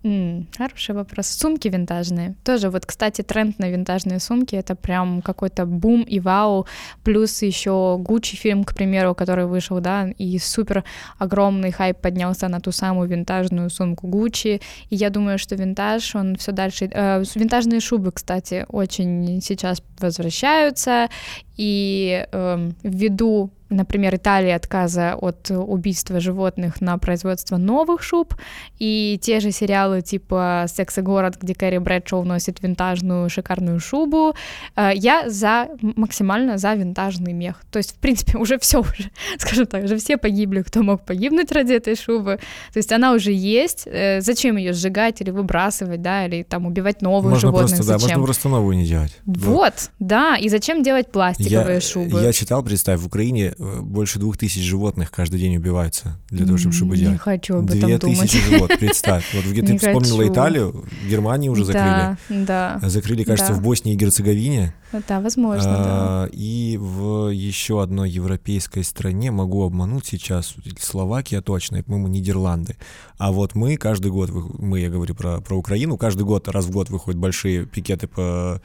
Mm, 0.04 0.46
хороший 0.58 0.96
вопрос. 0.96 1.28
Сумки 1.28 1.68
винтажные. 1.68 2.34
Тоже 2.44 2.70
вот, 2.70 2.86
кстати, 2.86 3.22
тренд 3.22 3.60
на 3.60 3.70
винтажные 3.70 4.20
сумки— 4.20 4.56
это 4.58 4.76
прям 4.76 5.22
какой-то 5.22 5.66
бум 5.68 6.02
и 6.02 6.20
вау. 6.20 6.66
Плюс 7.04 7.44
еще 7.44 7.98
Гуччи 8.00 8.36
фильм, 8.36 8.64
к 8.64 8.74
примеру, 8.74 9.14
который 9.14 9.46
вышел, 9.46 9.80
да, 9.80 10.10
и 10.18 10.40
супер 10.40 10.84
огромный 11.20 11.72
хайп 11.72 11.98
поднялся 11.98 12.48
на 12.48 12.60
ту 12.60 12.72
самую 12.72 13.10
винтажную 13.10 13.70
сумку 13.70 14.08
Гуччи. 14.08 14.60
И 14.90 14.96
я 14.96 15.12
думаю, 15.12 15.38
что 15.38 15.56
винтаж, 15.56 16.16
он 16.16 16.36
все 16.36 16.52
дальше... 16.52 16.90
Э, 16.92 17.24
винтажные 17.36 17.80
шубы, 17.80 18.12
кстати, 18.12 18.66
очень 18.70 19.40
сейчас 19.42 19.84
возвращаются. 20.00 21.10
И 21.58 22.26
э, 22.32 22.72
ввиду 22.82 23.52
например, 23.72 24.16
Италии 24.16 24.52
отказа 24.52 25.16
от 25.16 25.50
убийства 25.50 26.20
животных 26.20 26.82
на 26.82 26.98
производство 26.98 27.58
новых 27.58 28.04
шуб, 28.04 28.36
и 28.80 29.20
те 29.22 29.40
же 29.40 29.52
сериалы 29.52 30.02
типа 30.02 30.66
«Секс 30.68 30.98
и 30.98 31.02
город», 31.02 31.38
где 31.42 31.56
Кэрри 31.56 31.78
Брэдшоу 31.80 32.24
носит 32.24 32.62
винтажную 32.62 33.30
шикарную 33.30 33.80
шубу, 33.80 34.36
э, 34.76 34.92
я 34.96 35.30
за 35.30 35.70
максимально 35.82 36.58
за 36.58 36.74
винтажный 36.74 37.34
мех. 37.34 37.62
То 37.72 37.78
есть, 37.78 37.96
в 37.96 38.00
принципе, 38.00 38.38
уже 38.38 38.60
все 38.60 38.82
уже, 38.82 39.12
скажем 39.38 39.66
так, 39.66 39.84
уже 39.86 39.98
все 39.98 40.18
погибли, 40.18 40.62
кто 40.62 40.84
мог 40.84 41.06
погибнуть 41.06 41.52
ради 41.52 41.74
этой 41.74 41.96
шубы. 41.96 42.40
То 42.74 42.78
есть 42.78 42.92
она 42.92 43.14
уже 43.14 43.32
есть. 43.32 43.84
Э, 43.86 44.22
зачем 44.22 44.58
ее 44.58 44.74
сжигать 44.74 45.22
или 45.22 45.32
выбрасывать, 45.32 46.02
да, 46.02 46.26
или 46.26 46.44
там 46.44 46.66
убивать 46.66 47.02
новых 47.02 47.32
можно 47.32 47.40
животных? 47.40 47.70
Просто, 47.70 47.84
зачем? 47.84 48.00
Да, 48.00 48.08
можно 48.08 48.26
просто 48.26 48.50
новую 48.50 48.78
не 48.78 48.86
делать. 48.86 49.18
Вот, 49.26 49.92
да. 50.00 50.36
И 50.36 50.50
зачем 50.50 50.84
делать 50.84 51.12
пластиковые 51.12 51.76
я, 51.76 51.82
шубы? 51.82 52.22
Я 52.22 52.34
читал, 52.34 52.64
представь, 52.64 53.00
в 53.00 53.08
Украине 53.08 53.54
больше 53.62 54.18
двух 54.18 54.38
тысяч 54.38 54.64
животных 54.64 55.12
каждый 55.12 55.40
день 55.40 55.56
убиваются 55.56 56.20
для 56.30 56.46
того, 56.46 56.58
чтобы 56.58 56.74
шубы 56.74 56.98
делать. 56.98 57.14
Не 57.14 57.20
хочу 57.20 57.58
об 57.58 57.68
Две 57.68 57.94
этом 57.94 58.10
тысячи 58.10 58.40
животных, 58.40 58.80
представь. 58.80 59.24
Вот 59.36 59.46
где 59.52 59.62
ты 59.62 59.78
вспомнила 59.78 60.28
Италию, 60.28 60.86
в 61.04 61.08
Германии 61.08 61.50
уже 61.50 61.64
закрыли. 61.66 62.18
Да, 62.30 62.80
да. 62.82 62.90
Закрыли, 62.90 63.24
кажется, 63.24 63.54
да. 63.54 63.60
в 63.60 63.62
Боснии 63.62 63.94
и 63.94 63.98
Герцеговине. 63.98 64.74
Да, 65.08 65.22
возможно, 65.22 65.70
а, 65.70 66.26
да. 66.26 66.30
И 66.34 66.78
в 66.78 67.30
еще 67.30 67.84
одной 67.84 68.10
европейской 68.10 68.84
стране, 68.84 69.30
могу 69.30 69.64
обмануть 69.64 70.08
сейчас, 70.08 70.56
Словакия 70.80 71.42
точно, 71.42 71.78
это, 71.78 71.86
по-моему, 71.86 72.08
Нидерланды. 72.08 72.78
А 73.18 73.32
вот 73.32 73.54
мы 73.54 73.78
каждый 73.78 74.12
год, 74.12 74.32
мы, 74.32 74.80
я 74.80 74.90
говорю 74.90 75.14
про, 75.14 75.40
про 75.40 75.56
Украину, 75.56 75.98
каждый 75.98 76.24
год, 76.24 76.48
раз 76.48 76.66
в 76.66 76.72
год 76.72 76.90
выходят 76.90 77.20
большие 77.20 77.66
пикеты 77.68 78.08
по 78.08 78.62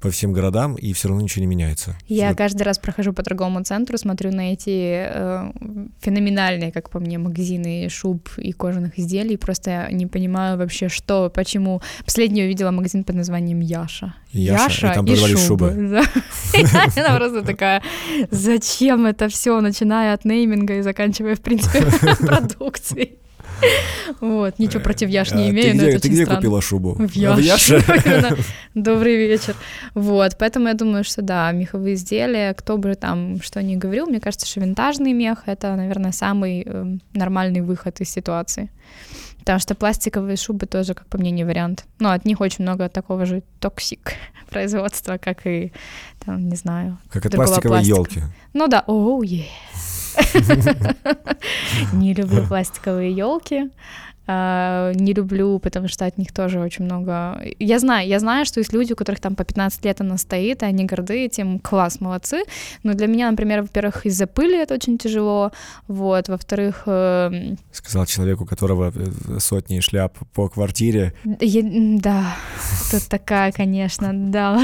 по 0.00 0.10
всем 0.10 0.32
городам, 0.32 0.76
и 0.76 0.92
все 0.92 1.08
равно 1.08 1.22
ничего 1.22 1.42
не 1.42 1.46
меняется. 1.46 1.94
Я 2.06 2.28
вот. 2.28 2.38
каждый 2.38 2.62
раз 2.62 2.78
прохожу 2.78 3.12
по 3.12 3.22
торговому 3.22 3.62
центру, 3.64 3.98
смотрю 3.98 4.32
на 4.32 4.52
эти 4.52 5.04
э, 5.06 5.52
феноменальные, 6.00 6.72
как 6.72 6.88
по 6.88 7.00
мне, 7.00 7.18
магазины 7.18 7.88
шуб 7.90 8.30
и 8.38 8.52
кожаных 8.52 8.98
изделий, 8.98 9.36
просто 9.36 9.88
не 9.92 10.06
понимаю 10.06 10.56
вообще, 10.56 10.88
что, 10.88 11.30
почему. 11.30 11.82
Последнюю 12.04 12.46
увидела 12.46 12.70
магазин 12.70 13.04
под 13.04 13.16
названием 13.16 13.60
Яша. 13.60 14.14
Яша, 14.32 14.64
Яша 14.64 14.92
и, 14.92 14.94
там 14.94 15.04
и 15.04 15.16
шубы. 15.16 15.36
шубы. 15.36 15.68
Она 16.96 17.16
просто 17.16 17.42
такая, 17.42 17.82
зачем 18.30 19.04
это 19.04 19.28
все, 19.28 19.60
начиная 19.60 20.14
от 20.14 20.24
нейминга 20.24 20.78
и 20.78 20.82
заканчивая, 20.82 21.34
в 21.34 21.40
принципе, 21.40 21.84
продукцией. 22.26 23.18
Вот, 24.20 24.58
ничего 24.58 24.82
против 24.82 25.08
Яш 25.08 25.32
не 25.32 25.46
а 25.46 25.50
имею, 25.50 25.76
но 25.76 25.82
это 25.84 26.00
Ты 26.00 26.08
где 26.08 26.26
купила 26.26 26.60
шубу? 26.60 26.94
В 26.94 27.14
Яше. 27.14 27.82
Добрый 28.74 29.16
вечер. 29.16 29.54
Вот, 29.94 30.36
поэтому 30.38 30.68
я 30.68 30.74
думаю, 30.74 31.04
что 31.04 31.22
да, 31.22 31.52
меховые 31.52 31.94
изделия, 31.94 32.54
кто 32.54 32.76
бы 32.76 32.94
там 32.94 33.40
что 33.42 33.62
ни 33.62 33.76
говорил, 33.76 34.06
мне 34.06 34.20
кажется, 34.20 34.46
что 34.46 34.60
винтажный 34.60 35.12
мех— 35.12 35.42
это, 35.46 35.74
наверное, 35.76 36.12
самый 36.12 36.62
эм, 36.62 37.00
нормальный 37.14 37.60
выход 37.60 38.00
из 38.00 38.10
ситуации. 38.10 38.70
Потому 39.40 39.58
что 39.58 39.74
пластиковые 39.74 40.36
шубы 40.36 40.66
тоже, 40.66 40.94
как 40.94 41.06
по 41.06 41.18
мне, 41.18 41.30
не 41.30 41.44
вариант. 41.44 41.86
Но 41.98 42.10
от 42.10 42.24
них 42.24 42.40
очень 42.40 42.62
много 42.62 42.88
такого 42.88 43.24
же 43.24 43.42
toxic 43.58 44.12
производства, 44.50 45.18
как 45.18 45.46
и, 45.46 45.72
там, 46.24 46.48
не 46.48 46.56
знаю, 46.56 46.98
Как 47.10 47.26
от 47.26 47.34
пластиковой 47.34 47.82
елки. 47.82 48.22
Ну 48.52 48.68
да, 48.68 48.84
оу, 48.86 49.22
oh, 49.22 49.26
yeah. 49.26 49.44
Не 51.92 52.14
люблю 52.14 52.46
пластиковые 52.46 53.12
елки. 53.12 53.70
А, 54.32 54.92
не 54.94 55.12
люблю, 55.12 55.58
потому 55.58 55.88
что 55.88 56.06
от 56.06 56.18
них 56.18 56.32
тоже 56.32 56.60
очень 56.60 56.84
много... 56.84 57.42
Я 57.58 57.78
знаю, 57.80 58.08
я 58.08 58.20
знаю, 58.20 58.46
что 58.46 58.60
есть 58.60 58.72
люди, 58.72 58.92
у 58.92 58.96
которых 58.96 59.20
там 59.20 59.34
по 59.34 59.44
15 59.44 59.84
лет 59.84 60.00
она 60.00 60.18
стоит, 60.18 60.62
и 60.62 60.66
они 60.66 60.84
горды 60.84 61.24
этим, 61.24 61.58
класс, 61.58 62.00
молодцы, 62.00 62.44
но 62.84 62.94
для 62.94 63.08
меня, 63.08 63.30
например, 63.30 63.62
во-первых, 63.62 64.06
из-за 64.06 64.26
пыли 64.26 64.56
это 64.56 64.74
очень 64.74 64.98
тяжело, 64.98 65.50
вот, 65.88 66.28
во-вторых... 66.28 66.82
Э... 66.86 67.56
Сказал 67.72 68.06
человек, 68.06 68.40
у 68.40 68.46
которого 68.46 68.92
э, 68.94 69.40
сотни 69.40 69.80
шляп 69.80 70.16
по 70.32 70.48
квартире. 70.48 71.12
Я... 71.40 71.62
Да, 72.00 72.36
тут 72.92 73.08
такая, 73.08 73.50
конечно, 73.50 74.12
да, 74.14 74.60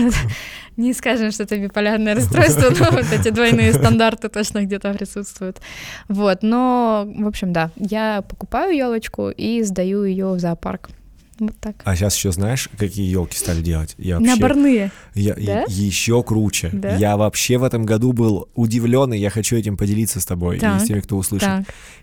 не 0.77 0.93
скажем, 0.93 1.31
что 1.33 1.45
это 1.45 1.57
биполярное 1.59 2.15
расстройство, 2.15 2.71
но 2.71 2.91
вот 2.91 3.13
эти 3.13 3.31
двойные 3.31 3.73
стандарты 3.73 4.29
точно 4.29 4.63
где-то 4.63 4.93
присутствуют. 4.93 5.61
Вот, 6.09 6.43
но, 6.43 7.09
в 7.19 7.27
общем, 7.27 7.53
да, 7.53 7.71
я 7.77 8.23
покупаю 8.23 8.77
елочку 8.77 9.31
и 9.31 9.56
сдаю 9.63 10.05
ее 10.05 10.33
в 10.33 10.39
зоопарк. 10.39 10.91
Вот 11.39 11.55
так. 11.61 11.77
А 11.85 11.95
сейчас 11.95 12.17
еще 12.17 12.33
знаешь, 12.33 12.71
какие 12.79 13.11
елки 13.11 13.37
стали 13.37 13.61
делать? 13.61 13.95
Я 13.99 14.19
вообще, 14.19 14.31
Наборные. 14.35 14.91
Я, 15.15 15.35
да? 15.35 15.65
еще 15.69 16.23
круче. 16.23 16.71
Да? 16.73 16.97
Я 16.97 17.19
вообще 17.19 17.59
в 17.59 17.65
этом 17.65 17.85
году 17.85 18.13
был 18.13 18.49
удивлен, 18.55 19.13
и 19.13 19.19
я 19.19 19.29
хочу 19.29 19.57
этим 19.57 19.77
поделиться 19.77 20.21
с 20.21 20.25
тобой 20.25 20.59
так, 20.59 20.81
и 20.81 20.85
с 20.85 20.89
теми, 20.89 21.01
кто 21.01 21.17
услышит. 21.17 21.51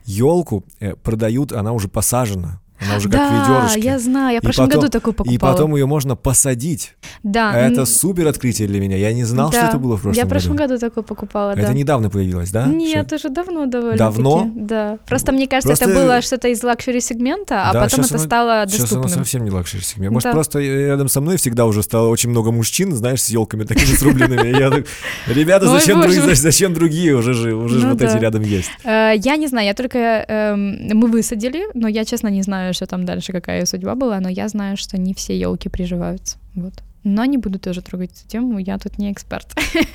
Елку 0.05 0.63
э, 0.79 0.95
продают, 0.95 1.51
она 1.51 1.71
уже 1.71 1.87
посажена. 1.87 2.61
Она 2.85 2.97
уже 2.97 3.09
да, 3.09 3.17
как 3.17 3.31
ведерышки. 3.31 3.85
я 3.85 3.99
знаю, 3.99 4.33
я 4.33 4.39
в 4.39 4.43
прошлом 4.43 4.67
потом, 4.67 4.81
году 4.81 4.91
такую 4.91 5.13
покупала. 5.13 5.35
И 5.35 5.37
потом 5.37 5.75
ее 5.75 5.85
можно 5.85 6.15
посадить. 6.15 6.95
Да. 7.23 7.53
Это 7.57 7.85
супер 7.85 8.27
открытие 8.27 8.67
для 8.67 8.79
меня. 8.79 8.97
Я 8.97 9.13
не 9.13 9.23
знал, 9.23 9.51
да. 9.51 9.57
что 9.57 9.67
это 9.67 9.77
было 9.77 9.97
в 9.97 10.01
прошлом 10.01 10.11
году. 10.11 10.19
Я 10.19 10.25
в 10.25 10.29
прошлом 10.29 10.55
году, 10.55 10.73
году 10.73 10.79
такую 10.79 11.03
покупала, 11.03 11.51
это 11.51 11.67
да. 11.67 11.73
недавно 11.73 12.09
появилось, 12.09 12.51
да? 12.51 12.65
Нет, 12.65 13.07
что? 13.07 13.15
уже 13.15 13.29
давно 13.29 13.65
довольно 13.65 13.97
Давно? 13.97 14.51
Да. 14.55 14.97
Просто 15.07 15.31
мне 15.31 15.47
кажется, 15.47 15.69
просто... 15.69 15.85
это 15.85 15.93
было 15.93 16.21
что-то 16.21 16.47
из 16.47 16.63
luxury 16.63 17.01
сегмента, 17.01 17.69
а 17.69 17.73
да, 17.73 17.81
потом 17.83 18.01
это 18.01 18.15
оно, 18.15 18.23
стало 18.23 18.65
доступным. 18.65 18.87
Сейчас 18.87 18.97
оно 18.97 19.07
совсем 19.07 19.43
не 19.43 19.51
luxury 19.51 19.83
сегмент. 19.83 20.13
Может, 20.13 20.29
да. 20.29 20.31
просто 20.31 20.59
рядом 20.59 21.07
со 21.07 21.21
мной 21.21 21.37
всегда 21.37 21.65
уже 21.65 21.83
стало 21.83 22.09
очень 22.09 22.29
много 22.29 22.51
мужчин, 22.51 22.93
знаешь, 22.95 23.21
с 23.21 23.29
елками 23.29 23.63
такими 23.63 23.95
срубленными. 23.95 24.57
Я 24.57 24.69
так, 24.69 24.85
ребята, 25.27 25.67
зачем, 25.67 26.01
друг, 26.01 26.13
зачем 26.13 26.73
другие? 26.73 27.15
Уже 27.15 27.33
же, 27.33 27.53
уже 27.53 27.79
ну, 27.79 27.89
вот 27.89 27.97
да. 27.97 28.05
эти 28.05 28.17
рядом 28.17 28.41
есть. 28.41 28.71
Я 28.83 29.35
не 29.37 29.47
знаю, 29.47 29.67
я 29.67 29.73
только... 29.73 30.25
эм, 30.27 30.97
Мы 30.97 31.07
высадили, 31.07 31.65
но 31.73 31.87
я, 31.87 32.05
честно, 32.05 32.27
не 32.27 32.41
знаю, 32.41 32.72
что 32.73 32.85
там 32.85 33.05
дальше, 33.05 33.31
какая 33.31 33.65
судьба 33.65 33.95
была, 33.95 34.19
но 34.19 34.29
я 34.29 34.47
знаю, 34.47 34.77
что 34.77 34.97
не 34.97 35.13
все 35.13 35.37
елки 35.37 35.69
приживаются. 35.69 36.37
Вот. 36.55 36.73
Но 37.03 37.25
не 37.25 37.37
буду 37.37 37.59
тоже 37.59 37.81
трогать 37.81 38.11
эту 38.11 38.27
тему, 38.27 38.59
я 38.59 38.77
тут 38.77 38.97
не 38.97 39.11
эксперт. 39.11 39.47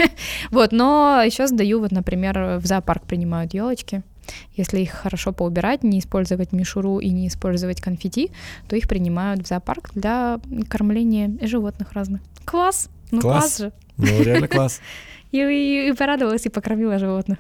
вот, 0.51 0.73
но 0.73 1.23
еще 1.25 1.47
сдаю, 1.47 1.81
вот, 1.81 1.91
например, 1.91 2.59
в 2.59 2.67
зоопарк 2.67 3.05
принимают 3.05 3.55
елочки. 3.55 4.03
Если 4.57 4.81
их 4.81 4.91
хорошо 4.91 5.33
поубирать, 5.33 5.83
не 5.83 6.01
использовать 6.01 6.53
мишуру 6.53 6.99
и 6.99 7.09
не 7.09 7.29
использовать 7.29 7.81
конфетти, 7.81 8.31
то 8.69 8.77
их 8.77 8.87
принимают 8.87 9.43
в 9.43 9.49
зоопарк 9.49 9.91
для 9.95 10.39
кормления 10.69 11.33
животных 11.47 11.93
разных. 11.93 12.21
Класс! 12.45 12.91
Ну 13.11 13.23
класс, 13.23 13.41
класс 13.41 13.59
же. 13.59 13.73
Ну 13.97 14.23
реально 14.23 14.49
класс. 14.49 14.81
И, 15.31 15.39
и, 15.39 15.89
и 15.91 15.93
порадовалась, 15.93 16.47
и 16.47 16.49
покормила 16.49 16.99
животных. 16.99 17.39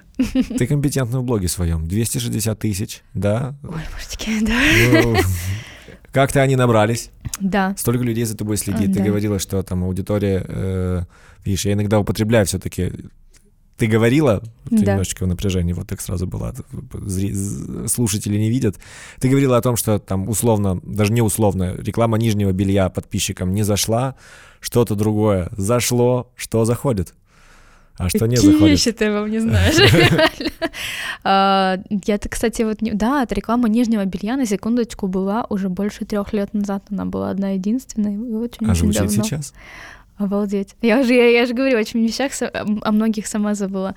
Ты 0.58 0.66
компетентна 0.66 1.20
в 1.20 1.24
блоге 1.24 1.48
своем. 1.48 1.86
260 1.88 2.58
тысяч, 2.58 3.02
да? 3.14 3.54
Ой, 3.62 3.80
мужики, 3.94 4.46
да. 4.46 4.60
Ну, 5.02 5.16
Как-то 6.12 6.42
они 6.42 6.56
набрались. 6.56 7.10
Да. 7.40 7.74
Столько 7.78 8.04
людей 8.04 8.24
за 8.24 8.36
тобой 8.36 8.56
следит. 8.56 8.92
Ты 8.94 9.02
говорила, 9.02 9.38
что 9.38 9.62
там 9.62 9.84
аудитория... 9.84 10.44
э, 10.46 11.02
видишь, 11.44 11.64
я 11.66 11.72
иногда 11.74 11.98
употребляю 12.00 12.44
все-таки... 12.46 12.92
Ты 13.76 13.86
говорила, 13.86 14.40
ты 14.68 14.78
Да. 14.84 14.92
немножечко 14.92 15.24
в 15.24 15.28
напряжении, 15.28 15.72
вот 15.72 15.86
так 15.86 16.00
сразу 16.00 16.26
была, 16.26 16.52
слушатели 17.86 18.36
не 18.36 18.50
видят. 18.50 18.76
Ты 19.20 19.28
говорила 19.28 19.56
о 19.56 19.62
том, 19.62 19.76
что 19.76 19.98
там 19.98 20.28
условно, 20.28 20.80
даже 20.82 21.12
не 21.12 21.22
условно, 21.22 21.74
реклама 21.78 22.18
нижнего 22.18 22.52
белья 22.52 22.88
подписчикам 22.88 23.52
не 23.54 23.62
зашла, 23.62 24.16
что-то 24.60 24.94
другое 24.96 25.48
зашло, 25.56 26.32
что 26.34 26.64
заходит, 26.64 27.14
а 27.98 28.08
что 28.08 28.26
не 28.26 28.36
Какие 28.36 28.52
заходит. 28.52 28.70
вещи 28.70 28.92
ты 28.92 29.04
обо 29.06 29.26
мне 29.26 29.40
знаешь? 29.40 29.74
А, 31.24 31.78
Я-то, 32.06 32.28
кстати, 32.28 32.62
вот... 32.62 32.78
Да, 32.80 33.22
эта 33.22 33.34
реклама 33.34 33.68
нижнего 33.68 34.04
белья, 34.04 34.36
на 34.36 34.46
секундочку, 34.46 35.08
была 35.08 35.44
уже 35.50 35.68
больше 35.68 36.04
трех 36.04 36.32
лет 36.32 36.54
назад. 36.54 36.84
Она 36.90 37.04
была 37.04 37.30
одна 37.30 37.50
единственная, 37.50 38.18
очень 38.38 38.66
А 38.66 38.70
очень 38.70 38.92
звучит 38.92 39.02
давно. 39.08 39.24
сейчас? 39.24 39.52
Обалдеть. 40.18 40.74
Я 40.82 41.02
же, 41.04 41.14
я, 41.14 41.28
я 41.30 41.46
же 41.46 41.54
говорю, 41.54 41.78
очень 41.78 42.04
вещах, 42.04 42.32
о 42.82 42.92
многих 42.92 43.26
сама 43.26 43.54
забыла. 43.54 43.94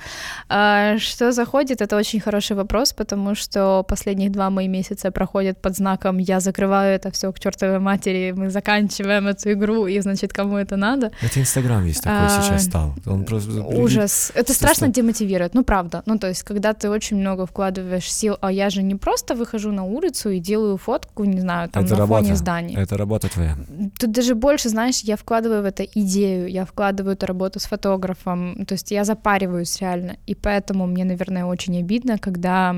А, 0.49 0.97
что 0.99 1.31
заходит, 1.31 1.81
это 1.81 1.97
очень 1.97 2.19
хороший 2.19 2.55
вопрос, 2.55 2.93
потому 2.93 3.35
что 3.35 3.83
последних 3.87 4.31
два 4.31 4.49
мои 4.49 4.67
месяца 4.67 5.11
проходят 5.11 5.59
под 5.61 5.75
знаком 5.75 6.19
«я 6.19 6.39
закрываю 6.39 6.95
это 6.95 7.09
все 7.11 7.31
к 7.31 7.39
чертовой 7.39 7.79
матери, 7.79 8.33
мы 8.37 8.49
заканчиваем 8.51 9.27
эту 9.27 9.51
игру, 9.53 9.87
и, 9.87 9.99
значит, 9.99 10.31
кому 10.31 10.57
это 10.57 10.77
надо». 10.77 11.11
Это 11.21 11.39
Инстаграм 11.39 11.83
весь 11.83 11.99
такой 11.99 12.27
А, 12.27 12.41
сейчас 12.41 12.65
стал. 12.65 12.93
Он 13.05 13.25
просто... 13.25 13.63
Ужас. 13.63 14.31
Это 14.35 14.53
страшно 14.53 14.87
демотивирует, 14.89 15.55
ну 15.55 15.63
правда. 15.63 16.03
Ну 16.05 16.19
то 16.19 16.27
есть, 16.27 16.43
когда 16.43 16.73
ты 16.73 16.89
очень 16.89 17.17
много 17.17 17.45
вкладываешь 17.45 18.11
сил, 18.11 18.37
а 18.41 18.51
я 18.51 18.69
же 18.69 18.83
не 18.83 18.95
просто 18.95 19.33
выхожу 19.33 19.71
на 19.71 19.83
улицу 19.83 20.29
и 20.29 20.39
делаю 20.39 20.77
фотку, 20.77 21.23
не 21.23 21.39
знаю, 21.39 21.69
там 21.69 21.83
Это 21.83 21.95
на 21.95 22.05
фоне 22.05 22.19
работа. 22.19 22.35
зданий. 22.35 22.75
Это 22.75 22.97
работа 22.97 23.27
твоя. 23.27 23.57
Тут 23.99 24.11
даже 24.11 24.35
больше, 24.35 24.69
знаешь, 24.69 24.99
я 24.99 25.15
вкладываю 25.15 25.63
в 25.63 25.65
это 25.65 25.83
идею, 25.83 26.10
я 26.19 26.65
вкладываю 26.65 27.13
эту 27.13 27.25
работу 27.25 27.59
с 27.59 27.65
фотографом, 27.65 28.65
то 28.65 28.73
есть 28.73 28.91
я 28.91 29.03
запариваюсь 29.03 29.79
реально, 29.81 30.17
и 30.27 30.35
поэтому 30.35 30.87
мне, 30.87 31.05
наверное, 31.05 31.45
очень 31.45 31.77
обидно, 31.79 32.17
когда 32.17 32.75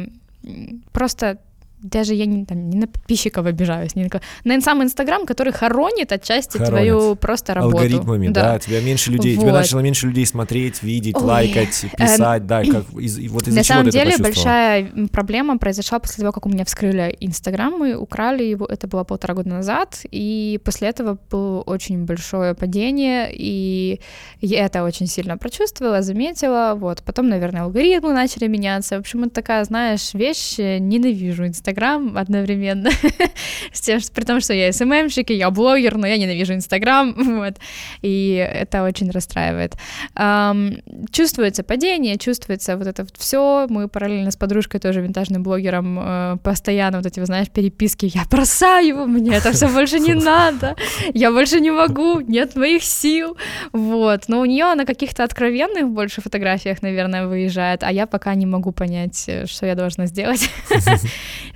просто 0.92 1.40
даже 1.84 2.14
я 2.14 2.26
не, 2.26 2.46
там, 2.46 2.70
не 2.70 2.78
на 2.78 2.88
подписчиков 2.88 3.46
обижаюсь, 3.46 3.96
не 3.96 4.06
на, 4.06 4.22
на 4.46 4.62
сам 4.62 4.82
Инстаграм, 4.82 5.26
который 5.26 5.54
хоронит 5.54 6.12
отчасти 6.12 6.58
Хоронит. 6.58 6.70
твою 6.70 7.16
просто 7.16 7.54
работу. 7.54 7.78
Алгоритмами, 7.78 8.30
да. 8.30 8.58
тебя 8.60 8.82
меньше 8.82 9.12
людей, 9.12 9.36
тебя 9.36 9.52
Вот. 9.52 9.60
начало 9.60 9.82
меньше 9.82 10.08
людей 10.08 10.26
смотреть, 10.26 10.82
видеть, 10.82 11.16
Ой, 11.18 11.24
лайкать, 11.24 11.86
писать, 11.98 12.48
да, 12.48 12.64
как 12.64 12.86
из, 12.98 13.20
вот 13.30 13.48
из-за 13.48 13.60
На 13.60 13.64
самом 13.64 13.90
деле 13.90 14.18
большая 14.18 14.90
проблема 15.12 15.58
произошла 15.58 16.00
после 16.00 16.22
того, 16.22 16.32
как 16.32 16.46
у 16.46 16.50
меня 16.50 16.66
вскрыли 16.66 17.16
Инстаграм, 17.20 17.74
мы 17.74 17.96
украли 17.96 18.44
его, 18.44 18.66
это 18.66 18.88
было 18.88 19.04
полтора 19.04 19.34
года 19.34 19.50
назад, 19.50 20.00
и 20.10 20.60
после 20.64 20.90
этого 20.90 21.18
было 21.30 21.62
очень 21.62 22.06
большое 22.06 22.56
падение, 22.56 23.30
и 23.34 24.00
я 24.42 24.66
это 24.66 24.84
очень 24.84 25.08
сильно 25.08 25.38
прочувствовала, 25.38 26.02
заметила, 26.02 26.76
вот, 26.76 27.04
потом, 27.04 27.28
наверное, 27.28 27.64
алгоритмы 27.64 28.14
начали 28.14 28.48
меняться, 28.48 28.96
в 28.96 29.00
общем, 29.00 29.24
это 29.24 29.36
такая, 29.36 29.64
знаешь, 29.66 30.14
вещь, 30.14 30.60
э, 30.60 30.78
ненавижу 30.78 31.46
Инстаграм 31.46 31.73
одновременно, 31.80 32.90
с 33.72 33.82
тем, 33.82 34.00
что- 34.00 34.12
при 34.14 34.24
том, 34.24 34.40
что 34.42 34.54
я 34.54 34.72
СММщик, 34.72 35.32
и 35.32 35.36
я 35.36 35.50
блогер, 35.50 35.98
но 35.98 36.08
я 36.08 36.18
ненавижу 36.18 36.54
Инстаграм, 36.54 37.14
вот, 37.38 37.56
и 38.02 38.34
это 38.36 38.84
очень 38.84 39.12
расстраивает. 39.12 39.74
Ам, 40.16 40.78
чувствуется 41.12 41.64
падение, 41.64 42.18
чувствуется 42.18 42.78
вот 42.78 42.88
это 42.88 43.06
все. 43.18 43.68
Мы 43.70 43.88
параллельно 43.88 44.32
с 44.32 44.36
подружкой, 44.38 44.80
тоже 44.80 45.02
винтажным 45.02 45.44
блогером, 45.44 46.00
э, 46.00 46.38
постоянно 46.44 46.98
вот 46.98 47.06
эти, 47.06 47.20
вы 47.20 47.26
знаешь, 47.26 47.50
переписки. 47.50 48.12
Я 48.14 48.24
бросаю, 48.30 49.08
мне 49.08 49.36
это 49.36 49.52
все 49.52 49.68
больше 49.68 50.00
не 50.00 50.14
надо, 50.26 50.76
я 51.14 51.32
больше 51.32 51.60
не 51.60 51.72
могу, 51.72 52.20
нет 52.22 52.56
моих 52.56 52.84
сил. 52.84 53.38
Вот. 53.72 54.24
Но 54.28 54.42
у 54.42 54.46
нее 54.46 54.74
на 54.76 54.86
каких-то 54.86 55.24
откровенных 55.24 55.90
больше 55.90 56.22
фотографиях, 56.22 56.82
наверное, 56.82 57.28
выезжает, 57.28 57.84
а 57.84 57.92
я 57.92 58.06
пока 58.08 58.36
не 58.36 58.46
могу 58.46 58.72
понять, 58.72 59.24
э, 59.28 59.46
что 59.48 59.66
я 59.66 59.76
должна 59.76 60.06
сделать, 60.08 60.50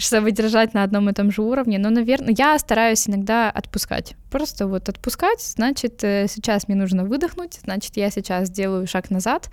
чтобы 0.08 0.32
держать 0.32 0.74
на 0.74 0.84
одном 0.84 1.10
и 1.10 1.14
том 1.14 1.32
же 1.32 1.41
уровне. 1.41 1.78
Но, 1.78 1.89
наверное, 1.89 2.34
я 2.38 2.58
стараюсь 2.58 3.08
иногда 3.08 3.51
отпускать. 3.51 4.16
Просто 4.32 4.68
вот 4.68 4.89
отпускать, 4.89 5.41
значит, 5.41 6.03
э, 6.03 6.28
сейчас 6.30 6.68
мне 6.68 6.78
нужно 6.78 7.03
выдохнуть, 7.03 7.60
значит, 7.64 7.97
я 7.97 8.10
сейчас 8.10 8.49
делаю 8.49 8.88
шаг 8.88 9.10
назад, 9.12 9.49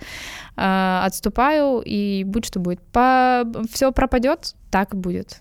э, 0.55 1.01
отступаю, 1.03 1.81
и 1.85 2.23
будь 2.23 2.45
что 2.45 2.59
будет. 2.59 2.81
По... 2.91 3.43
Все 3.69 3.91
пропадет, 3.91 4.55
так 4.71 4.93
и 4.93 4.97
будет. 4.97 5.39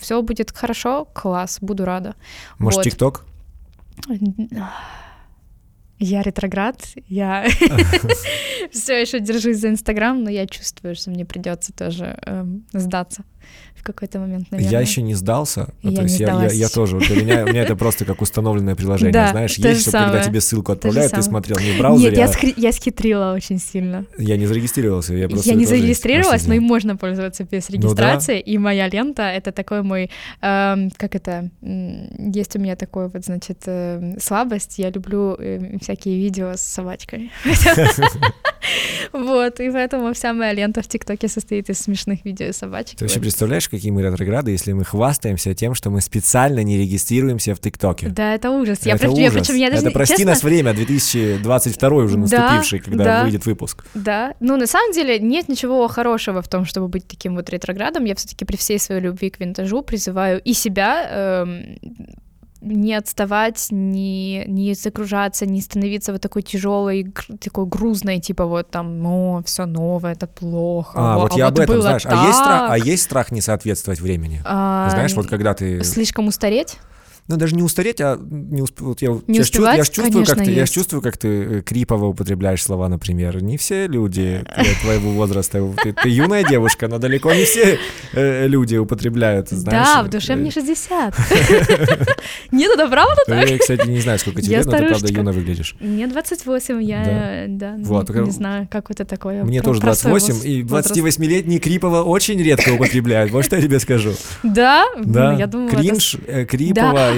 Все 0.00 0.22
будет 0.22 0.50
хорошо, 0.50 1.06
класс, 1.14 1.58
буду 1.60 1.84
рада. 1.84 2.14
Может, 2.58 2.78
вот. 2.78 2.84
ТикТок? 2.84 3.24
Я 5.98 6.20
ретроград, 6.22 6.82
я 7.08 7.46
все 8.70 9.00
еще 9.00 9.18
держусь 9.18 9.56
за 9.56 9.70
Инстаграм, 9.70 10.22
но 10.22 10.28
я 10.28 10.46
чувствую, 10.46 10.94
что 10.94 11.10
мне 11.10 11.24
придется 11.24 11.72
тоже 11.72 12.18
эм, 12.26 12.66
сдаться 12.72 13.24
в 13.74 13.82
какой-то 13.82 14.18
момент, 14.18 14.50
наверное. 14.50 14.72
Я 14.72 14.80
еще 14.80 15.02
не 15.02 15.14
сдался. 15.14 15.66
То 15.82 15.88
я 15.88 16.02
есть 16.02 16.18
не 16.18 16.26
я, 16.26 16.42
я, 16.44 16.50
я 16.50 16.68
тоже. 16.68 16.96
Вот 16.96 17.06
для 17.06 17.22
меня, 17.22 17.44
у 17.44 17.48
меня 17.48 17.62
это 17.62 17.76
просто 17.76 18.04
как 18.04 18.20
установленное 18.22 18.74
приложение. 18.74 19.12
Да, 19.12 19.28
Знаешь, 19.30 19.54
то 19.54 19.68
есть, 19.68 19.82
что 19.82 19.92
когда 19.92 20.22
тебе 20.22 20.40
ссылку 20.40 20.72
То 20.72 20.72
отправляют, 20.72 21.12
ты 21.12 21.22
смотрел 21.22 21.58
не 21.58 21.72
в 21.72 21.78
браузере, 21.78 22.10
Нет, 22.10 22.18
я, 22.18 22.24
а 22.24 22.28
скри- 22.28 22.54
я 22.56 22.72
схитрила 22.72 23.32
очень 23.34 23.58
сильно. 23.58 24.06
я 24.18 24.36
не 24.36 24.46
зарегистрировался. 24.46 25.14
Я, 25.14 25.28
просто 25.28 25.48
я 25.48 25.54
не 25.54 25.66
зарегистрировалась, 25.66 26.46
но 26.46 26.54
и 26.54 26.58
можно 26.58 26.96
пользоваться 26.96 27.44
без 27.44 27.68
Ну 27.68 27.78
да. 27.78 27.86
регистрации. 27.88 28.40
И 28.40 28.58
моя 28.58 28.88
лента 28.88 29.22
это 29.22 29.52
такой 29.52 29.82
мой, 29.82 30.10
эм, 30.40 30.90
как 30.96 31.14
это, 31.14 31.50
есть 31.62 32.56
у 32.56 32.58
меня 32.58 32.76
такой 32.76 33.08
вот, 33.08 33.24
значит, 33.24 33.58
эм, 33.66 34.18
слабость. 34.20 34.78
Я 34.78 34.90
люблю 34.90 35.34
эм, 35.34 35.78
всякие 35.80 36.16
видео 36.18 36.54
с 36.56 36.62
собачками. 36.62 37.30
Вот, 39.12 39.60
и 39.60 39.70
поэтому 39.70 40.12
вся 40.12 40.32
моя 40.32 40.52
лента 40.52 40.82
в 40.82 40.88
ТикТоке 40.88 41.28
состоит 41.28 41.70
из 41.70 41.78
смешных 41.78 42.24
видео 42.24 42.52
собачек. 42.52 42.98
Ты 42.98 43.04
вообще. 43.04 43.20
Представляешь, 43.36 43.68
какие 43.68 43.90
мы 43.92 44.00
ретрограды, 44.02 44.50
если 44.52 44.72
мы 44.72 44.82
хвастаемся 44.82 45.52
тем, 45.54 45.74
что 45.74 45.90
мы 45.90 46.00
специально 46.00 46.60
не 46.60 46.78
регистрируемся 46.78 47.54
в 47.54 47.60
ТикТоке? 47.60 48.08
Да, 48.08 48.34
это 48.34 48.50
ужас. 48.50 48.78
Я, 48.86 48.94
это 48.94 49.08
прич- 49.08 49.20
я- 49.20 49.28
ужас. 49.28 49.46
причем 49.46 49.60
я 49.60 49.68
даже 49.68 49.82
это 49.82 49.90
прости 49.90 50.16
честно, 50.16 50.30
нас 50.30 50.42
время, 50.42 50.72
2022 50.72 51.88
уже 51.90 52.14
Да, 52.14 52.20
наступивший, 52.20 52.78
когда 52.78 53.04
да. 53.04 53.24
выйдет 53.24 53.44
выпуск. 53.44 53.84
Да, 53.92 54.32
ну 54.40 54.56
на 54.56 54.66
самом 54.66 54.92
деле 54.92 55.18
нет 55.18 55.50
ничего 55.50 55.86
хорошего 55.88 56.40
в 56.40 56.48
том, 56.48 56.64
чтобы 56.64 56.88
быть 56.88 57.06
таким 57.06 57.34
вот 57.34 57.50
ретроградом. 57.50 58.06
Я 58.06 58.14
все-таки 58.14 58.46
при 58.46 58.56
всей 58.56 58.78
своей 58.78 59.02
любви 59.02 59.28
к 59.28 59.38
винтажу 59.38 59.82
призываю 59.82 60.40
и 60.40 60.54
себя 60.54 61.06
эм, 61.44 61.78
не 62.60 62.94
отставать, 62.94 63.68
не, 63.70 64.44
не 64.46 64.74
загружаться, 64.74 65.46
не 65.46 65.60
становиться 65.60 66.12
вот 66.12 66.20
такой 66.20 66.42
тяжелой, 66.42 67.12
такой 67.42 67.66
грузной, 67.66 68.20
типа 68.20 68.46
вот 68.46 68.70
там, 68.70 69.06
о, 69.06 69.42
все 69.44 69.66
новое, 69.66 70.12
это 70.12 70.26
плохо. 70.26 70.92
А, 70.94 71.16
о, 71.16 71.18
вот 71.20 71.32
я 71.34 71.48
об 71.48 71.58
этом, 71.58 71.80
знаешь. 71.80 72.06
А 72.06 72.26
есть, 72.26 72.38
страх, 72.38 72.62
а 72.62 72.76
так». 72.76 72.86
есть 72.86 73.02
страх 73.02 73.30
не 73.30 73.40
соответствовать 73.40 74.00
времени? 74.00 74.42
А, 74.44 74.88
Знаешь, 74.90 75.14
вот 75.14 75.28
когда 75.28 75.54
ты... 75.54 75.82
Слишком 75.84 76.28
устареть? 76.28 76.78
Ну, 77.28 77.36
даже 77.36 77.56
не 77.56 77.62
устареть, 77.62 78.00
а 78.00 78.18
не 78.20 78.62
усп... 78.62 78.80
вот 78.80 79.02
я, 79.02 79.10
Не 79.26 79.38
я 79.38 79.44
чувствую, 79.44 79.68
я 79.68 79.84
чувствую, 79.84 80.24
как 80.24 80.36
конечно, 80.36 80.44
ты, 80.44 80.50
я 80.50 80.56
ж 80.56 80.60
есть. 80.60 80.74
чувствую, 80.74 81.02
как 81.02 81.16
ты 81.16 81.28
э, 81.28 81.62
крипово 81.62 82.06
употребляешь 82.06 82.62
слова, 82.62 82.88
например. 82.88 83.42
Не 83.42 83.56
все 83.56 83.86
люди 83.86 84.44
твоего 84.82 85.10
возраста. 85.12 85.62
Ты, 85.82 85.92
ты 85.92 86.08
юная 86.08 86.44
девушка, 86.44 86.88
но 86.88 86.98
далеко 86.98 87.32
не 87.32 87.44
все 87.44 87.78
э, 88.12 88.46
люди 88.46 88.76
употребляют, 88.76 89.48
знаешь. 89.48 89.86
да, 89.86 90.02
в 90.02 90.08
душе 90.08 90.34
э, 90.34 90.36
мне 90.36 90.50
60. 90.50 91.14
Нет, 92.52 92.70
это 92.72 92.88
правда 92.88 93.22
так? 93.26 93.48
Я, 93.48 93.58
кстати, 93.58 93.88
не 93.88 94.00
знаю, 94.00 94.18
сколько 94.18 94.40
тебе 94.40 94.52
Я 94.52 94.58
лет, 94.58 94.66
но 94.66 94.72
ты 94.78 94.86
правда 94.86 95.12
юно 95.12 95.32
выглядишь. 95.32 95.76
Мне 95.80 96.06
28, 96.06 96.82
я, 96.82 97.46
да, 97.48 97.76
не, 97.76 98.30
знаю, 98.30 98.68
как 98.70 98.90
это 98.90 99.04
такое. 99.04 99.44
Мне 99.44 99.62
тоже 99.62 99.80
про 99.80 99.94
свой 99.94 100.20
28, 100.20 100.48
и 100.48 100.62
возраст. 100.62 100.96
28-летний 100.96 101.58
Крипова 101.58 102.02
очень 102.02 102.40
редко 102.42 102.70
употребляют. 102.70 103.32
Вот 103.32 103.44
что 103.44 103.56
я 103.56 103.62
тебе 103.62 103.80
скажу. 103.80 104.12
Да? 104.42 104.86
Да, 104.98 105.34
я 105.34 105.46
думаю, 105.46 105.70
кринж, 105.70 106.16
э, 106.26 106.44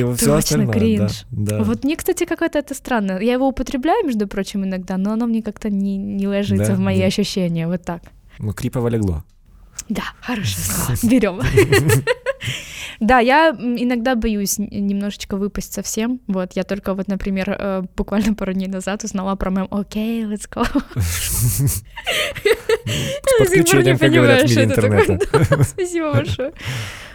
Да, 0.03 0.13
и 0.13 0.15
все 0.17 0.27
точно, 0.27 0.39
остальное. 0.39 0.67
да, 0.67 0.73
кринж. 0.73 1.25
Да, 1.31 1.63
Вот 1.63 1.85
мне, 1.85 1.97
кстати, 1.97 2.25
какое-то 2.25 2.59
это 2.59 2.75
странно. 2.75 3.19
Я 3.21 3.33
его 3.35 3.49
употребляю, 3.49 4.07
между 4.07 4.27
прочим, 4.29 4.65
иногда, 4.65 4.97
но 4.97 5.13
оно 5.13 5.27
мне 5.27 5.43
как-то 5.43 5.71
не, 5.71 5.97
не 5.97 6.27
ложится 6.29 6.69
Да, 6.69 6.75
в 6.75 6.81
мои 6.81 7.01
да. 7.01 7.07
ощущения. 7.07 7.67
Вот 7.67 7.83
так. 7.83 8.03
Ну, 8.39 8.53
Крипова 8.53 8.89
легло. 8.89 9.25
Да, 9.89 10.03
хорошее 10.21 10.57
слово. 10.97 11.11
Берем. 11.11 11.41
Да, 13.01 13.21
я 13.21 13.51
иногда 13.51 14.17
боюсь 14.17 14.59
немножечко 14.59 15.37
выпасть 15.37 15.73
совсем. 15.73 16.21
Вот, 16.27 16.55
я 16.55 16.65
только 16.65 16.95
вот, 16.95 17.07
например, 17.07 17.51
э, 17.57 17.83
буквально 17.97 18.35
пару 18.35 18.53
дней 18.53 18.67
назад 18.67 19.05
узнала 19.05 19.37
про 19.37 19.51
мем 19.51 19.69
«Окей, 19.71 20.25
let's 20.25 20.49
go». 20.51 20.65
С 21.65 21.83
подключением, 23.39 23.99
как 23.99 24.11
говорят 24.11 24.43
в 24.43 24.51
мире 24.51 24.65
интернета. 24.65 25.19
Да, 25.33 25.63
Спасибо 25.63 26.13
большое. 26.13 26.53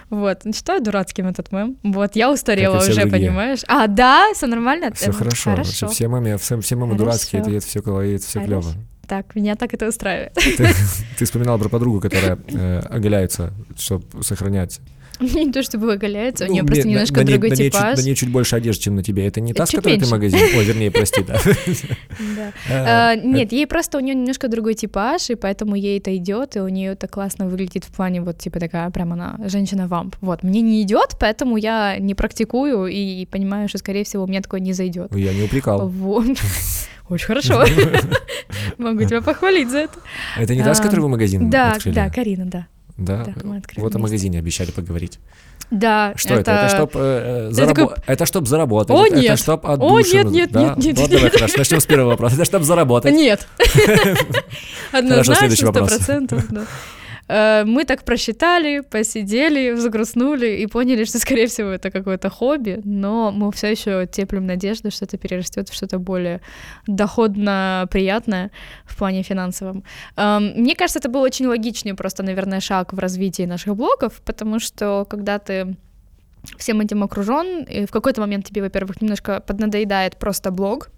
Вот, 0.10 0.42
считаю 0.54 0.82
дурацким 0.82 1.28
этот 1.28 1.52
мем. 1.52 1.78
Вот, 1.84 2.16
я 2.16 2.32
устарела 2.32 2.78
уже, 2.78 2.94
другие. 3.02 3.10
понимаешь? 3.30 3.60
А, 3.68 3.88
да, 3.88 4.32
все 4.34 4.48
нормально? 4.48 4.92
Все 4.94 5.10
Э, 5.10 5.14
хорошо. 5.14 5.56
Вообще 5.56 5.88
все 5.88 6.08
мемы, 6.08 6.38
все, 6.38 6.60
все 6.62 6.76
мемы 6.76 6.94
Хорошо. 6.94 7.04
дурацкие, 7.06 7.42
это, 7.42 7.52
это 7.52 7.66
все, 7.66 7.80
это 7.80 8.26
все 8.26 8.44
клево. 8.44 8.62
Хорошо. 8.62 8.80
Так, 9.08 9.36
меня 9.36 9.56
так 9.56 9.74
это 9.74 9.88
устраивает. 9.88 10.34
Ты, 10.34 10.70
ты 11.18 11.26
вспоминала 11.26 11.58
про 11.58 11.70
подругу, 11.70 12.00
которая 12.00 12.38
э, 12.48 12.80
оголяется, 12.90 13.54
чтобы 13.78 14.24
сохранять. 14.24 14.80
Не 15.36 15.52
то 15.52 15.64
чтобы 15.64 15.94
оголяется, 15.94 16.46
у 16.46 16.48
Ну, 16.48 16.54
нее 16.54 16.64
просто 16.64 16.88
немножко 16.88 17.24
другой 17.24 17.52
типаж. 17.52 17.98
на 17.98 18.02
ней 18.02 18.16
чуть 18.16 18.30
больше 18.30 18.56
одежды, 18.56 18.84
чем 18.84 18.96
на 18.96 19.04
тебе. 19.04 19.26
Это 19.26 19.40
не 19.42 19.54
та, 19.54 19.66
с 19.66 19.72
которой 19.72 19.98
ты 20.00 20.06
магазин? 20.08 20.40
Ой, 20.58 20.66
вернее, 20.66 20.92
прости, 20.92 21.24
да. 21.24 21.40
А, 22.70 23.12
А, 23.12 23.16
Нет, 23.16 23.52
ей 23.52 23.68
просто 23.68 23.98
у 23.98 24.02
нее 24.02 24.16
немножко 24.16 24.48
другой 24.48 24.74
типаж, 24.74 25.30
и 25.30 25.36
поэтому 25.36 25.76
ей 25.76 26.00
это 26.00 26.16
идет, 26.16 26.56
и 26.56 26.60
у 26.60 26.68
нее 26.68 26.92
это 26.94 27.08
классно 27.08 27.48
выглядит 27.48 27.84
в 27.86 27.92
плане 27.92 28.22
вот 28.22 28.38
типа 28.38 28.60
такая 28.60 28.90
прям 28.90 29.14
она 29.14 29.38
женщина-вамп. 29.46 30.16
Вот, 30.22 30.44
мне 30.44 30.62
не 30.62 30.82
идет, 30.82 31.16
поэтому 31.20 31.58
я 31.58 31.98
не 32.00 32.16
практикую 32.16 32.88
и 32.88 33.26
понимаю, 33.26 33.70
что 33.70 33.78
скорее 33.78 34.04
всего 34.04 34.24
у 34.24 34.28
меня 34.28 34.42
такое 34.42 34.60
не 34.60 34.74
зайдет. 34.74 35.16
Я 35.16 35.34
не 35.34 35.44
упрекал. 35.44 35.88
Вот. 35.88 36.26
Очень 37.10 37.26
хорошо. 37.28 37.64
Могу 38.78 39.04
тебя 39.04 39.22
похвалить 39.22 39.70
за 39.70 39.80
это. 39.80 39.94
Это 40.38 40.56
не 40.56 40.64
та, 40.64 40.74
с 40.74 40.80
А, 40.80 40.84
которой 40.84 41.02
вы 41.02 41.10
магазин 41.10 41.50
Да, 41.50 41.78
да, 41.86 42.10
Карина, 42.10 42.46
да. 42.46 42.68
Да? 42.98 43.24
да, 43.26 43.34
мы 43.44 43.58
открыли 43.58 43.82
Вот 43.84 43.96
о 43.96 44.00
магазине 44.00 44.40
обещали 44.40 44.72
поговорить. 44.72 45.20
Да, 45.72 46.14
Что 46.16 46.36
это? 46.36 46.52
Это 46.52 46.76
чтоб, 46.76 46.92
э, 46.96 47.50
э, 47.50 47.52
зарабо- 47.52 47.74
такой- 47.90 47.96
это 48.06 48.26
чтоб 48.28 48.48
заработать. 48.48 48.96
О, 48.96 49.06
это, 49.08 49.16
нет. 49.16 49.26
Это 49.26 49.38
чтоб 49.42 49.66
от 49.66 49.82
О, 49.82 50.00
нет, 50.02 50.26
нет, 50.30 50.52
да? 50.52 50.62
нет, 50.62 50.78
нет, 50.78 50.98
Вот 51.00 51.10
нет. 51.10 51.12
давай, 51.12 51.32
хорошо, 51.32 51.56
начнем 51.58 51.80
с 51.80 51.86
первого 51.86 52.10
вопроса. 52.10 52.36
Это 52.36 52.46
чтоб 52.46 52.64
заработать. 52.64 53.14
Нет. 53.16 53.48
Однозначно, 54.92 55.50
сто 55.50 55.72
процентов. 55.74 56.46
да. 56.50 56.66
Э, 57.30 57.64
Мы 57.66 57.86
так 57.86 58.04
просчитали, 58.04 58.82
посидели, 58.82 59.72
взгрустнули 59.72 60.62
и 60.62 60.68
поняли, 60.68 61.06
что, 61.06 61.20
скорее 61.20 61.48
всего, 61.48 61.70
это 61.70 61.92
какое-то 61.92 62.30
хобби, 62.30 62.82
но 62.84 63.32
мы 63.32 63.52
все 63.52 63.72
еще 63.72 64.08
теплим 64.08 64.46
надежду, 64.46 64.92
что 64.92 65.06
это 65.06 65.18
перерастет 65.18 65.70
в 65.70 65.74
что-то 65.74 66.00
более 66.00 66.40
доходно 66.88 67.88
приятное 67.92 68.52
в 68.86 68.98
плане 68.98 69.24
финансовом. 69.24 69.84
Эм, 70.18 70.54
Мне 70.58 70.76
кажется, 70.76 71.00
это 71.00 71.10
был 71.10 71.22
очень 71.22 71.48
логичный 71.48 71.94
просто, 71.94 72.24
наверное, 72.24 72.60
шаг 72.60 72.94
в 72.94 73.00
развитии 73.00 73.46
наших 73.48 73.76
блогов, 73.76 74.22
потому 74.26 74.60
что 74.60 75.06
когда 75.10 75.40
ты 75.40 75.76
всем 76.58 76.82
этим 76.82 77.04
окружен, 77.04 77.64
и 77.64 77.86
в 77.86 77.92
какой-то 77.92 78.22
момент 78.22 78.46
тебе, 78.46 78.62
во-первых, 78.62 79.02
немножко 79.02 79.40
поднадоедает 79.40 80.18
просто 80.18 80.52
блог, 80.52 80.90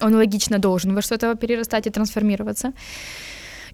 он 0.00 0.14
логично 0.14 0.58
должен 0.58 0.94
во 0.94 1.02
что-то 1.02 1.34
перерастать 1.34 1.86
и 1.86 1.90
трансформироваться. 1.90 2.72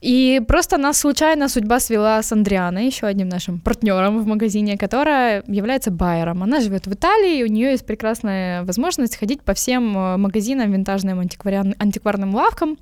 И 0.03 0.42
просто 0.48 0.78
нас 0.78 0.98
случайно 0.98 1.48
судьба 1.48 1.78
свела 1.78 2.20
с 2.22 2.32
Андрианой, 2.32 2.86
еще 2.86 3.07
одним 3.07 3.28
нашим 3.28 3.61
партнером 3.61 4.20
в 4.20 4.26
магазине, 4.26 4.76
которая 4.76 5.44
является 5.46 5.92
байером. 5.92 6.42
Она 6.42 6.61
живет 6.61 6.88
в 6.88 6.92
Италии, 6.92 7.38
и 7.38 7.44
у 7.44 7.46
нее 7.46 7.70
есть 7.70 7.86
прекрасная 7.86 8.64
возможность 8.64 9.16
ходить 9.16 9.42
по 9.42 9.55
всем 9.55 9.96
э, 9.96 10.16
магазинам, 10.16 10.72
винтажным 10.72 11.20
антиквариан- 11.20 11.76
антикварным 11.78 12.34
лавкам 12.34 12.78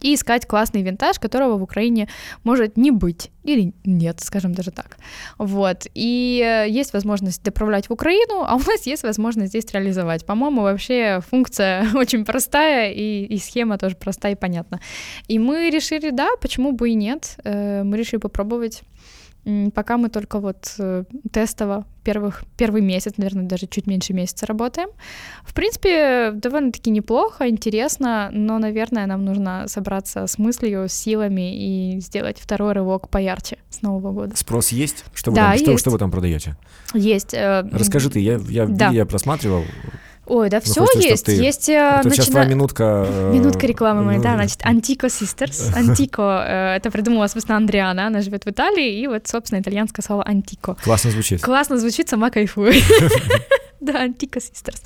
и 0.00 0.14
искать 0.14 0.46
классный 0.46 0.82
винтаж, 0.82 1.18
которого 1.18 1.56
в 1.56 1.62
Украине 1.62 2.08
может 2.44 2.76
не 2.76 2.90
быть 2.90 3.30
или 3.44 3.72
нет, 3.84 4.20
скажем 4.20 4.54
даже 4.54 4.70
так. 4.70 4.98
Вот. 5.38 5.86
И 5.94 6.42
э, 6.44 6.68
есть 6.68 6.92
возможность 6.92 7.42
доправлять 7.42 7.88
в 7.88 7.92
Украину, 7.92 8.44
а 8.46 8.54
у 8.54 8.58
нас 8.58 8.86
есть 8.86 9.02
возможность 9.02 9.50
здесь 9.50 9.64
реализовать. 9.72 10.26
По-моему, 10.26 10.62
вообще 10.62 11.20
функция 11.30 11.86
очень 11.94 12.24
простая, 12.24 12.92
и, 12.92 13.24
и 13.24 13.38
схема 13.38 13.78
тоже 13.78 13.96
простая 13.96 14.32
и 14.32 14.36
понятна. 14.36 14.80
И 15.28 15.38
мы 15.38 15.70
решили, 15.70 16.10
да, 16.10 16.28
почему 16.40 16.72
бы 16.72 16.90
и 16.90 16.94
нет. 16.94 17.36
Э, 17.44 17.82
Мы 17.82 17.96
решили 17.96 18.20
попробовать. 18.20 18.82
Пока 19.74 19.96
мы 19.96 20.08
только 20.10 20.38
вот 20.38 20.74
э, 20.78 21.04
тестово 21.32 21.86
первых, 22.04 22.44
первый 22.56 22.82
месяц, 22.82 23.14
наверное, 23.16 23.46
даже 23.46 23.66
чуть 23.66 23.86
меньше 23.86 24.12
месяца 24.12 24.46
работаем. 24.46 24.88
В 25.44 25.54
принципе, 25.54 26.32
довольно-таки 26.34 26.90
неплохо, 26.90 27.48
интересно, 27.48 28.30
но, 28.32 28.58
наверное, 28.58 29.06
нам 29.06 29.24
нужно 29.24 29.64
собраться 29.66 30.26
с 30.26 30.38
мыслью, 30.38 30.88
с 30.88 30.92
силами 30.92 31.56
и 31.96 32.00
сделать 32.00 32.38
второй 32.38 32.72
рывок 32.74 33.08
поярче 33.08 33.58
с 33.70 33.82
Нового 33.82 34.12
года. 34.12 34.36
Спрос 34.36 34.68
есть? 34.70 35.04
Что 35.14 35.30
вы, 35.30 35.36
Да, 35.36 35.48
там, 35.50 35.58
что, 35.58 35.70
есть. 35.72 35.80
что 35.80 35.90
вы 35.90 35.98
там 35.98 36.10
продаете? 36.10 36.56
Есть. 36.94 37.34
э, 37.34 37.66
Расскажи 37.72 38.10
ты, 38.10 38.20
я, 38.20 38.38
я, 38.48 38.66
Да. 38.66 38.90
я 38.90 39.06
просматривал. 39.06 39.62
Ой, 40.32 40.48
да, 40.48 40.60
Ну, 40.64 40.70
все 40.72 40.86
есть. 41.00 41.26
ты- 41.26 41.32
Есть 41.32 41.68
э, 41.68 42.00
сейчас 42.02 42.04
начина- 42.04 42.26
твоя 42.26 42.46
минутка... 42.46 43.04
э, 43.08 43.32
Минутка 43.34 43.66
рекламы 43.66 44.02
моей, 44.02 44.20
да, 44.20 44.30
ну, 44.30 44.36
значит, 44.36 44.60
Antico 44.60 45.06
Sisters. 45.08 45.74
Antico, 45.74 46.44
э, 46.46 46.76
это 46.76 46.90
придумала, 46.92 47.26
собственно, 47.26 47.56
Андриана, 47.56 48.06
она 48.06 48.20
живет 48.20 48.44
в 48.44 48.48
Италии, 48.48 49.00
и 49.00 49.08
вот, 49.08 49.26
собственно, 49.26 49.60
итальянское 49.60 50.02
слово 50.02 50.22
Antico. 50.22 50.76
Классно 50.84 51.10
звучит. 51.10 51.42
Классно 51.42 51.78
звучит, 51.78 52.08
сама 52.08 52.30
кайфую. 52.30 52.72
Да, 53.90 54.06
Antico 54.06 54.38
Sisters. 54.38 54.82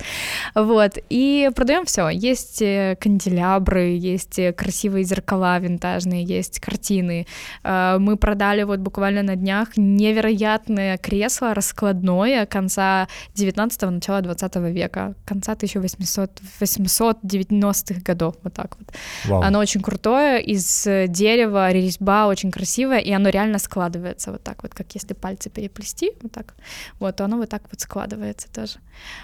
Вот, 0.55 0.97
и 1.09 1.49
продаем 1.55 1.85
все. 1.85 2.07
Есть 2.07 2.61
э, 2.61 2.95
канделябры, 2.99 3.97
есть 3.97 4.39
э, 4.39 4.53
красивые 4.53 5.03
зеркала 5.03 5.59
винтажные, 5.59 6.23
есть 6.23 6.59
картины. 6.59 7.27
Э, 7.63 7.97
Мы 7.99 8.15
продали 8.15 8.63
вот 8.63 8.79
буквально 8.79 9.21
на 9.21 9.35
днях 9.35 9.75
невероятное 9.75 10.97
кресло 10.97 11.53
раскладное 11.53 12.45
конца 12.45 13.07
19-го, 13.35 13.91
начала 13.91 14.21
20 14.21 14.55
века, 14.55 15.13
конца 15.25 15.51
1800, 15.53 16.41
890-х 16.61 18.01
годов, 18.01 18.35
вот 18.43 18.53
так 18.53 18.77
вот. 18.79 18.95
Вау. 19.25 19.41
Оно 19.41 19.59
очень 19.59 19.81
крутое, 19.81 20.41
из 20.41 20.87
дерева, 21.09 21.71
резьба 21.71 22.27
очень 22.27 22.51
красивая, 22.51 22.99
и 22.99 23.11
оно 23.11 23.29
реально 23.29 23.59
складывается 23.59 24.31
вот 24.31 24.43
так 24.43 24.63
вот, 24.63 24.73
как 24.73 24.95
если 24.95 25.13
пальцы 25.13 25.49
переплести, 25.49 26.11
вот 26.21 26.31
так, 26.31 26.55
вот, 26.99 27.15
то 27.17 27.25
оно 27.25 27.37
вот 27.37 27.49
так 27.49 27.63
вот 27.69 27.81
складывается 27.81 28.47
тоже. 28.53 28.79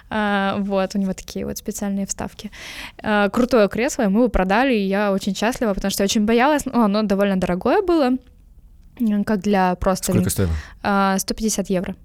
А, 0.09 0.57
вот, 0.59 0.95
у 0.95 0.97
него 0.97 1.13
такие 1.13 1.45
вот 1.45 1.57
специальные 1.57 2.05
вставки. 2.05 2.51
А, 3.01 3.29
крутое 3.29 3.67
кресло, 3.69 4.03
и 4.03 4.07
мы 4.07 4.21
его 4.21 4.29
продали, 4.29 4.73
и 4.73 4.87
я 4.87 5.11
очень 5.11 5.35
счастлива, 5.35 5.73
потому 5.73 5.91
что 5.91 6.03
я 6.03 6.05
очень 6.05 6.25
боялась, 6.25 6.65
ну, 6.65 6.81
оно 6.81 7.03
довольно 7.03 7.37
дорогое 7.37 7.81
было, 7.81 8.17
как 9.25 9.41
для 9.41 9.75
просто... 9.75 10.11
Сколько 10.11 10.29
стоило? 10.29 10.51
а, 10.83 11.17
150 11.17 11.69
евро. 11.69 11.95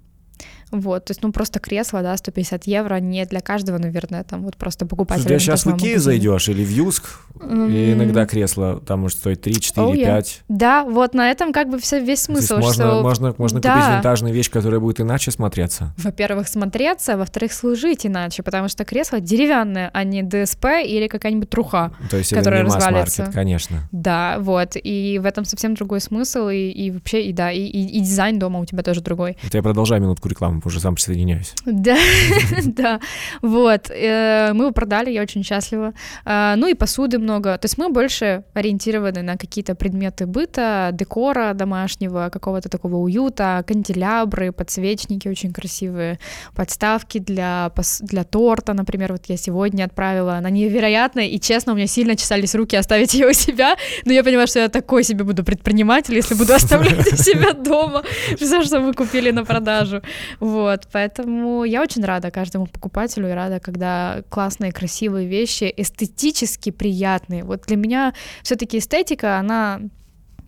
Вот, 0.71 1.05
то 1.05 1.11
есть, 1.11 1.23
ну, 1.23 1.31
просто 1.31 1.59
кресло, 1.59 2.01
да, 2.01 2.15
150 2.17 2.65
евро, 2.67 2.95
не 2.99 3.25
для 3.25 3.39
каждого, 3.41 3.77
наверное, 3.77 4.23
там 4.23 4.43
вот 4.43 4.57
просто. 4.57 4.85
Слушай, 4.87 5.23
ты 5.23 5.39
сейчас 5.39 5.65
в 5.65 5.75
Икею 5.77 5.99
зайдешь 5.99 6.49
или 6.49 6.63
в 6.63 6.69
Юск, 6.69 7.03
и 7.39 7.43
М, 7.43 7.93
иногда 7.93 8.25
кресло 8.25 8.81
там 8.85 9.01
может 9.01 9.19
стоить 9.19 9.41
3, 9.41 9.59
4, 9.61 9.87
Oh, 9.87 9.93
yeah. 9.93 10.05
5. 10.05 10.43
Да, 10.49 10.83
вот 10.83 11.13
на 11.13 11.29
этом 11.31 11.53
как 11.53 11.69
бы 11.69 11.77
вся, 11.79 11.99
весь 11.99 12.21
смысл, 12.23 12.57
можно, 12.57 12.85
что, 12.85 13.01
можно, 13.01 13.35
можно 13.37 13.59
Да. 13.61 13.73
купить 13.73 13.89
винтажную 13.95 14.33
вещь, 14.33 14.49
которая 14.49 14.79
будет 14.79 14.99
иначе 14.99 15.31
смотреться. 15.31 15.93
во-первых, 15.97 16.47
смотреться, 16.47 17.15
во-вторых, 17.17 17.53
служить 17.53 18.05
иначе, 18.05 18.43
потому 18.43 18.67
что 18.67 18.83
кресло 18.85 19.19
деревянное, 19.19 19.89
а 19.93 20.03
не 20.03 20.23
ДСП 20.23 20.65
или 20.85 21.07
какая-нибудь 21.07 21.49
труха. 21.49 21.91
То 22.09 22.17
есть 22.17 22.31
это 22.33 22.41
Которая 22.41 22.63
не 22.63 22.69
развалится. 22.69 23.31
конечно. 23.33 23.87
Да, 23.91 24.37
вот, 24.39 24.71
и 24.75 25.19
в 25.21 25.25
этом 25.25 25.45
совсем 25.45 25.75
другой 25.75 26.01
смысл, 26.01 26.49
и, 26.49 26.69
и 26.71 26.91
вообще, 26.91 27.23
и 27.23 27.33
да, 27.33 27.51
и, 27.51 27.59
и- 27.61 27.97
и 27.97 27.99
дизайн 28.01 28.39
дома 28.39 28.59
у 28.59 28.65
тебя 28.65 28.83
тоже 28.83 29.01
другой. 29.01 29.37
Вот 29.43 29.53
я 29.53 29.61
продолжаю 29.63 30.01
минутку 30.01 30.27
рекламы, 30.27 30.56
уже 30.65 30.79
сам 30.79 30.95
присоединяюсь. 30.95 31.53
Да, 31.65 31.97
да, 32.63 32.99
вот, 33.41 33.89
э, 33.89 34.51
мы 34.53 34.65
его 34.65 34.71
продали, 34.71 35.11
я 35.11 35.21
очень 35.21 35.43
счастлива. 35.43 35.93
А, 36.25 36.55
Ну 36.55 36.67
и 36.67 36.73
посуды 36.73 37.19
много, 37.19 37.57
то 37.57 37.65
есть 37.65 37.77
мы 37.77 37.89
больше 37.89 38.43
ориентированы 38.53 39.21
на 39.21 39.37
какие-то 39.37 39.75
предметы 39.75 40.25
быта, 40.25 40.89
декора 40.93 41.53
домашнего, 41.53 42.29
какого-то 42.31 42.69
такого 42.69 42.95
уюта, 42.95 43.63
канделябры, 43.67 44.51
подсвечники 44.51 45.27
очень 45.27 45.53
красивые, 45.53 46.19
подставки 46.55 47.19
для, 47.19 47.71
для 48.01 48.23
торта, 48.23 48.73
например, 48.73 49.11
вот 49.11 49.25
я 49.27 49.37
сегодня 49.37 49.85
отправила, 49.85 50.37
она 50.37 50.49
невероятная, 50.49 51.27
и 51.27 51.39
честно, 51.39 51.73
у 51.73 51.75
меня 51.75 51.87
сильно 51.87 52.15
чесались 52.15 52.55
руки 52.55 52.75
оставить 52.75 53.13
ее 53.13 53.27
у 53.27 53.33
себя, 53.33 53.75
но 54.05 54.13
я 54.13 54.23
понимаю, 54.23 54.47
что 54.47 54.59
я 54.59 54.69
такой 54.69 55.03
себе 55.03 55.23
буду 55.23 55.43
предприниматель, 55.43 56.15
если 56.15 56.35
буду 56.35 56.53
оставлять 56.53 57.13
у 57.13 57.15
себя 57.15 57.53
дома 57.53 58.03
все, 58.37 58.63
что 58.63 58.79
мы 58.79 58.93
купили 58.93 59.31
на 59.31 59.45
продажу. 59.45 60.01
Вот, 60.47 60.87
поэтому 60.93 61.65
я 61.65 61.81
очень 61.81 62.05
рада 62.05 62.31
каждому 62.31 62.67
покупателю 62.67 63.27
и 63.27 63.33
рада, 63.33 63.59
когда 63.59 64.23
классные, 64.29 64.71
красивые 64.71 65.27
вещи, 65.27 65.73
эстетически 65.75 66.69
приятные. 66.69 67.43
Вот 67.43 67.63
для 67.67 67.75
меня 67.75 68.13
все-таки 68.43 68.77
эстетика, 68.77 69.39
она 69.39 69.81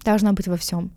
должна 0.05 0.31
быть 0.31 0.47
во 0.47 0.55
всем. 0.55 0.91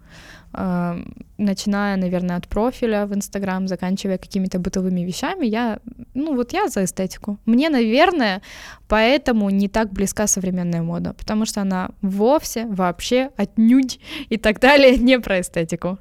Начиная, 0.52 1.96
наверное, 1.96 2.36
от 2.36 2.46
профиля 2.46 3.06
в 3.06 3.14
Инстаграм, 3.14 3.66
заканчивая 3.66 4.18
какими-то 4.18 4.58
бытовыми 4.58 5.00
вещами, 5.00 5.46
я, 5.46 5.78
ну 6.14 6.36
вот 6.36 6.52
я 6.52 6.68
за 6.68 6.84
эстетику. 6.84 7.38
Мне, 7.46 7.70
наверное, 7.70 8.42
поэтому 8.86 9.50
не 9.50 9.68
так 9.68 9.92
близка 9.92 10.26
современная 10.26 10.82
мода, 10.82 11.14
потому 11.14 11.46
что 11.46 11.62
она 11.62 11.90
вовсе, 12.02 12.66
вообще, 12.66 13.30
отнюдь 13.36 13.98
и 14.28 14.36
так 14.36 14.60
далее 14.60 14.98
не 14.98 15.18
про 15.18 15.40
эстетику. 15.40 15.98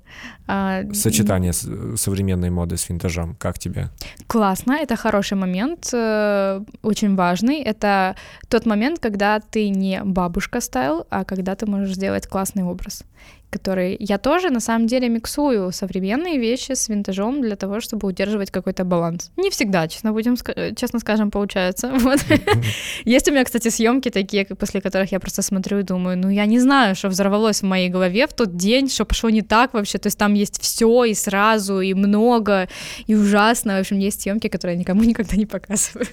А, 0.47 0.83
Сочетание 0.93 1.53
современной 1.53 2.49
моды 2.49 2.75
с 2.75 2.89
винтажом, 2.89 3.35
как 3.35 3.57
тебе? 3.57 3.87
Классно, 4.27 4.73
это 4.73 4.95
хороший 4.97 5.37
момент, 5.37 5.89
э, 5.93 6.61
очень 6.83 7.15
важный. 7.15 7.61
Это 7.61 8.15
тот 8.49 8.65
момент, 8.65 8.99
когда 8.99 9.39
ты 9.39 9.69
не 9.69 10.01
бабушка 10.03 10.61
стайл, 10.61 11.07
а 11.09 11.23
когда 11.23 11.55
ты 11.55 11.65
можешь 11.65 11.95
сделать 11.95 12.27
классный 12.27 12.63
образ. 12.63 13.05
Который 13.51 13.97
я 13.99 14.17
тоже 14.17 14.49
на 14.49 14.59
самом 14.59 14.87
деле 14.87 15.09
миксую 15.09 15.71
современные 15.71 16.39
вещи 16.39 16.71
с 16.71 16.89
винтажом 16.89 17.41
для 17.41 17.55
того, 17.55 17.81
чтобы 17.81 18.07
удерживать 18.07 18.49
какой-то 18.49 18.85
баланс. 18.85 19.31
Не 19.37 19.49
всегда, 19.49 19.87
честно 19.87 20.13
будем, 20.13 20.35
честно 20.75 20.99
скажем, 20.99 21.29
получается. 21.29 21.91
Вот. 22.01 22.19
Есть 23.05 23.27
у 23.29 23.31
меня, 23.31 23.43
кстати, 23.43 23.69
съемки 23.69 24.09
такие, 24.09 24.45
после 24.45 24.81
которых 24.81 25.11
я 25.11 25.19
просто 25.19 25.41
смотрю 25.41 25.79
и 25.79 25.83
думаю, 25.83 26.17
ну 26.17 26.29
я 26.29 26.45
не 26.45 26.59
знаю, 26.59 26.95
что 26.95 27.09
взорвалось 27.09 27.61
в 27.61 27.65
моей 27.65 27.89
голове 27.89 28.25
в 28.25 28.33
тот 28.33 28.55
день, 28.55 28.89
что 28.89 29.05
пошло 29.05 29.29
не 29.29 29.41
так 29.41 29.73
вообще. 29.73 29.97
То 29.97 30.07
есть 30.07 30.17
там 30.17 30.33
есть 30.33 30.59
все 30.61 31.03
и 31.03 31.13
сразу, 31.13 31.79
и 31.81 31.93
много, 31.93 32.69
и 33.05 33.15
ужасно. 33.15 33.77
В 33.77 33.81
общем, 33.81 33.99
есть 33.99 34.21
съемки, 34.21 34.47
которые 34.47 34.75
я 34.75 34.79
никому 34.79 35.03
никогда 35.11 35.35
не 35.35 35.45
показываю. 35.45 36.07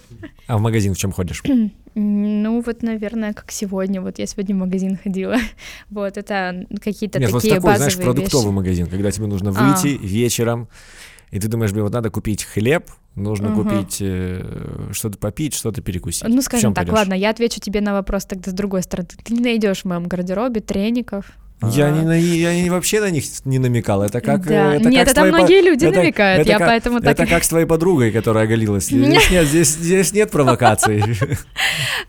А 0.46 0.58
в 0.58 0.60
магазин 0.60 0.94
в 0.94 0.98
чем 0.98 1.12
ходишь? 1.12 1.42
Ну, 1.94 2.62
вот, 2.64 2.82
наверное, 2.82 3.32
как 3.32 3.50
сегодня. 3.50 4.00
Вот 4.00 4.18
я 4.18 4.26
сегодня 4.26 4.54
в 4.54 4.58
магазин 4.58 4.98
ходила. 5.02 5.36
Вот, 5.90 6.16
это 6.16 6.66
какие-то 6.82 7.18
Нет, 7.18 7.30
такие 7.30 7.54
вот 7.54 7.62
такой, 7.62 7.72
базовые 7.72 7.90
знаешь, 7.90 7.96
продуктовый 7.96 8.46
вещи. 8.46 8.54
магазин, 8.54 8.86
когда 8.86 9.10
тебе 9.10 9.26
нужно 9.26 9.52
выйти 9.52 9.96
а. 9.96 10.06
вечером, 10.06 10.68
и 11.30 11.38
ты 11.40 11.48
думаешь, 11.48 11.72
блин, 11.72 11.84
вот 11.84 11.92
надо 11.92 12.10
купить 12.10 12.44
хлеб, 12.44 12.90
нужно 13.14 13.52
угу. 13.52 13.62
купить 13.62 13.98
э, 14.00 14.90
что-то 14.92 15.18
попить, 15.18 15.54
что-то 15.54 15.82
перекусить. 15.82 16.28
Ну, 16.28 16.40
скажем 16.42 16.74
так, 16.74 16.84
пойдёшь? 16.84 16.98
ладно, 16.98 17.14
я 17.14 17.30
отвечу 17.30 17.60
тебе 17.60 17.80
на 17.80 17.92
вопрос 17.92 18.24
тогда 18.24 18.50
с 18.50 18.54
другой 18.54 18.82
стороны. 18.82 19.08
Ты 19.24 19.34
не 19.34 19.40
найдешь 19.40 19.82
в 19.82 19.84
моем 19.84 20.06
гардеробе 20.06 20.60
треников, 20.60 21.32
я, 21.62 21.90
не, 21.90 22.02
на, 22.02 22.16
я 22.16 22.54
не, 22.54 22.70
вообще 22.70 23.00
на 23.00 23.10
них 23.10 23.24
не 23.44 23.58
намекал. 23.58 24.02
Это 24.02 24.20
как... 24.20 24.46
Да. 24.46 24.74
Это 24.74 24.88
Нет, 24.88 25.08
как 25.08 25.16
это 25.16 25.24
многие 25.24 25.60
люди 25.60 25.86
это, 25.86 25.98
намекают. 25.98 26.40
Это 26.42 26.50
я 26.50 26.58
как, 26.58 26.68
поэтому 26.68 27.00
так... 27.00 27.10
Это 27.10 27.26
как 27.26 27.42
с 27.42 27.48
твоей 27.48 27.66
подругой, 27.66 28.12
которая 28.12 28.44
оголилась. 28.44 28.86
Здесь 28.86 29.30
нет, 29.30 29.46
здесь, 29.46 29.68
здесь 29.68 30.12
нет 30.12 30.30
провокаций. 30.30 31.02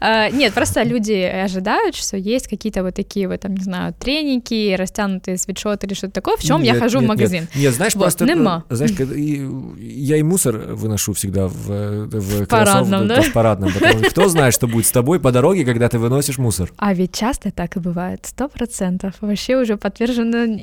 А, 0.01 0.29
нет, 0.29 0.53
просто 0.53 0.83
люди 0.83 1.13
ожидают, 1.13 1.93
что 1.93 2.15
есть 2.15 2.47
какие-то 2.47 2.83
вот 2.83 2.95
такие 2.95 3.27
вот, 3.27 3.41
там, 3.41 3.53
не 3.55 3.63
знаю, 3.63 3.93
треники, 3.93 4.73
растянутые 4.77 5.37
свитшоты 5.37 5.87
или 5.87 5.93
что-то 5.93 6.13
такое, 6.13 6.37
в 6.37 6.43
чем 6.43 6.61
я 6.61 6.75
хожу 6.75 6.99
в 6.99 7.03
магазин. 7.03 7.47
Нет, 7.53 7.73
знаешь, 7.73 7.93
просто... 7.93 8.25
Знаешь, 8.69 8.91
я 9.79 10.17
и 10.17 10.23
мусор 10.23 10.57
выношу 10.57 11.13
всегда 11.13 11.47
в, 11.47 12.07
в 12.07 12.45
парадном, 12.45 13.07
да? 13.07 13.21
В 13.21 13.33
парадном. 13.33 13.71
Кто 14.09 14.29
знает, 14.29 14.53
что 14.53 14.67
будет 14.67 14.85
с 14.85 14.91
тобой 14.91 15.19
по 15.19 15.31
дороге, 15.31 15.65
когда 15.65 15.89
ты 15.89 15.97
выносишь 15.97 16.37
мусор? 16.37 16.71
А 16.77 16.93
ведь 16.93 17.13
часто 17.13 17.51
так 17.51 17.75
и 17.75 17.79
бывает, 17.79 18.25
сто 18.25 18.47
процентов. 18.47 19.15
Вообще 19.39 19.55
уже 19.55 19.77
подтверждено 19.77 20.59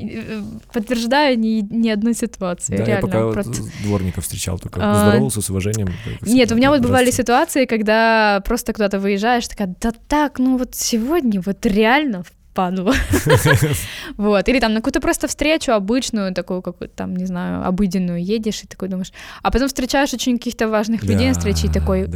подтверждаю 0.71 1.39
ни, 1.39 1.67
ни 1.71 1.89
одной 1.89 2.13
ситуации. 2.13 2.77
Да, 2.77 2.85
реально, 2.85 2.93
я 2.95 3.01
пока 3.01 3.33
просто... 3.33 3.63
дворников 3.83 4.25
встречал, 4.25 4.59
только 4.59 4.81
а... 4.83 4.95
здоровался 4.95 5.41
с 5.41 5.49
уважением. 5.49 5.89
Нет, 6.21 6.53
у 6.53 6.57
меня 6.57 6.69
вот 6.69 6.83
бывали 6.83 7.11
ситуации, 7.11 7.65
когда 7.65 8.43
просто 8.45 8.75
куда-то 8.75 8.99
выезжаешь, 8.99 9.49
такая, 9.49 9.75
да 9.81 9.93
так, 10.09 10.39
ну 10.39 10.59
вот 10.59 10.75
сегодня 10.75 11.41
вот 11.41 11.65
реально 11.65 12.23
падло. 12.57 12.95
вот. 14.17 14.49
Или 14.49 14.61
там 14.61 14.73
на 14.73 14.81
какую-то 14.81 15.01
просто 15.01 15.29
встречу 15.29 15.73
обычную, 15.73 16.35
такую 16.35 16.63
какую-то 16.63 16.95
там, 16.97 17.15
не 17.15 17.27
знаю, 17.27 17.67
обыденную 17.67 18.25
едешь 18.25 18.63
и 18.65 18.67
такой 18.67 18.89
думаешь, 18.89 19.13
а 19.43 19.51
потом 19.51 19.69
встречаешь 19.69 20.15
очень 20.15 20.39
каких-то 20.39 20.69
важных 20.69 21.03
людей 21.05 21.29
на 21.29 21.35
встрече 21.35 21.67
и 21.67 21.71
такой, 21.71 22.09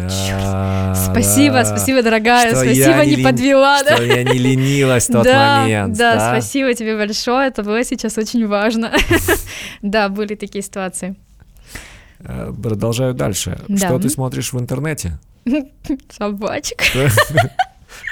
спасибо, 0.94 1.62
спасибо, 1.64 2.02
дорогая, 2.02 2.54
спасибо, 2.54 3.04
не 3.04 3.22
подвела. 3.22 3.78
Что 3.80 4.02
я 4.02 4.24
не 4.24 4.38
ленилась 4.38 5.08
в 5.08 5.12
тот 5.12 5.26
момент. 5.26 5.96
Да, 5.96 6.32
спасибо 6.32 6.74
тебе 6.74 6.96
большое, 6.96 7.48
это 7.48 7.62
было 7.62 7.84
сейчас 7.84 8.18
очень 8.18 8.46
важно. 8.46 8.92
да, 9.82 10.08
были 10.08 10.34
такие 10.34 10.62
ситуации. 10.62 11.16
Э, 12.20 12.52
продолжаю 12.62 13.14
дальше. 13.14 13.58
Что 13.76 13.98
ты 13.98 14.08
смотришь 14.08 14.52
в 14.52 14.58
интернете? 14.58 15.18
Собачек. 16.18 16.82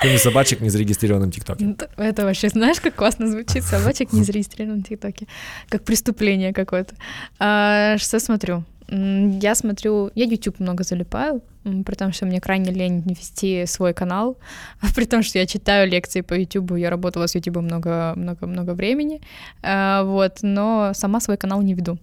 Кроме 0.00 0.18
собачек 0.18 0.60
не 0.60 0.70
зарегистрированном 0.70 1.30
ТикТоке. 1.30 1.64
Ну, 1.64 1.76
это 1.96 2.24
вообще, 2.24 2.48
знаешь, 2.48 2.80
как 2.80 2.94
классно 2.94 3.28
звучит, 3.28 3.64
собачек 3.64 4.12
не 4.12 4.22
зарегистрированном 4.22 4.82
ТикТоке. 4.82 5.26
Как 5.68 5.84
преступление 5.84 6.52
какое-то. 6.52 6.94
А, 7.38 7.96
что 7.98 8.20
смотрю? 8.20 8.64
Я 8.90 9.54
смотрю, 9.54 10.10
я 10.14 10.24
YouTube 10.24 10.60
много 10.60 10.82
залипаю, 10.82 11.42
при 11.62 11.94
том, 11.94 12.12
что 12.12 12.24
мне 12.24 12.40
крайне 12.40 12.70
лень 12.72 13.02
вести 13.04 13.66
свой 13.66 13.92
канал, 13.92 14.38
при 14.94 15.04
том, 15.04 15.22
что 15.22 15.38
я 15.38 15.46
читаю 15.46 15.90
лекции 15.90 16.22
по 16.22 16.34
YouTube, 16.34 16.72
я 16.78 16.88
работала 16.88 17.26
с 17.26 17.34
YouTube 17.34 17.58
много-много-много 17.58 18.74
времени, 18.74 19.20
а, 19.62 20.04
вот, 20.04 20.38
но 20.42 20.92
сама 20.94 21.20
свой 21.20 21.36
канал 21.36 21.60
не 21.60 21.74
веду. 21.74 21.98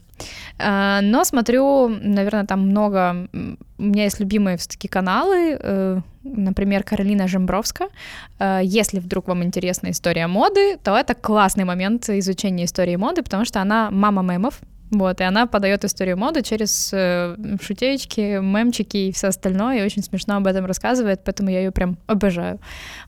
А, 0.57 1.01
но 1.01 1.23
смотрю, 1.23 1.87
наверное, 1.87 2.45
там 2.45 2.69
много... 2.69 3.27
У 3.77 3.83
меня 3.83 4.03
есть 4.03 4.19
любимые 4.19 4.57
все-таки 4.57 4.87
каналы, 4.87 5.57
э, 5.59 6.01
например, 6.23 6.83
Каролина 6.83 7.27
Жембровска. 7.27 7.87
Э, 8.39 8.61
если 8.63 8.99
вдруг 8.99 9.27
вам 9.27 9.43
интересна 9.43 9.91
история 9.91 10.27
моды, 10.27 10.77
то 10.83 10.97
это 10.97 11.13
классный 11.13 11.65
момент 11.65 12.09
изучения 12.09 12.65
истории 12.65 12.95
моды, 12.95 13.21
потому 13.21 13.45
что 13.45 13.61
она 13.61 13.91
мама 13.91 14.21
мемов, 14.21 14.61
вот, 14.91 15.19
и 15.19 15.23
она 15.23 15.47
подает 15.47 15.83
историю 15.83 16.17
моды 16.17 16.41
через 16.41 16.91
э, 16.93 17.35
шутеечки, 17.61 18.39
мемчики 18.39 18.97
и 18.97 19.11
все 19.11 19.27
остальное, 19.27 19.79
и 19.79 19.83
очень 19.83 20.03
смешно 20.03 20.37
об 20.37 20.47
этом 20.47 20.65
рассказывает, 20.65 21.21
поэтому 21.25 21.49
я 21.49 21.59
ее 21.59 21.71
прям 21.71 21.97
обожаю. 22.07 22.59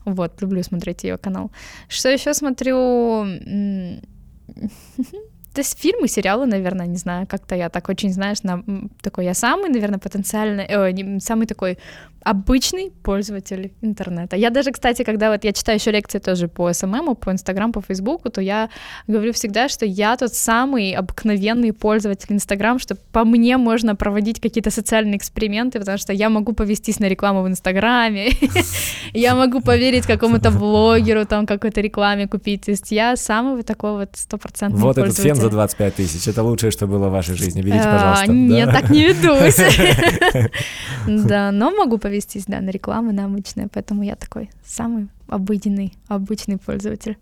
Вот, 0.04 0.42
люблю 0.42 0.62
смотреть 0.62 1.04
ее 1.04 1.18
канал. 1.18 1.50
Что 1.88 2.10
еще 2.10 2.34
смотрю? 2.34 3.24
То 5.54 5.60
есть 5.60 5.78
фильмы, 5.78 6.08
сериалы, 6.08 6.46
наверное, 6.46 6.86
не 6.86 6.96
знаю, 6.98 7.26
как-то 7.26 7.54
я 7.54 7.68
так 7.68 7.88
очень, 7.88 8.12
знаешь, 8.12 8.42
на, 8.42 8.62
такой, 9.00 9.24
я 9.24 9.34
самый, 9.34 9.70
наверное, 9.70 9.98
потенциальный, 9.98 10.64
э, 10.64 11.20
самый 11.20 11.46
такой 11.46 11.78
обычный 12.22 12.90
пользователь 13.02 13.72
интернета. 13.80 14.36
Я 14.36 14.50
даже, 14.50 14.70
кстати, 14.70 15.02
когда 15.02 15.30
вот 15.30 15.44
я 15.44 15.52
читаю 15.52 15.78
еще 15.78 15.90
лекции 15.90 16.18
тоже 16.18 16.48
по 16.48 16.72
СММу, 16.72 17.14
по 17.14 17.30
Инстаграм, 17.30 17.72
по 17.72 17.80
Фейсбуку, 17.80 18.30
то 18.30 18.40
я 18.40 18.70
говорю 19.06 19.32
всегда, 19.32 19.68
что 19.68 19.86
я 19.86 20.16
тот 20.16 20.34
самый 20.34 20.92
обыкновенный 20.92 21.72
пользователь 21.72 22.26
Инстаграм, 22.30 22.78
что 22.78 22.96
по 22.96 23.24
мне 23.24 23.56
можно 23.56 23.96
проводить 23.96 24.40
какие-то 24.40 24.70
социальные 24.70 25.16
эксперименты, 25.16 25.78
потому 25.78 25.98
что 25.98 26.12
я 26.12 26.28
могу 26.28 26.52
повестись 26.52 26.98
на 27.00 27.08
рекламу 27.08 27.42
в 27.42 27.48
Инстаграме, 27.48 28.30
я 29.14 29.34
могу 29.34 29.60
поверить 29.60 30.06
какому-то 30.06 30.50
блогеру, 30.50 31.24
там, 31.24 31.46
какой-то 31.46 31.80
рекламе 31.80 32.26
купить, 32.26 32.62
то 32.62 32.70
есть 32.70 32.90
я 32.90 33.16
самый 33.16 33.62
такой 33.62 33.92
вот 33.92 34.10
стопроцентный 34.14 34.80
Вот 34.80 34.98
этот 34.98 35.16
фен 35.16 35.34
за 35.34 35.50
25 35.50 35.94
тысяч, 35.94 36.28
это 36.28 36.42
лучшее, 36.42 36.70
что 36.70 36.86
было 36.86 37.08
в 37.08 37.12
вашей 37.12 37.36
жизни, 37.36 37.62
берите, 37.62 37.84
а, 37.84 37.92
пожалуйста. 37.92 38.32
Нет, 38.32 38.70
так 38.70 38.90
не 38.90 39.04
ведусь. 39.04 39.58
Да, 41.06 41.52
но 41.52 41.70
могу 41.70 41.98
повестись, 42.08 42.44
да, 42.46 42.60
на 42.60 42.70
рекламу, 42.70 43.12
на 43.12 43.26
обычные, 43.26 43.68
поэтому 43.72 44.02
я 44.02 44.16
такой 44.16 44.50
самый 44.64 45.08
обыденный, 45.28 45.92
обычный 46.08 46.56
пользователь. 46.56 47.18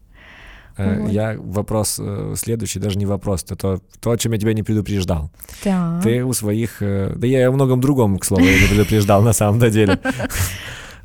Э, 0.76 1.00
вот. 1.00 1.10
Я 1.10 1.36
вопрос 1.38 1.98
э, 2.00 2.34
следующий, 2.36 2.78
даже 2.78 2.98
не 2.98 3.06
вопрос, 3.06 3.42
это 3.42 3.56
то, 3.56 3.80
то, 4.00 4.10
о 4.12 4.16
чем 4.16 4.32
я 4.32 4.38
тебя 4.38 4.52
не 4.52 4.62
предупреждал. 4.62 5.30
Да. 5.64 6.00
Ты 6.02 6.24
у 6.24 6.32
своих... 6.32 6.82
Э, 6.82 7.12
да 7.16 7.26
я 7.26 7.48
о 7.48 7.52
многом 7.52 7.80
другом, 7.80 8.18
к 8.18 8.24
слову, 8.24 8.44
не 8.44 8.68
предупреждал 8.68 9.22
на 9.22 9.32
самом 9.32 9.70
деле. 9.70 9.98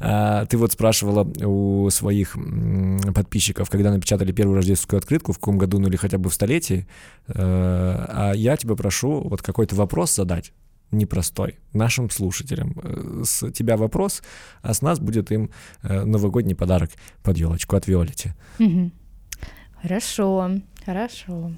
А, 0.03 0.47
ты 0.47 0.57
вот 0.57 0.71
спрашивала 0.71 1.31
у 1.45 1.87
своих 1.91 2.35
подписчиков, 3.13 3.69
когда 3.69 3.91
напечатали 3.91 4.31
первую 4.31 4.55
рождественскую 4.55 4.97
открытку, 4.97 5.31
в 5.31 5.35
каком 5.37 5.59
году, 5.59 5.77
ну 5.77 5.89
или 5.89 5.95
хотя 5.95 6.17
бы 6.17 6.31
в 6.31 6.33
столетии, 6.33 6.87
а 7.27 8.31
я 8.33 8.57
тебя 8.57 8.73
прошу 8.73 9.21
вот 9.21 9.43
какой-то 9.43 9.75
вопрос 9.75 10.15
задать, 10.15 10.53
непростой 10.91 11.59
нашим 11.73 12.09
слушателям. 12.09 12.73
Э, 12.83 13.23
с 13.23 13.51
тебя 13.51 13.77
вопрос, 13.77 14.23
а 14.61 14.73
с 14.73 14.81
нас 14.81 14.99
будет 14.99 15.31
им 15.31 15.49
э, 15.83 16.05
новогодний 16.05 16.55
подарок 16.55 16.89
под 17.23 17.37
елочку 17.37 17.75
от 17.75 17.87
Виолити. 17.87 18.33
Хорошо, 19.81 20.51
хорошо. 20.85 21.51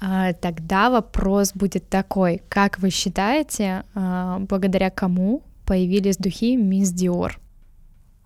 А, 0.00 0.32
тогда 0.32 0.90
вопрос 0.90 1.52
будет 1.54 1.88
такой: 1.88 2.40
как 2.48 2.78
вы 2.78 2.90
считаете, 2.90 3.82
а, 3.94 4.38
благодаря 4.38 4.90
кому 4.90 5.42
появились 5.64 6.16
духи 6.16 6.56
Мисс 6.56 6.90
Диор? 6.90 7.40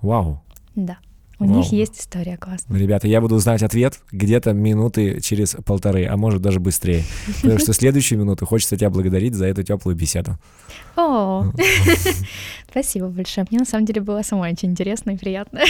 Вау. 0.03 0.43
Да. 0.75 0.99
У 1.43 1.45
Вау. 1.45 1.57
них 1.57 1.73
есть 1.73 1.99
история 2.01 2.37
классная. 2.37 2.79
Ребята, 2.79 3.09
я 3.09 3.21
буду 3.21 3.37
знать 3.39 3.65
ответ 3.65 3.99
где-то 4.13 4.53
минуты 4.53 5.21
через 5.21 5.57
полторы, 5.67 6.07
а 6.07 6.17
может 6.17 6.41
даже 6.41 6.61
быстрее. 6.61 7.03
Потому 7.43 7.59
что 7.59 7.73
следующую 7.73 8.21
минуту 8.21 8.47
хочется 8.47 8.77
тебя 8.77 8.91
благодарить 8.91 9.35
за 9.35 9.47
эту 9.47 9.65
теплую 9.65 9.97
беседу. 9.97 10.39
О, 10.97 11.53
спасибо 12.71 13.09
большое. 13.09 13.45
Мне 13.51 13.59
на 13.59 13.65
самом 13.65 13.87
деле 13.87 14.01
было 14.01 14.23
самое 14.23 14.53
очень 14.53 14.71
интересно 14.71 15.11
и 15.11 15.17
приятно. 15.17 15.63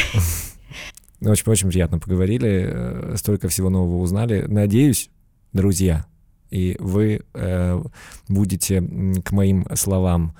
Очень-очень 1.22 1.70
приятно 1.70 1.98
поговорили, 1.98 2.66
э, 2.68 3.14
столько 3.16 3.48
всего 3.48 3.70
нового 3.70 4.02
узнали. 4.02 4.44
Надеюсь, 4.46 5.08
друзья, 5.54 6.04
и 6.50 6.76
вы 6.80 7.22
э, 7.32 7.82
будете 8.28 8.82
к 9.24 9.32
моим 9.32 9.66
словам 9.74 10.34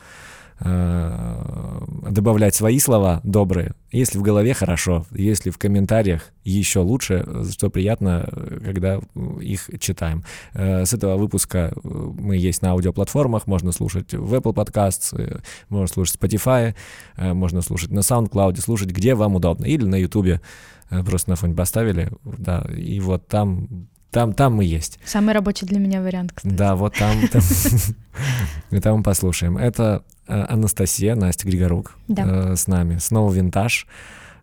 добавлять 0.60 2.54
свои 2.54 2.78
слова 2.78 3.20
добрые. 3.24 3.74
Если 3.90 4.18
в 4.18 4.22
голове 4.22 4.54
хорошо, 4.54 5.06
если 5.10 5.50
в 5.50 5.58
комментариях 5.58 6.30
еще 6.44 6.80
лучше, 6.80 7.26
что 7.50 7.70
приятно, 7.70 8.28
когда 8.64 9.00
их 9.40 9.68
читаем. 9.80 10.24
Э, 10.54 10.84
с 10.84 10.94
этого 10.94 11.16
выпуска 11.16 11.72
мы 11.82 12.36
есть 12.36 12.62
на 12.62 12.70
аудиоплатформах, 12.70 13.46
можно 13.46 13.72
слушать 13.72 14.14
в 14.14 14.34
Apple 14.34 14.54
Podcasts, 14.54 15.18
э, 15.18 15.40
можно 15.68 15.86
слушать 15.86 16.16
в 16.16 16.22
Spotify, 16.22 16.74
можно 17.16 17.62
слушать 17.62 17.90
на 17.90 18.00
SoundCloud, 18.00 18.60
слушать 18.60 18.90
где 18.90 19.14
вам 19.14 19.34
удобно, 19.36 19.64
или 19.64 19.84
на 19.84 19.96
YouTube 19.96 20.40
просто 20.88 21.30
на 21.30 21.36
фоне 21.36 21.54
поставили, 21.54 22.10
да, 22.24 22.66
и 22.76 23.00
вот 23.00 23.26
там 23.28 23.88
там, 24.12 24.34
там 24.34 24.56
мы 24.56 24.64
есть. 24.66 24.98
Самый 25.06 25.32
рабочий 25.32 25.66
для 25.66 25.78
меня 25.78 26.02
вариант, 26.02 26.32
кстати. 26.34 26.52
Да, 26.52 26.76
вот 26.76 26.94
там, 26.94 27.16
там, 27.28 27.40
там 28.82 28.96
мы 28.98 29.02
послушаем. 29.02 29.56
Это 29.56 30.04
э, 30.10 30.11
Анастасия, 30.26 31.14
Настя 31.14 31.46
Григорук 31.48 31.92
Да. 32.08 32.52
э, 32.52 32.56
с 32.56 32.66
нами. 32.66 32.98
Снова 32.98 33.32
винтаж. 33.32 33.86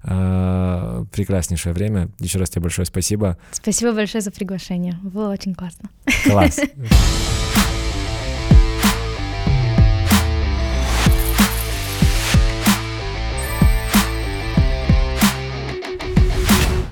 Э, 0.03 1.05
Прекраснейшее 1.11 1.73
время. 1.73 2.09
Еще 2.19 2.39
раз 2.39 2.49
тебе 2.49 2.63
большое 2.63 2.85
спасибо. 2.85 3.37
Спасибо 3.51 3.93
большое 3.93 4.21
за 4.21 4.31
приглашение. 4.31 4.93
Было 5.03 5.31
очень 5.31 5.53
классно. 5.55 5.89
Класс. 6.25 6.59